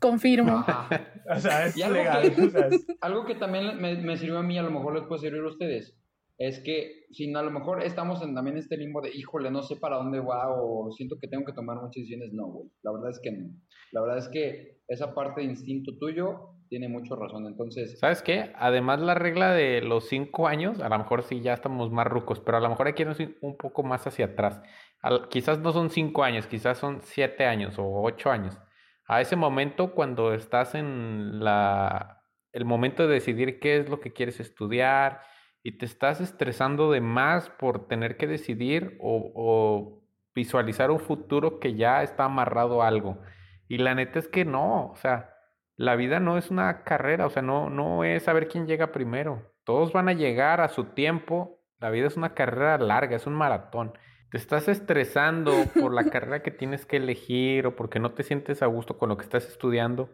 Confirmo. 0.00 0.58
ajá. 0.58 0.88
O 1.26 1.40
sea, 1.40 1.64
es 1.64 1.76
Y 1.78 1.80
algo 1.82 1.96
legal. 1.96 2.34
que- 2.34 2.42
o 2.42 2.50
sea, 2.50 2.66
es- 2.66 2.86
Algo 3.00 3.24
que 3.24 3.34
también 3.34 3.80
me, 3.80 3.96
me 3.96 4.18
sirvió 4.18 4.38
a 4.38 4.42
mí, 4.42 4.58
a 4.58 4.62
lo 4.62 4.70
mejor 4.70 4.94
les 4.94 5.04
puede 5.04 5.22
servir 5.22 5.40
a 5.42 5.48
ustedes, 5.48 5.96
es 6.36 6.60
que 6.60 7.06
si 7.12 7.34
a 7.34 7.40
lo 7.42 7.50
mejor 7.50 7.82
estamos 7.82 8.20
en 8.22 8.34
también 8.34 8.58
este 8.58 8.76
limbo 8.76 9.00
de, 9.00 9.08
híjole, 9.08 9.50
no 9.50 9.62
sé 9.62 9.76
para 9.76 9.96
dónde 9.96 10.20
va 10.20 10.50
o 10.50 10.92
siento 10.92 11.16
que 11.18 11.26
tengo 11.28 11.46
que 11.46 11.54
tomar 11.54 11.76
muchas 11.76 11.94
decisiones, 11.94 12.34
no, 12.34 12.48
güey. 12.48 12.68
La 12.82 12.92
verdad 12.92 13.08
es 13.08 13.20
que 13.22 13.32
no. 13.32 13.48
La 13.92 14.02
verdad 14.02 14.18
es 14.18 14.28
que 14.28 14.80
esa 14.86 15.14
parte 15.14 15.40
de 15.40 15.46
instinto 15.46 15.92
tuyo 15.98 16.50
tiene 16.68 16.88
mucho 16.88 17.16
razón. 17.16 17.46
Entonces, 17.46 17.98
¿Sabes 17.98 18.20
qué? 18.20 18.52
Además, 18.56 19.00
la 19.00 19.14
regla 19.14 19.54
de 19.54 19.80
los 19.80 20.06
cinco 20.08 20.46
años, 20.46 20.78
a 20.82 20.90
lo 20.90 20.98
mejor 20.98 21.22
sí 21.22 21.40
ya 21.40 21.54
estamos 21.54 21.90
más 21.90 22.06
rucos, 22.06 22.38
pero 22.40 22.58
a 22.58 22.60
lo 22.60 22.68
mejor 22.68 22.88
hay 22.88 22.92
que 22.92 23.04
irnos 23.04 23.18
un 23.40 23.56
poco 23.56 23.82
más 23.82 24.06
hacia 24.06 24.26
atrás. 24.26 24.60
Al- 25.00 25.28
quizás 25.30 25.58
no 25.60 25.72
son 25.72 25.88
cinco 25.88 26.22
años, 26.22 26.46
quizás 26.46 26.76
son 26.76 27.00
siete 27.00 27.46
años 27.46 27.78
o 27.78 28.02
ocho 28.02 28.30
años. 28.30 28.58
A 29.06 29.20
ese 29.20 29.36
momento, 29.36 29.94
cuando 29.94 30.32
estás 30.32 30.74
en 30.74 31.44
la, 31.44 32.22
el 32.52 32.64
momento 32.64 33.06
de 33.06 33.14
decidir 33.14 33.60
qué 33.60 33.78
es 33.78 33.88
lo 33.88 34.00
que 34.00 34.12
quieres 34.12 34.40
estudiar 34.40 35.20
y 35.62 35.78
te 35.78 35.86
estás 35.86 36.20
estresando 36.20 36.90
de 36.92 37.00
más 37.00 37.50
por 37.50 37.88
tener 37.88 38.16
que 38.16 38.26
decidir 38.26 38.96
o, 39.00 40.00
visualizar 40.36 40.90
un 40.90 40.98
futuro 40.98 41.60
que 41.60 41.74
ya 41.74 42.02
está 42.02 42.24
amarrado 42.24 42.82
a 42.82 42.88
algo. 42.88 43.20
Y 43.68 43.78
la 43.78 43.94
neta 43.94 44.18
es 44.18 44.26
que 44.26 44.44
no, 44.44 44.90
o 44.90 44.96
sea, 44.96 45.30
la 45.76 45.94
vida 45.94 46.18
no 46.18 46.38
es 46.38 46.50
una 46.50 46.82
carrera, 46.82 47.26
o 47.26 47.30
sea, 47.30 47.42
no, 47.42 47.70
no 47.70 48.02
es 48.02 48.24
saber 48.24 48.48
quién 48.48 48.66
llega 48.66 48.90
primero. 48.90 49.52
Todos 49.64 49.92
van 49.92 50.08
a 50.08 50.12
llegar 50.12 50.60
a 50.60 50.68
su 50.68 50.86
tiempo. 50.86 51.60
La 51.78 51.90
vida 51.90 52.08
es 52.08 52.16
una 52.16 52.34
carrera 52.34 52.78
larga, 52.78 53.16
es 53.16 53.26
un 53.26 53.34
maratón. 53.34 53.92
Te 54.34 54.38
estás 54.38 54.66
estresando 54.66 55.52
por 55.80 55.94
la 55.94 56.02
carrera 56.10 56.42
que 56.42 56.50
tienes 56.50 56.86
que 56.86 56.96
elegir 56.96 57.68
o 57.68 57.76
porque 57.76 58.00
no 58.00 58.14
te 58.14 58.24
sientes 58.24 58.62
a 58.62 58.66
gusto 58.66 58.98
con 58.98 59.08
lo 59.08 59.16
que 59.16 59.22
estás 59.22 59.46
estudiando. 59.46 60.12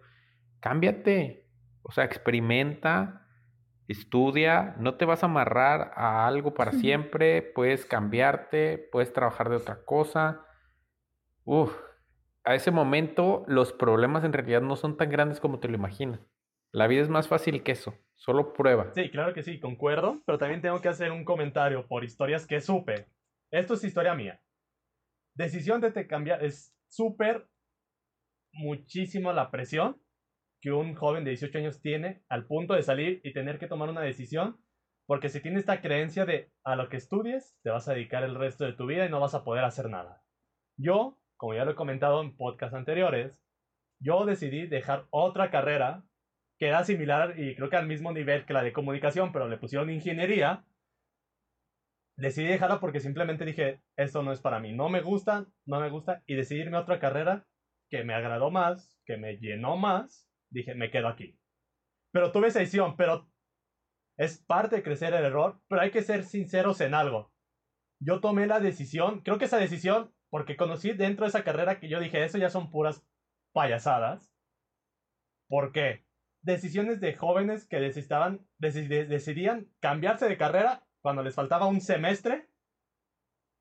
Cámbiate. 0.61 1.47
O 1.81 1.91
sea, 1.91 2.05
experimenta, 2.05 3.27
estudia, 3.89 4.75
no 4.79 4.97
te 4.97 5.07
vas 5.07 5.23
a 5.23 5.27
amarrar 5.27 5.93
a 5.97 6.27
algo 6.27 6.53
para 6.53 6.73
siempre, 6.73 7.41
puedes 7.41 7.87
cambiarte, 7.87 8.91
puedes 8.93 9.11
trabajar 9.11 9.49
de 9.49 9.57
otra 9.57 9.87
cosa. 9.87 10.45
Uf, 11.45 11.75
a 12.45 12.55
ese 12.55 12.71
momento 12.71 13.45
los 13.47 13.73
problemas 13.73 14.23
en 14.23 14.35
realidad 14.35 14.61
no 14.61 14.77
son 14.77 14.99
tan 14.99 15.09
grandes 15.09 15.41
como 15.41 15.61
te 15.61 15.69
lo 15.69 15.77
imaginas. 15.77 16.21
La 16.73 16.89
vida 16.89 17.01
es 17.01 17.09
más 17.09 17.27
fácil 17.27 17.63
que 17.63 17.73
eso, 17.73 17.95
solo 18.17 18.53
prueba. 18.53 18.93
Sí, 18.95 19.09
claro 19.09 19.33
que 19.33 19.43
sí, 19.43 19.59
concuerdo, 19.61 20.21
pero 20.27 20.37
también 20.37 20.61
tengo 20.61 20.83
que 20.83 20.89
hacer 20.89 21.11
un 21.11 21.25
comentario 21.25 21.87
por 21.87 22.05
historias 22.05 22.47
que 22.47 22.61
supe. 22.61 23.07
Esto 23.51 23.75
es 23.75 23.85
historia 23.85 24.15
mía. 24.15 24.41
Decisión 25.35 25.81
de 25.81 25.91
te 25.91 26.07
cambiar 26.07 26.45
es 26.45 26.77
súper 26.89 27.49
muchísimo 28.53 29.33
la 29.33 29.51
presión 29.51 30.01
que 30.61 30.73
un 30.73 30.95
joven 30.95 31.25
de 31.25 31.31
18 31.31 31.59
años 31.59 31.81
tiene 31.81 32.23
al 32.29 32.47
punto 32.47 32.75
de 32.75 32.83
salir 32.83 33.21
y 33.25 33.33
tener 33.33 33.59
que 33.59 33.67
tomar 33.67 33.89
una 33.89 34.03
decisión, 34.03 34.59
porque 35.07 35.29
si 35.29 35.41
tiene 35.41 35.59
esta 35.59 35.81
creencia 35.81 36.27
de 36.27 36.53
a 36.65 36.77
lo 36.77 36.89
que 36.89 36.99
estudies, 36.99 37.59
te 37.63 37.71
vas 37.71 37.89
a 37.89 37.95
dedicar 37.95 38.23
el 38.23 38.35
resto 38.35 38.65
de 38.65 38.75
tu 38.75 38.87
vida 38.87 39.07
y 39.07 39.09
no 39.09 39.21
vas 39.21 39.35
a 39.35 39.43
poder 39.43 39.65
hacer 39.65 39.89
nada. 39.89 40.23
Yo, 40.77 41.19
como 41.37 41.55
ya 41.55 41.65
lo 41.65 41.73
he 41.73 41.77
comentado 41.77 42.21
en 42.21 42.37
podcasts 42.37 42.75
anteriores, 42.75 43.41
yo 44.01 44.25
decidí 44.27 44.67
dejar 44.67 45.07
otra 45.11 45.51
carrera 45.51 46.05
que 46.59 46.69
era 46.69 46.85
similar 46.85 47.41
y 47.41 47.57
creo 47.57 47.71
que 47.71 47.77
al 47.77 47.87
mismo 47.87 48.13
nivel 48.13 48.45
que 48.45 48.53
la 48.53 48.63
de 48.63 48.73
comunicación, 48.73 49.33
pero 49.33 49.49
le 49.49 49.57
pusieron 49.57 49.91
ingeniería. 49.91 50.65
Decidí 52.21 52.49
dejarla 52.49 52.81
porque 52.81 53.01
simplemente 53.01 53.47
dije, 53.47 53.81
esto 53.97 54.23
no 54.23 54.31
es 54.31 54.43
para 54.43 54.61
mí, 54.61 54.75
no 54.75 54.91
me 54.91 55.01
gusta, 55.01 55.47
no 55.65 55.81
me 55.81 55.89
gusta, 55.89 56.23
y 56.27 56.35
decidí 56.35 56.61
irme 56.61 56.77
a 56.77 56.81
otra 56.81 57.01
carrera 57.01 57.47
que 57.89 58.05
me 58.05 58.13
agradó 58.13 58.51
más, 58.51 59.01
que 59.07 59.17
me 59.17 59.39
llenó 59.39 59.79
más, 59.79 60.29
dije, 60.51 60.75
me 60.75 60.91
quedo 60.91 61.09
aquí. 61.09 61.39
Pero 62.13 62.31
tuve 62.31 62.49
esa 62.49 62.59
decisión, 62.59 62.99
pero 62.99 63.27
es 64.19 64.37
parte 64.37 64.77
de 64.77 64.83
crecer 64.83 65.15
el 65.15 65.25
error, 65.25 65.63
pero 65.67 65.81
hay 65.81 65.91
que 65.91 66.03
ser 66.03 66.25
sinceros 66.25 66.83
en 66.83 66.93
algo. 66.93 67.33
Yo 68.01 68.21
tomé 68.21 68.47
la 68.47 68.61
decisión, 68.61 69.23
creo 69.23 69.39
que 69.39 69.47
esa 69.47 69.57
decisión, 69.57 70.15
porque 70.29 70.59
conocí 70.59 70.93
dentro 70.93 71.25
de 71.25 71.31
esa 71.31 71.43
carrera 71.43 71.81
que 71.81 71.89
yo 71.89 72.01
dije, 72.01 72.23
eso 72.23 72.37
ya 72.37 72.51
son 72.51 72.71
puras 72.71 73.03
payasadas. 73.55 74.31
¿Por 75.49 75.73
qué? 75.73 76.05
Decisiones 76.43 77.01
de 77.01 77.15
jóvenes 77.15 77.67
que 77.67 77.81
decidían 78.59 79.73
cambiarse 79.81 80.29
de 80.29 80.37
carrera 80.37 80.87
cuando 81.03 81.23
les 81.23 81.35
faltaba 81.35 81.67
un 81.67 81.81
semestre, 81.81 82.49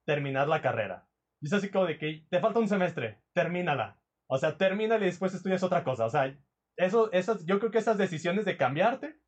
terminar 0.05 0.47
la 0.47 0.61
carrera. 0.61 1.07
Y 1.41 1.47
es 1.47 1.53
así 1.53 1.69
como 1.69 1.85
de 1.85 1.97
que 1.97 2.25
te 2.29 2.39
falta 2.39 2.59
un 2.59 2.67
semestre, 2.67 3.21
termínala. 3.33 3.97
O 4.27 4.37
sea, 4.37 4.57
termínala 4.57 5.03
y 5.03 5.07
después 5.07 5.33
estudias 5.33 5.63
otra 5.63 5.83
cosa. 5.83 6.05
O 6.05 6.09
sea, 6.09 6.35
eso, 6.77 7.11
esas, 7.11 7.45
yo 7.45 7.59
creo 7.59 7.71
que 7.71 7.77
esas 7.77 7.97
decisiones 7.97 8.45
de 8.45 8.57
cambiarte 8.57 9.19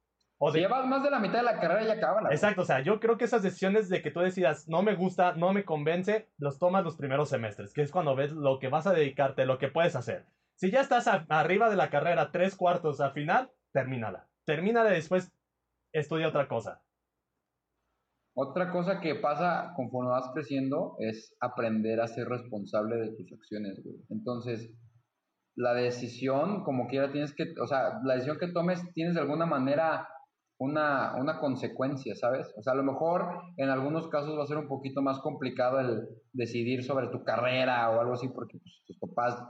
o 0.44 0.52
si 0.52 0.58
llevas 0.58 0.88
más 0.88 1.04
de 1.04 1.12
la 1.12 1.20
mitad 1.20 1.38
de 1.38 1.44
la 1.44 1.60
carrera 1.60 1.84
y 1.84 1.92
acaban. 1.92 2.26
Exacto, 2.32 2.64
o 2.64 2.66
sea, 2.66 2.80
yo 2.80 3.00
creo 3.00 3.16
que 3.16 3.26
esas 3.26 3.44
decisiones 3.44 3.90
de 3.90 4.02
que 4.02 4.10
tú 4.10 4.22
decidas 4.22 4.68
no 4.68 4.82
me 4.82 4.96
gusta, 4.96 5.34
no 5.36 5.54
me 5.54 5.64
convence, 5.64 6.32
los 6.40 6.58
tomas 6.58 6.84
los 6.84 6.96
primeros 6.96 7.30
semestres, 7.30 7.74
que 7.74 7.84
es 7.84 7.92
cuando 7.92 8.16
ves 8.16 8.32
lo 8.32 8.58
que 8.58 8.68
vas 8.68 8.88
a 8.88 8.94
dedicarte, 8.94 9.46
lo 9.46 9.60
que 9.60 9.68
puedes 9.68 9.96
hacer. 9.96 10.26
Si 10.56 10.72
ya 10.72 10.82
estás 10.82 11.08
arriba 11.08 11.70
de 11.70 11.76
la 11.76 11.92
carrera, 11.92 12.32
tres 12.32 12.56
cuartos 12.56 13.02
al 13.02 13.12
final, 13.12 13.52
termínala. 13.72 14.30
Termínala 14.44 14.90
y 14.90 14.96
después 14.96 15.32
estudia 15.94 16.28
otra 16.28 16.48
cosa. 16.48 16.82
Otra 18.34 18.72
cosa 18.72 19.02
que 19.02 19.16
pasa 19.16 19.74
conforme 19.76 20.12
vas 20.12 20.32
creciendo 20.34 20.96
es 21.00 21.36
aprender 21.42 22.00
a 22.00 22.08
ser 22.08 22.30
responsable 22.30 22.98
de 22.98 23.12
tus 23.16 23.32
acciones, 23.34 23.84
güey. 23.84 23.98
Entonces, 24.10 24.74
la 25.56 25.74
decisión, 25.74 26.64
como 26.64 26.88
quiera, 26.88 27.12
tienes 27.12 27.36
que, 27.36 27.54
o 27.62 27.68
sea, 27.68 28.00
la 28.04 28.14
decisión 28.14 28.38
que 28.40 28.48
tomes, 28.48 28.82
tienes 28.94 29.16
de 29.16 29.22
alguna 29.22 29.46
manera 29.46 30.08
una, 30.58 31.16
una, 31.18 31.40
consecuencia, 31.40 32.16
¿sabes? 32.16 32.54
O 32.56 32.62
sea, 32.62 32.74
a 32.74 32.76
lo 32.76 32.84
mejor 32.84 33.42
en 33.58 33.70
algunos 33.70 34.08
casos 34.08 34.38
va 34.38 34.44
a 34.44 34.48
ser 34.48 34.58
un 34.58 34.68
poquito 34.68 35.02
más 35.02 35.20
complicado 35.20 35.80
el 35.80 36.08
decidir 36.34 36.84
sobre 36.84 37.08
tu 37.08 37.24
carrera 37.24 37.90
o 37.90 38.00
algo 38.00 38.14
así 38.14 38.30
porque 38.30 38.60
pues, 38.60 38.84
tus 38.86 38.98
papás 39.00 39.44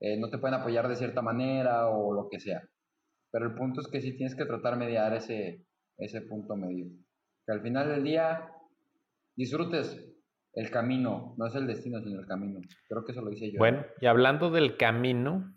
eh, 0.00 0.18
no 0.18 0.28
te 0.28 0.38
pueden 0.38 0.58
apoyar 0.60 0.88
de 0.88 0.96
cierta 0.96 1.22
manera 1.22 1.88
o 1.88 2.12
lo 2.12 2.28
que 2.28 2.40
sea. 2.40 2.62
Pero 3.30 3.46
el 3.46 3.54
punto 3.54 3.80
es 3.80 3.88
que 3.88 4.00
sí 4.00 4.16
tienes 4.16 4.34
que 4.34 4.44
tratar 4.44 4.74
de 4.74 4.84
mediar 4.86 5.14
ese, 5.14 5.64
ese 5.98 6.20
punto 6.22 6.56
medio. 6.56 6.86
Que 7.50 7.54
al 7.54 7.62
final 7.62 7.88
del 7.88 8.04
día 8.04 8.48
disfrutes 9.34 10.06
el 10.52 10.70
camino, 10.70 11.34
no 11.36 11.46
es 11.46 11.54
el 11.56 11.66
destino, 11.66 12.00
sino 12.00 12.20
el 12.20 12.26
camino. 12.26 12.60
Creo 12.88 13.04
que 13.04 13.10
eso 13.10 13.22
lo 13.22 13.32
hice 13.32 13.50
yo. 13.50 13.58
Bueno, 13.58 13.84
y 14.00 14.06
hablando 14.06 14.50
del 14.50 14.76
camino, 14.76 15.56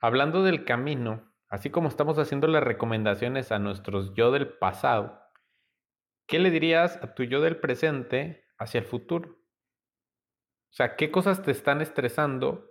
hablando 0.00 0.42
del 0.42 0.66
camino, 0.66 1.32
Así 1.48 1.70
como 1.70 1.88
estamos 1.88 2.18
haciendo 2.18 2.48
las 2.48 2.64
recomendaciones 2.64 3.52
a 3.52 3.58
nuestros 3.58 4.12
yo 4.14 4.32
del 4.32 4.48
pasado, 4.48 5.20
¿qué 6.26 6.40
le 6.40 6.50
dirías 6.50 6.96
a 7.02 7.14
tu 7.14 7.22
yo 7.22 7.40
del 7.40 7.60
presente 7.60 8.44
hacia 8.58 8.80
el 8.80 8.84
futuro? 8.84 9.30
O 9.30 10.74
sea, 10.74 10.96
¿qué 10.96 11.10
cosas 11.12 11.42
te 11.42 11.52
están 11.52 11.80
estresando 11.80 12.68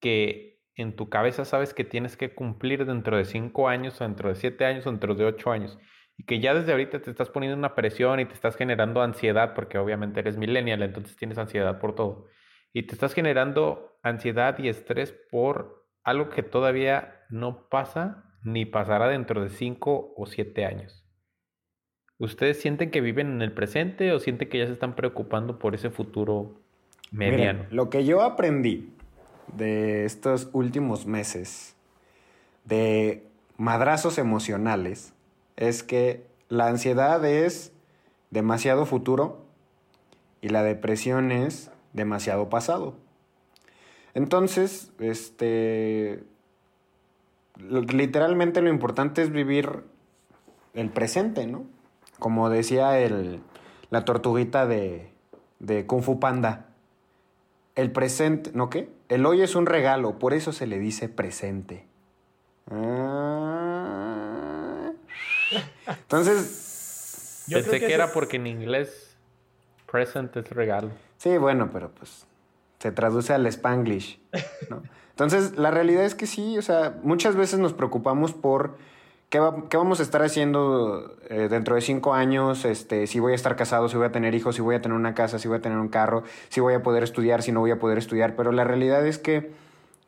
que 0.00 0.55
en 0.76 0.94
tu 0.94 1.08
cabeza 1.08 1.44
sabes 1.44 1.72
que 1.72 1.84
tienes 1.84 2.16
que 2.16 2.34
cumplir 2.34 2.84
dentro 2.84 3.16
de 3.16 3.24
cinco 3.24 3.68
años, 3.68 4.00
o 4.00 4.04
dentro 4.04 4.28
de 4.28 4.34
siete 4.34 4.66
años, 4.66 4.86
o 4.86 4.90
dentro 4.90 5.14
de 5.14 5.24
ocho 5.24 5.50
años? 5.50 5.78
Y 6.18 6.24
que 6.24 6.38
ya 6.38 6.54
desde 6.54 6.72
ahorita 6.72 7.00
te 7.00 7.10
estás 7.10 7.30
poniendo 7.30 7.56
una 7.56 7.74
presión 7.74 8.20
y 8.20 8.26
te 8.26 8.34
estás 8.34 8.56
generando 8.56 9.02
ansiedad, 9.02 9.54
porque 9.54 9.78
obviamente 9.78 10.20
eres 10.20 10.36
millennial, 10.36 10.82
entonces 10.82 11.16
tienes 11.16 11.38
ansiedad 11.38 11.78
por 11.78 11.94
todo. 11.94 12.26
Y 12.72 12.82
te 12.84 12.94
estás 12.94 13.14
generando 13.14 13.98
ansiedad 14.02 14.58
y 14.58 14.68
estrés 14.68 15.14
por 15.30 15.86
algo 16.04 16.28
que 16.28 16.42
todavía 16.42 17.24
no 17.30 17.68
pasa 17.68 18.24
ni 18.42 18.66
pasará 18.66 19.08
dentro 19.08 19.42
de 19.42 19.48
5 19.48 20.14
o 20.16 20.26
7 20.26 20.66
años. 20.66 21.04
¿Ustedes 22.18 22.60
sienten 22.60 22.90
que 22.90 23.00
viven 23.00 23.32
en 23.32 23.42
el 23.42 23.52
presente 23.52 24.12
o 24.12 24.20
sienten 24.20 24.48
que 24.48 24.58
ya 24.58 24.66
se 24.66 24.72
están 24.72 24.94
preocupando 24.94 25.58
por 25.58 25.74
ese 25.74 25.90
futuro 25.90 26.62
mediano? 27.10 27.66
lo 27.70 27.90
que 27.90 28.04
yo 28.04 28.22
aprendí 28.22 28.95
de 29.52 30.04
estos 30.04 30.48
últimos 30.52 31.06
meses 31.06 31.74
de 32.64 33.26
madrazos 33.56 34.18
emocionales 34.18 35.12
es 35.56 35.82
que 35.82 36.26
la 36.48 36.66
ansiedad 36.66 37.24
es 37.24 37.72
demasiado 38.30 38.86
futuro 38.86 39.44
y 40.40 40.48
la 40.48 40.62
depresión 40.62 41.32
es 41.32 41.70
demasiado 41.92 42.48
pasado. 42.48 42.94
Entonces, 44.14 44.92
este, 44.98 46.22
literalmente 47.58 48.62
lo 48.62 48.68
importante 48.68 49.22
es 49.22 49.30
vivir 49.30 49.84
el 50.74 50.90
presente, 50.90 51.46
¿no? 51.46 51.64
Como 52.18 52.48
decía 52.48 52.98
el, 52.98 53.40
la 53.90 54.04
tortuguita 54.04 54.66
de, 54.66 55.10
de 55.58 55.86
Kung 55.86 56.02
Fu 56.02 56.20
Panda. 56.20 56.66
El 57.74 57.92
presente, 57.92 58.52
¿no 58.54 58.70
qué? 58.70 58.88
El 59.08 59.24
hoy 59.26 59.42
es 59.42 59.54
un 59.54 59.66
regalo, 59.66 60.18
por 60.18 60.34
eso 60.34 60.52
se 60.52 60.66
le 60.66 60.78
dice 60.78 61.08
presente. 61.08 61.86
Ah. 62.70 63.46
Entonces. 65.86 67.44
Pensé 67.48 67.78
que, 67.78 67.94
era 67.94 68.12
porque 68.12 68.36
en 68.36 68.48
inglés 68.48 69.16
present 69.90 70.36
es 70.36 70.50
regalo. 70.50 70.90
Sí, 71.18 71.36
bueno, 71.38 71.70
pero 71.72 71.90
pues 71.90 72.26
se 72.80 72.90
traduce 72.90 73.32
al 73.32 73.46
spanglish, 73.46 74.20
¿no? 74.68 74.82
Entonces, 75.10 75.56
la 75.56 75.70
realidad 75.70 76.04
es 76.04 76.14
que 76.14 76.26
sí, 76.26 76.58
o 76.58 76.62
sea, 76.62 76.98
muchas 77.02 77.36
veces 77.36 77.58
nos 77.58 77.72
preocupamos 77.72 78.34
por 78.34 78.76
qué, 79.28 79.38
vamos 79.38 80.00
a 80.00 80.02
estar 80.02 80.22
haciendo 80.22 81.16
eh, 81.28 81.48
dentro 81.50 81.74
de 81.74 81.80
cinco 81.80 82.14
años, 82.14 82.64
este, 82.64 83.06
si 83.06 83.20
voy 83.20 83.32
a 83.32 83.34
estar 83.34 83.56
casado, 83.56 83.88
si 83.88 83.96
voy 83.96 84.06
a 84.06 84.12
tener 84.12 84.34
hijos, 84.34 84.56
si 84.56 84.62
voy 84.62 84.76
a 84.76 84.80
tener 84.80 84.96
una 84.96 85.14
casa, 85.14 85.38
si 85.38 85.48
voy 85.48 85.58
a 85.58 85.62
tener 85.62 85.78
un 85.78 85.88
carro, 85.88 86.24
si 86.48 86.60
voy 86.60 86.74
a 86.74 86.82
poder 86.82 87.02
estudiar, 87.02 87.42
si 87.42 87.52
no 87.52 87.60
voy 87.60 87.70
a 87.70 87.78
poder 87.78 87.98
estudiar, 87.98 88.36
pero 88.36 88.52
la 88.52 88.64
realidad 88.64 89.06
es 89.06 89.18
que 89.18 89.50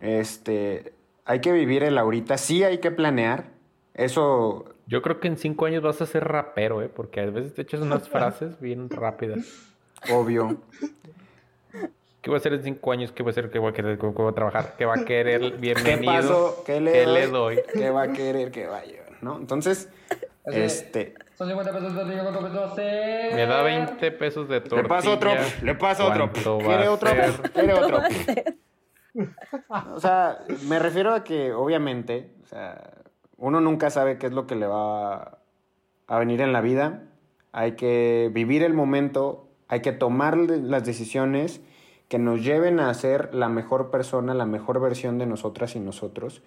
este, 0.00 0.92
hay 1.24 1.40
que 1.40 1.52
vivir 1.52 1.82
el 1.82 1.98
ahorita, 1.98 2.38
sí 2.38 2.64
hay 2.64 2.78
que 2.78 2.90
planear, 2.90 3.46
eso... 3.94 4.66
Yo 4.86 5.02
creo 5.02 5.20
que 5.20 5.28
en 5.28 5.36
cinco 5.36 5.66
años 5.66 5.82
vas 5.82 6.00
a 6.00 6.06
ser 6.06 6.24
rapero, 6.24 6.80
¿eh? 6.80 6.88
Porque 6.88 7.20
a 7.20 7.26
veces 7.26 7.52
te 7.52 7.60
echas 7.60 7.82
unas 7.82 8.08
frases 8.08 8.58
bien 8.58 8.88
rápidas. 8.88 9.40
Obvio. 10.10 10.56
¿Qué 12.22 12.30
va 12.30 12.36
a 12.36 12.40
hacer 12.40 12.54
en 12.54 12.62
cinco 12.62 12.92
años? 12.92 13.12
¿Qué 13.12 13.22
va 13.22 13.28
a 13.28 13.32
hacer? 13.32 13.50
¿Qué 13.50 13.58
va 13.58 13.68
a 13.68 13.72
querer? 13.74 13.98
¿Qué 13.98 14.06
va 14.06 14.30
a 14.30 14.32
trabajar? 14.32 14.74
¿Qué 14.78 14.86
va 14.86 14.94
a 14.94 15.04
querer? 15.04 15.58
Bienvenido. 15.58 16.00
¿Qué 16.00 16.06
pasó? 16.06 16.62
¿Qué 16.64 16.80
le, 16.80 17.26
doy? 17.26 17.60
¿Qué 17.74 17.90
va 17.90 18.02
a 18.04 18.12
querer? 18.12 18.50
¿Qué 18.50 18.66
va 18.66 18.78
a 18.78 18.84
llevar? 18.84 19.07
¿No? 19.20 19.36
Entonces, 19.38 19.90
este... 20.46 21.14
Son 21.36 21.48
50 21.48 21.72
pesos, 21.72 21.92
pesos, 21.92 22.76
Me 23.34 23.46
da 23.46 23.62
20 23.62 24.10
pesos 24.12 24.48
de 24.48 24.60
tortilla. 24.60 24.82
Le 24.82 24.88
paso 24.88 25.12
otro, 25.12 25.30
le 25.62 25.74
paso 25.76 26.08
otro. 26.08 26.32
¿Quiere 26.32 26.88
otro? 26.88 27.10
¿Quiere 27.54 27.74
otro? 27.74 28.00
o 29.94 30.00
sea, 30.00 30.40
me 30.66 30.78
refiero 30.78 31.14
a 31.14 31.22
que, 31.22 31.52
obviamente, 31.52 32.34
o 32.42 32.46
sea, 32.46 32.92
uno 33.36 33.60
nunca 33.60 33.90
sabe 33.90 34.18
qué 34.18 34.26
es 34.26 34.32
lo 34.32 34.46
que 34.46 34.56
le 34.56 34.66
va 34.66 35.38
a 36.08 36.18
venir 36.18 36.40
en 36.40 36.52
la 36.52 36.60
vida. 36.60 37.04
Hay 37.52 37.76
que 37.76 38.30
vivir 38.32 38.62
el 38.62 38.74
momento, 38.74 39.48
hay 39.68 39.80
que 39.80 39.92
tomar 39.92 40.36
las 40.36 40.84
decisiones 40.84 41.60
que 42.08 42.18
nos 42.18 42.42
lleven 42.42 42.80
a 42.80 42.92
ser 42.94 43.34
la 43.34 43.48
mejor 43.48 43.90
persona, 43.90 44.34
la 44.34 44.46
mejor 44.46 44.80
versión 44.80 45.18
de 45.18 45.26
nosotras 45.26 45.76
y 45.76 45.80
nosotros. 45.80 46.42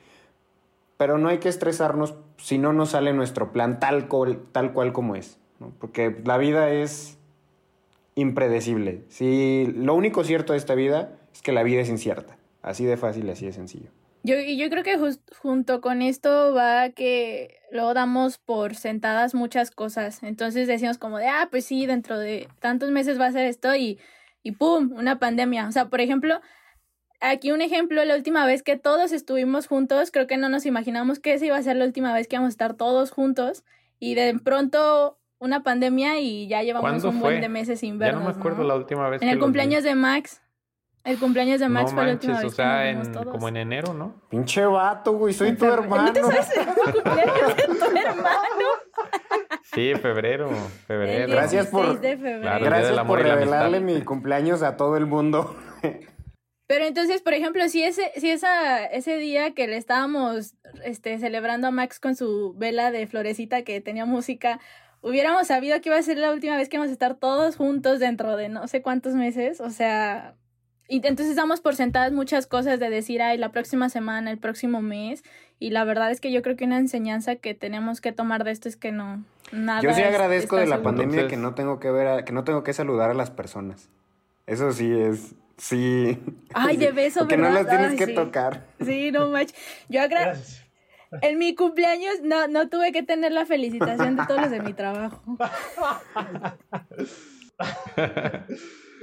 Pero 1.01 1.17
no 1.17 1.29
hay 1.29 1.39
que 1.39 1.49
estresarnos 1.49 2.13
si 2.37 2.59
no 2.59 2.73
nos 2.73 2.91
sale 2.91 3.11
nuestro 3.11 3.51
plan 3.51 3.79
tal, 3.79 4.07
cual, 4.07 4.37
tal 4.51 4.71
cual 4.71 4.93
como 4.93 5.15
es, 5.15 5.39
porque 5.79 6.15
la 6.25 6.37
vida 6.37 6.69
es 6.69 7.17
impredecible. 8.13 9.01
Si 9.09 9.65
lo 9.75 9.95
único 9.95 10.23
cierto 10.23 10.53
de 10.53 10.59
esta 10.59 10.75
vida 10.75 11.17
es 11.33 11.41
que 11.41 11.53
la 11.53 11.63
vida 11.63 11.81
es 11.81 11.89
incierta, 11.89 12.37
así 12.61 12.85
de 12.85 12.97
fácil 12.97 13.27
así 13.31 13.47
de 13.47 13.51
sencillo. 13.51 13.89
Yo, 14.21 14.35
y 14.35 14.57
yo 14.57 14.69
creo 14.69 14.83
que 14.83 14.99
junto 15.39 15.81
con 15.81 16.03
esto 16.03 16.53
va 16.53 16.91
que 16.91 17.57
luego 17.71 17.95
damos 17.95 18.37
por 18.37 18.75
sentadas 18.75 19.33
muchas 19.33 19.71
cosas. 19.71 20.21
Entonces 20.21 20.67
decimos 20.67 20.99
como 20.99 21.17
de, 21.17 21.25
ah, 21.25 21.47
pues 21.49 21.65
sí, 21.65 21.87
dentro 21.87 22.19
de 22.19 22.47
tantos 22.59 22.91
meses 22.91 23.19
va 23.19 23.25
a 23.25 23.31
ser 23.31 23.47
esto 23.47 23.73
y 23.73 23.97
y 24.43 24.51
¡pum! 24.53 24.91
Una 24.95 25.19
pandemia. 25.19 25.67
O 25.67 25.71
sea, 25.71 25.89
por 25.89 26.01
ejemplo, 26.01 26.41
aquí 27.21 27.51
un 27.51 27.61
ejemplo, 27.61 28.03
la 28.03 28.15
última 28.15 28.45
vez 28.45 28.63
que 28.63 28.77
todos 28.77 29.11
estuvimos 29.11 29.67
juntos, 29.67 30.11
creo 30.11 30.27
que 30.27 30.37
no 30.37 30.49
nos 30.49 30.65
imaginamos 30.65 31.19
que 31.19 31.33
esa 31.33 31.45
iba 31.45 31.57
a 31.57 31.63
ser 31.63 31.75
la 31.77 31.85
última 31.85 32.13
vez 32.13 32.27
que 32.27 32.35
íbamos 32.35 32.47
a 32.49 32.55
estar 32.55 32.73
todos 32.73 33.11
juntos 33.11 33.63
y 33.99 34.15
de 34.15 34.37
pronto 34.43 35.17
una 35.39 35.63
pandemia 35.63 36.19
y 36.19 36.47
ya 36.47 36.61
llevamos 36.63 37.03
un 37.03 37.19
buen 37.19 37.41
de 37.41 37.49
meses 37.49 37.79
sin 37.79 37.97
vernos. 37.97 38.21
Ya 38.21 38.27
no 38.27 38.33
me 38.33 38.39
acuerdo 38.39 38.63
la 38.63 38.75
última 38.75 39.09
vez. 39.09 39.21
En 39.21 39.29
el 39.29 39.39
cumpleaños 39.39 39.83
de 39.83 39.95
Max. 39.95 40.41
El 41.03 41.17
cumpleaños 41.17 41.59
de 41.59 41.67
Max 41.67 41.91
no 41.93 41.97
fue 41.97 42.05
la 42.05 42.11
última 42.13 42.33
manches, 42.33 42.51
vez 42.51 42.53
o 42.53 42.55
sea, 42.55 42.83
que 42.83 42.89
en- 42.89 42.97
nos 42.99 43.07
vimos 43.07 43.21
todos. 43.23 43.33
como 43.33 43.47
en 43.47 43.57
enero, 43.57 43.93
¿no? 43.95 44.21
Pinche 44.29 44.63
vato, 44.65 45.13
güey, 45.13 45.33
soy 45.33 45.53
tu 45.55 45.65
hermano. 45.65 46.03
¿No 46.03 46.13
te 46.13 46.21
sabes 46.21 46.47
el 46.55 46.65
cumpleaños 46.93 47.55
de 47.57 47.63
tu 47.63 47.97
hermano? 47.97 48.67
Sí, 49.73 49.93
febrero, 49.95 50.49
El 50.49 50.55
febrero. 50.85 51.31
Gracias 51.31 51.67
por- 51.67 51.99
16 51.99 52.01
de 52.01 52.17
febrero. 52.17 52.41
Claro. 52.41 52.65
Gracias 52.65 52.99
por 53.05 53.19
revelarle 53.19 53.79
mi 53.79 54.01
cumpleaños 54.03 54.61
a 54.61 54.77
todo 54.77 54.95
el 54.97 55.07
mundo. 55.07 55.55
Pero 56.71 56.85
entonces, 56.85 57.21
por 57.21 57.33
ejemplo, 57.33 57.67
si 57.67 57.83
ese, 57.83 58.11
si 58.15 58.29
esa, 58.29 58.85
ese 58.85 59.17
día 59.17 59.51
que 59.53 59.67
le 59.67 59.75
estábamos 59.75 60.53
este, 60.85 61.19
celebrando 61.19 61.67
a 61.67 61.71
Max 61.71 61.99
con 61.99 62.15
su 62.15 62.53
vela 62.53 62.91
de 62.91 63.07
florecita 63.07 63.63
que 63.63 63.81
tenía 63.81 64.05
música, 64.05 64.57
hubiéramos 65.01 65.47
sabido 65.47 65.81
que 65.81 65.89
iba 65.89 65.97
a 65.97 66.01
ser 66.01 66.17
la 66.17 66.31
última 66.31 66.55
vez 66.55 66.69
que 66.69 66.77
íbamos 66.77 66.89
a 66.89 66.93
estar 66.93 67.15
todos 67.15 67.57
juntos 67.57 67.99
dentro 67.99 68.37
de 68.37 68.47
no 68.47 68.69
sé 68.69 68.81
cuántos 68.81 69.15
meses, 69.15 69.59
o 69.59 69.69
sea, 69.69 70.35
y 70.87 71.05
entonces 71.05 71.35
damos 71.35 71.59
por 71.59 71.75
sentadas 71.75 72.13
muchas 72.13 72.47
cosas 72.47 72.79
de 72.79 72.89
decir, 72.89 73.21
ay, 73.21 73.37
la 73.37 73.51
próxima 73.51 73.89
semana, 73.89 74.31
el 74.31 74.37
próximo 74.37 74.81
mes, 74.81 75.23
y 75.59 75.71
la 75.71 75.83
verdad 75.83 76.09
es 76.09 76.21
que 76.21 76.31
yo 76.31 76.41
creo 76.41 76.55
que 76.55 76.63
una 76.63 76.77
enseñanza 76.77 77.35
que 77.35 77.53
tenemos 77.53 77.99
que 77.99 78.13
tomar 78.13 78.45
de 78.45 78.51
esto 78.51 78.69
es 78.69 78.77
que 78.77 78.93
no, 78.93 79.25
nada. 79.51 79.81
Yo 79.81 79.93
sí 79.93 80.03
agradezco 80.03 80.55
de 80.55 80.67
la 80.67 80.77
seguro. 80.77 80.83
pandemia 80.83 81.15
Entonces- 81.15 81.29
que 81.37 81.41
no 81.41 81.53
tengo 81.53 81.79
que 81.81 81.91
ver, 81.91 82.07
a- 82.07 82.23
que 82.23 82.31
no 82.31 82.45
tengo 82.45 82.63
que 82.63 82.71
saludar 82.71 83.09
a 83.09 83.13
las 83.13 83.29
personas. 83.29 83.89
Eso 84.47 84.71
sí 84.71 84.89
es, 84.91 85.35
sí. 85.61 86.19
Ay, 86.53 86.77
de 86.77 86.91
beso, 86.91 87.27
Que 87.27 87.37
no 87.37 87.49
las 87.49 87.67
tienes 87.67 87.91
Ay, 87.91 87.97
que 87.97 88.05
sí. 88.07 88.15
tocar. 88.15 88.65
Sí, 88.83 89.11
no 89.11 89.29
manches. 89.29 89.55
Yo 89.89 90.01
agra 90.01 90.21
Gracias. 90.25 90.65
En 91.21 91.37
mi 91.39 91.55
cumpleaños 91.55 92.21
no, 92.23 92.47
no 92.47 92.69
tuve 92.69 92.91
que 92.93 93.03
tener 93.03 93.33
la 93.33 93.45
felicitación 93.45 94.15
de 94.15 94.25
todos 94.27 94.41
los 94.41 94.49
de 94.51 94.61
mi 94.61 94.71
trabajo. 94.73 95.21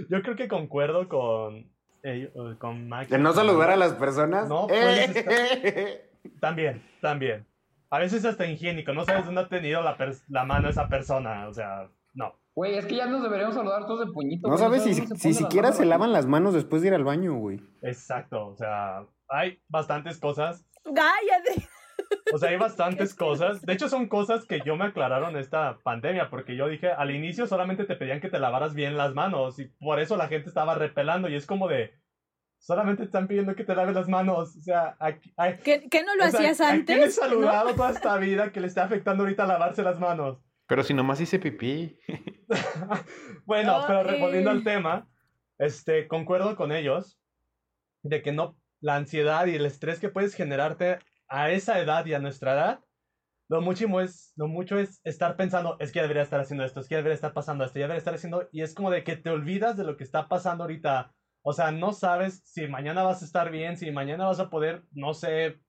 Yo 0.08 0.22
creo 0.22 0.36
que 0.36 0.48
concuerdo 0.48 1.08
con, 1.08 1.70
eh, 2.02 2.30
con 2.58 2.88
Max. 2.88 3.10
De 3.10 3.18
no 3.18 3.32
saludar 3.32 3.70
a 3.70 3.76
las 3.76 3.92
personas. 3.94 4.48
No, 4.48 4.66
¡Eh! 4.70 6.00
puedes 6.22 6.40
También, 6.40 6.82
también. 7.00 7.46
A 7.90 7.98
veces 7.98 8.24
hasta 8.24 8.46
higiénico, 8.46 8.92
no 8.92 9.04
sabes 9.04 9.24
dónde 9.26 9.42
ha 9.42 9.48
tenido 9.48 9.82
la, 9.82 9.96
pers- 9.96 10.24
la 10.28 10.44
mano 10.44 10.68
esa 10.68 10.88
persona, 10.88 11.48
o 11.48 11.54
sea, 11.54 11.88
no. 12.14 12.34
Güey, 12.58 12.74
es 12.76 12.86
que 12.86 12.96
ya 12.96 13.06
nos 13.06 13.22
deberíamos 13.22 13.54
saludar 13.54 13.86
todos 13.86 14.04
de 14.04 14.12
puñito. 14.12 14.48
No 14.48 14.56
güey, 14.56 14.64
sabes 14.64 14.82
si, 14.82 14.94
si 14.94 15.32
siquiera 15.32 15.70
se 15.70 15.86
lavan 15.86 16.12
las 16.12 16.26
manos 16.26 16.54
después 16.54 16.82
de 16.82 16.88
ir 16.88 16.94
al 16.94 17.04
baño, 17.04 17.34
güey. 17.34 17.60
Exacto, 17.82 18.48
o 18.48 18.56
sea, 18.56 19.06
hay 19.28 19.60
bastantes 19.68 20.18
cosas. 20.18 20.66
¡Cállate! 20.82 21.68
O 22.34 22.38
sea, 22.38 22.50
hay 22.50 22.56
bastantes 22.58 23.14
cosas. 23.14 23.62
De 23.62 23.74
hecho, 23.74 23.88
son 23.88 24.08
cosas 24.08 24.44
que 24.44 24.60
yo 24.66 24.74
me 24.74 24.86
aclararon 24.86 25.36
esta 25.36 25.78
pandemia, 25.84 26.30
porque 26.30 26.56
yo 26.56 26.66
dije, 26.66 26.90
al 26.90 27.12
inicio 27.12 27.46
solamente 27.46 27.84
te 27.84 27.94
pedían 27.94 28.20
que 28.20 28.28
te 28.28 28.40
lavaras 28.40 28.74
bien 28.74 28.96
las 28.96 29.14
manos, 29.14 29.60
y 29.60 29.66
por 29.66 30.00
eso 30.00 30.16
la 30.16 30.26
gente 30.26 30.48
estaba 30.48 30.74
repelando, 30.74 31.28
y 31.28 31.36
es 31.36 31.46
como 31.46 31.68
de, 31.68 31.92
solamente 32.58 33.02
te 33.02 33.06
están 33.06 33.28
pidiendo 33.28 33.54
que 33.54 33.62
te 33.62 33.76
laves 33.76 33.94
las 33.94 34.08
manos. 34.08 34.56
O 34.56 34.62
sea, 34.62 34.96
aquí, 34.98 35.32
ay, 35.36 35.60
¿Qué, 35.62 35.86
qué 35.88 36.02
no 36.02 36.16
lo 36.16 36.28
sea, 36.28 36.40
hacías 36.40 36.60
¿a 36.60 36.70
antes? 36.70 36.86
quién 36.86 36.98
le 36.98 37.04
he 37.04 37.08
¿No? 37.08 37.12
saludado 37.12 37.72
toda 37.76 37.90
esta 37.90 38.16
vida 38.16 38.50
que 38.50 38.58
le 38.60 38.66
está 38.66 38.82
afectando 38.82 39.22
ahorita 39.22 39.46
lavarse 39.46 39.84
las 39.84 40.00
manos? 40.00 40.38
Pero 40.68 40.84
si 40.84 40.94
nomás 40.94 41.20
hice 41.20 41.38
pipí. 41.38 41.98
Bueno, 43.44 43.82
pero 43.86 44.08
Ay. 44.08 44.20
volviendo 44.20 44.50
al 44.50 44.62
tema, 44.62 45.08
este, 45.58 46.06
concuerdo 46.06 46.54
con 46.54 46.70
ellos 46.70 47.18
de 48.02 48.22
que 48.22 48.32
no, 48.32 48.58
la 48.80 48.96
ansiedad 48.96 49.46
y 49.46 49.54
el 49.54 49.66
estrés 49.66 49.98
que 49.98 50.10
puedes 50.10 50.34
generarte 50.34 50.98
a 51.28 51.50
esa 51.50 51.80
edad 51.80 52.06
y 52.06 52.14
a 52.14 52.18
nuestra 52.20 52.52
edad, 52.52 52.80
lo 53.48 53.62
mucho 53.62 54.00
es, 54.00 54.34
lo 54.36 54.46
mucho 54.46 54.78
es 54.78 55.00
estar 55.04 55.36
pensando, 55.36 55.76
es 55.80 55.90
que 55.90 56.02
debería 56.02 56.22
estar 56.22 56.40
haciendo 56.40 56.64
esto, 56.64 56.80
es 56.80 56.88
que 56.88 56.96
debería 56.96 57.14
estar 57.14 57.32
pasando 57.32 57.64
esto, 57.64 57.78
ya 57.78 57.86
debería 57.86 57.98
estar 57.98 58.14
haciendo, 58.14 58.48
y 58.52 58.60
es 58.62 58.74
como 58.74 58.90
de 58.90 59.04
que 59.04 59.16
te 59.16 59.30
olvidas 59.30 59.76
de 59.76 59.84
lo 59.84 59.96
que 59.96 60.04
está 60.04 60.28
pasando 60.28 60.64
ahorita. 60.64 61.14
O 61.42 61.52
sea, 61.54 61.70
no 61.70 61.92
sabes 61.92 62.42
si 62.44 62.68
mañana 62.68 63.02
vas 63.02 63.22
a 63.22 63.24
estar 63.24 63.50
bien, 63.50 63.76
si 63.78 63.90
mañana 63.90 64.26
vas 64.26 64.40
a 64.40 64.50
poder, 64.50 64.84
no 64.92 65.14
sé, 65.14 65.60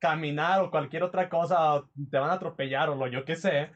caminar 0.00 0.62
o 0.62 0.70
cualquier 0.70 1.02
otra 1.02 1.28
cosa, 1.28 1.74
o 1.74 1.90
te 2.10 2.18
van 2.18 2.30
a 2.30 2.34
atropellar 2.34 2.88
o 2.90 2.94
lo 2.96 3.08
yo 3.08 3.24
que 3.24 3.36
sé. 3.36 3.72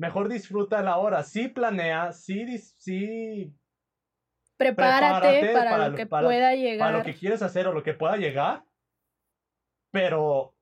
Mejor 0.00 0.30
disfruta 0.30 0.80
la 0.80 0.96
hora. 0.96 1.22
Sí 1.22 1.48
planea, 1.48 2.12
sí, 2.12 2.44
dis- 2.46 2.74
sí 2.78 3.54
Prepárate, 4.56 5.40
Prepárate 5.40 5.52
para, 5.52 5.70
para 5.70 5.88
lo 5.90 5.96
que 5.96 6.06
para- 6.06 6.26
pueda 6.26 6.54
llegar. 6.54 6.86
para 6.88 6.98
lo 6.98 7.04
que 7.04 7.14
quieres 7.14 7.42
hacer 7.42 7.66
o 7.66 7.72
lo 7.74 7.82
que 7.82 7.92
pueda 7.94 8.16
llegar, 8.16 8.64
pero 9.92 10.54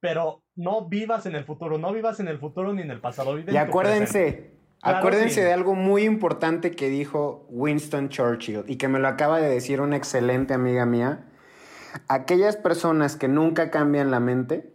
pero 0.00 0.42
no 0.54 0.86
vivas 0.88 1.24
en 1.26 1.34
el 1.34 1.44
futuro, 1.44 1.78
no 1.78 1.92
vivas 1.92 2.20
en 2.20 2.28
el 2.28 2.38
futuro 2.38 2.72
ni 2.74 2.82
en 2.82 2.90
el 2.90 3.00
pasado, 3.00 3.34
vive 3.34 3.52
Y 3.52 3.56
en 3.56 3.62
acuérdense, 3.62 4.52
Claro, 4.80 4.98
acuérdense 4.98 5.36
sí. 5.36 5.40
de 5.40 5.52
algo 5.52 5.74
muy 5.74 6.04
importante 6.04 6.72
que 6.72 6.90
dijo 6.90 7.46
Winston 7.48 8.10
Churchill 8.10 8.64
y 8.68 8.76
que 8.76 8.86
me 8.86 8.98
lo 9.00 9.08
acaba 9.08 9.40
de 9.40 9.48
decir 9.48 9.80
una 9.80 9.96
excelente 9.96 10.52
amiga 10.54 10.84
mía. 10.84 11.24
Aquellas 12.06 12.56
personas 12.56 13.16
que 13.16 13.28
nunca 13.28 13.70
cambian 13.70 14.10
la 14.10 14.20
mente, 14.20 14.73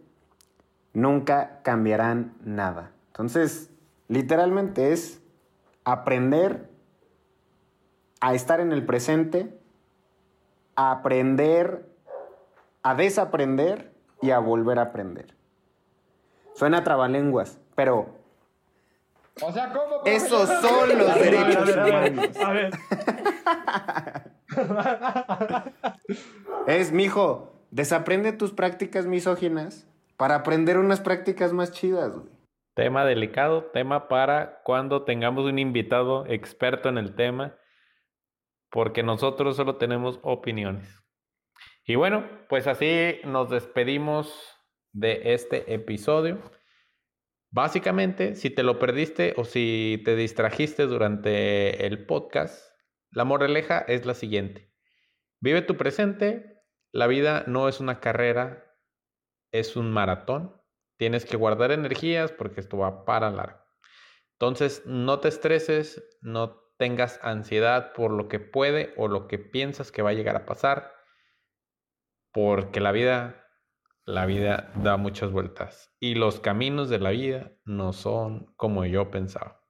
nunca 0.92 1.60
cambiarán 1.62 2.34
nada. 2.44 2.90
Entonces, 3.08 3.70
literalmente 4.08 4.92
es 4.92 5.22
aprender 5.84 6.68
a 8.20 8.34
estar 8.34 8.60
en 8.60 8.72
el 8.72 8.84
presente, 8.84 9.58
a 10.76 10.90
aprender, 10.92 11.86
a 12.82 12.94
desaprender 12.94 13.92
y 14.22 14.30
a 14.30 14.38
volver 14.38 14.78
a 14.78 14.82
aprender. 14.82 15.34
Suena 16.54 16.84
trabalenguas, 16.84 17.58
pero 17.74 18.14
O 19.42 19.52
sea, 19.52 19.72
¿cómo? 19.72 20.02
esos 20.04 20.48
son 20.60 20.98
los 20.98 21.08
A 21.08 21.14
ver, 21.14 21.30
derechos 21.30 21.76
a 21.76 21.82
ver, 21.82 22.12
humanos. 22.12 22.36
a 22.36 22.52
ver. 22.52 22.70
Es, 26.66 26.92
mijo, 26.92 27.52
desaprende 27.70 28.32
tus 28.32 28.52
prácticas 28.52 29.06
misóginas 29.06 29.86
para 30.20 30.34
aprender 30.34 30.76
unas 30.76 31.00
prácticas 31.00 31.54
más 31.54 31.72
chidas, 31.72 32.14
güey. 32.14 32.30
Tema 32.74 33.06
delicado, 33.06 33.70
tema 33.72 34.06
para 34.06 34.60
cuando 34.64 35.04
tengamos 35.04 35.46
un 35.46 35.58
invitado 35.58 36.26
experto 36.26 36.90
en 36.90 36.98
el 36.98 37.14
tema, 37.14 37.56
porque 38.70 39.02
nosotros 39.02 39.56
solo 39.56 39.76
tenemos 39.76 40.20
opiniones. 40.22 41.02
Y 41.86 41.94
bueno, 41.94 42.28
pues 42.50 42.66
así 42.66 43.18
nos 43.24 43.48
despedimos 43.48 44.58
de 44.92 45.32
este 45.32 45.72
episodio. 45.72 46.38
Básicamente, 47.50 48.34
si 48.34 48.50
te 48.50 48.62
lo 48.62 48.78
perdiste 48.78 49.32
o 49.38 49.46
si 49.46 50.02
te 50.04 50.16
distrajiste 50.16 50.86
durante 50.86 51.86
el 51.86 52.04
podcast, 52.04 52.62
la 53.10 53.24
moraleja 53.24 53.78
es 53.78 54.04
la 54.04 54.12
siguiente. 54.12 54.70
Vive 55.40 55.62
tu 55.62 55.78
presente, 55.78 56.62
la 56.92 57.06
vida 57.06 57.44
no 57.46 57.70
es 57.70 57.80
una 57.80 58.00
carrera, 58.00 58.69
es 59.52 59.76
un 59.76 59.90
maratón. 59.90 60.56
Tienes 60.96 61.24
que 61.24 61.36
guardar 61.36 61.72
energías 61.72 62.32
porque 62.32 62.60
esto 62.60 62.78
va 62.78 63.04
para 63.04 63.30
largo. 63.30 63.58
Entonces, 64.32 64.82
no 64.86 65.20
te 65.20 65.28
estreses, 65.28 66.02
no 66.20 66.60
tengas 66.76 67.20
ansiedad 67.22 67.92
por 67.92 68.10
lo 68.10 68.28
que 68.28 68.40
puede 68.40 68.94
o 68.96 69.08
lo 69.08 69.28
que 69.28 69.38
piensas 69.38 69.92
que 69.92 70.02
va 70.02 70.10
a 70.10 70.14
llegar 70.14 70.36
a 70.36 70.46
pasar, 70.46 70.92
porque 72.32 72.80
la 72.80 72.92
vida, 72.92 73.46
la 74.04 74.24
vida 74.26 74.72
da 74.76 74.96
muchas 74.96 75.30
vueltas 75.30 75.94
y 76.00 76.14
los 76.14 76.40
caminos 76.40 76.88
de 76.88 76.98
la 76.98 77.10
vida 77.10 77.52
no 77.64 77.92
son 77.92 78.54
como 78.56 78.84
yo 78.86 79.10
pensaba. 79.10 79.60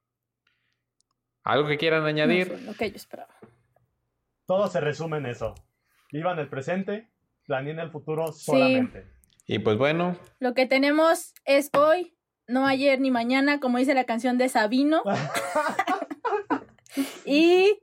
¿Algo 1.43 1.69
que 1.69 1.79
quieran 1.79 2.03
No 2.03 2.09
añadir? 2.09 2.47
fue 2.49 2.61
lo 2.61 2.75
que 2.75 2.91
yo 2.91 2.97
esperaba. 2.97 3.35
Todo 4.47 4.69
se 4.69 4.81
resume 4.81 5.19
en 5.19 5.27
eso. 5.27 5.55
Vivan 6.13 6.39
el 6.39 6.49
presente, 6.49 7.13
planeen 7.45 7.79
el 7.81 7.91
futuro 7.91 8.33
solamente. 8.33 9.11
Y 9.53 9.59
pues 9.59 9.77
bueno, 9.79 10.17
Lo 10.39 10.55
que 10.55 10.65
tenemos 10.67 11.35
es 11.45 11.71
hoy, 11.77 12.15
no 12.47 12.69
ayer 12.69 13.01
ni 13.01 13.11
mañana, 13.11 13.59
como 13.59 13.79
dice 13.79 13.95
la 13.95 14.05
canción 14.05 14.39
de 14.39 14.49
Sabino. 14.49 15.03
Y, 17.25 17.81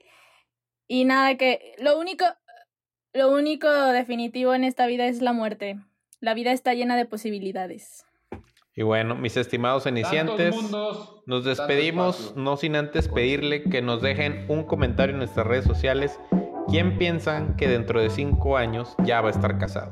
y 0.88 1.03
nada, 1.05 1.36
que 1.36 1.76
lo 1.78 1.97
único, 1.99 2.26
lo 3.13 3.32
único 3.32 3.70
definitivo 3.70 4.53
en 4.53 4.63
esta 4.63 4.86
vida 4.88 5.07
es 5.07 5.22
la 5.22 5.34
muerte. 5.34 5.78
La 6.22 6.34
vida 6.34 6.51
está 6.51 6.74
llena 6.74 6.95
de 6.95 7.05
posibilidades. 7.05 8.05
y 8.74 8.84
bueno, 8.84 9.15
mis 9.15 9.36
estimados 9.36 9.84
cenicientes. 9.84 10.55
Mundos, 10.55 11.22
Nos 11.26 11.43
despedimos, 11.45 12.34
no 12.38 12.55
sin 12.57 12.76
antes 12.78 13.09
pedirle 13.09 13.63
que 13.63 13.82
nos 13.82 14.01
dejen 14.01 14.45
un 14.49 14.63
comentario 14.63 15.13
en 15.13 15.20
nuestras 15.20 15.45
redes 15.47 15.65
sociales. 15.65 16.18
¿Quién 16.70 16.97
piensan 16.97 17.55
que 17.57 17.68
dentro 17.68 18.01
de 18.01 18.09
cinco 18.09 18.55
años 18.57 18.95
ya 19.03 19.20
va 19.22 19.30
a 19.30 19.32
estar 19.32 19.57
casado? 19.57 19.91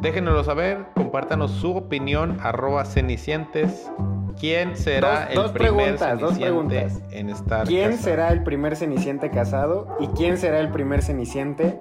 Déjenoslo 0.00 0.44
saber, 0.44 0.86
compártanos 0.94 1.50
su 1.52 1.76
opinión, 1.76 2.38
arroba 2.42 2.84
cenicientes. 2.84 3.90
¿Quién 4.38 4.76
será 4.76 5.22
Dos- 5.22 5.28
el 5.30 5.34
dos 5.34 5.52
primer 5.52 5.72
preguntas, 5.74 6.20
dos 6.20 6.34
ceniciente 6.34 6.78
preguntas. 6.80 7.02
en 7.12 7.30
estar 7.30 7.66
¿Quién 7.66 7.90
casado? 7.90 8.04
será 8.04 8.28
el 8.28 8.42
primer 8.44 8.76
ceniciente 8.76 9.30
casado 9.30 9.96
y 9.98 10.06
quién 10.08 10.38
será 10.38 10.60
el 10.60 10.70
primer 10.70 11.02
ceniciente 11.02 11.80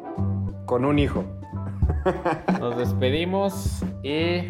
con 0.66 0.84
un 0.84 0.98
hijo? 0.98 1.24
Nos 2.60 2.78
despedimos 2.78 3.84
y. 4.02 4.46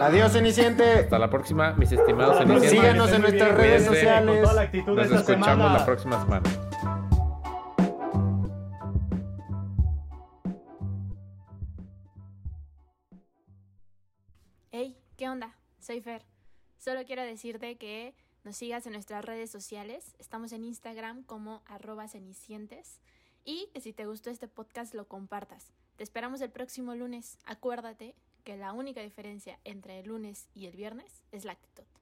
Adiós, 0.00 0.32
ceniciente. 0.32 0.82
hasta 1.00 1.18
la 1.18 1.28
próxima, 1.28 1.74
mis 1.74 1.92
estimados 1.92 2.38
cenicientes. 2.38 2.70
Síganos 2.70 3.12
en 3.12 3.20
nuestras 3.20 3.54
redes 3.58 3.84
sociales. 3.84 4.34
Con 4.36 4.42
toda 4.42 4.54
la 4.54 4.60
actitud 4.62 4.96
de 4.96 5.02
Nos 5.02 5.04
esta 5.12 5.32
escuchamos 5.32 5.46
semana. 5.58 5.78
la 5.78 5.84
próxima 5.84 6.20
semana. 6.22 6.42
Soy 15.78 16.00
Fer. 16.00 16.24
Solo 16.78 17.04
quiero 17.04 17.22
decirte 17.22 17.76
que 17.76 18.14
nos 18.42 18.56
sigas 18.56 18.86
en 18.86 18.94
nuestras 18.94 19.24
redes 19.24 19.48
sociales. 19.48 20.16
Estamos 20.18 20.50
en 20.52 20.64
Instagram 20.64 21.22
como 21.22 21.62
arroba 21.66 22.08
cenicientes. 22.08 23.00
Y 23.44 23.68
que 23.72 23.80
si 23.80 23.92
te 23.92 24.06
gustó 24.06 24.30
este 24.30 24.48
podcast 24.48 24.92
lo 24.94 25.06
compartas. 25.06 25.72
Te 25.96 26.02
esperamos 26.02 26.40
el 26.40 26.50
próximo 26.50 26.96
lunes. 26.96 27.38
Acuérdate 27.44 28.16
que 28.42 28.56
la 28.56 28.72
única 28.72 29.02
diferencia 29.02 29.60
entre 29.62 30.00
el 30.00 30.06
lunes 30.06 30.48
y 30.54 30.66
el 30.66 30.74
viernes 30.74 31.22
es 31.30 31.44
la 31.44 31.52
actitud. 31.52 31.99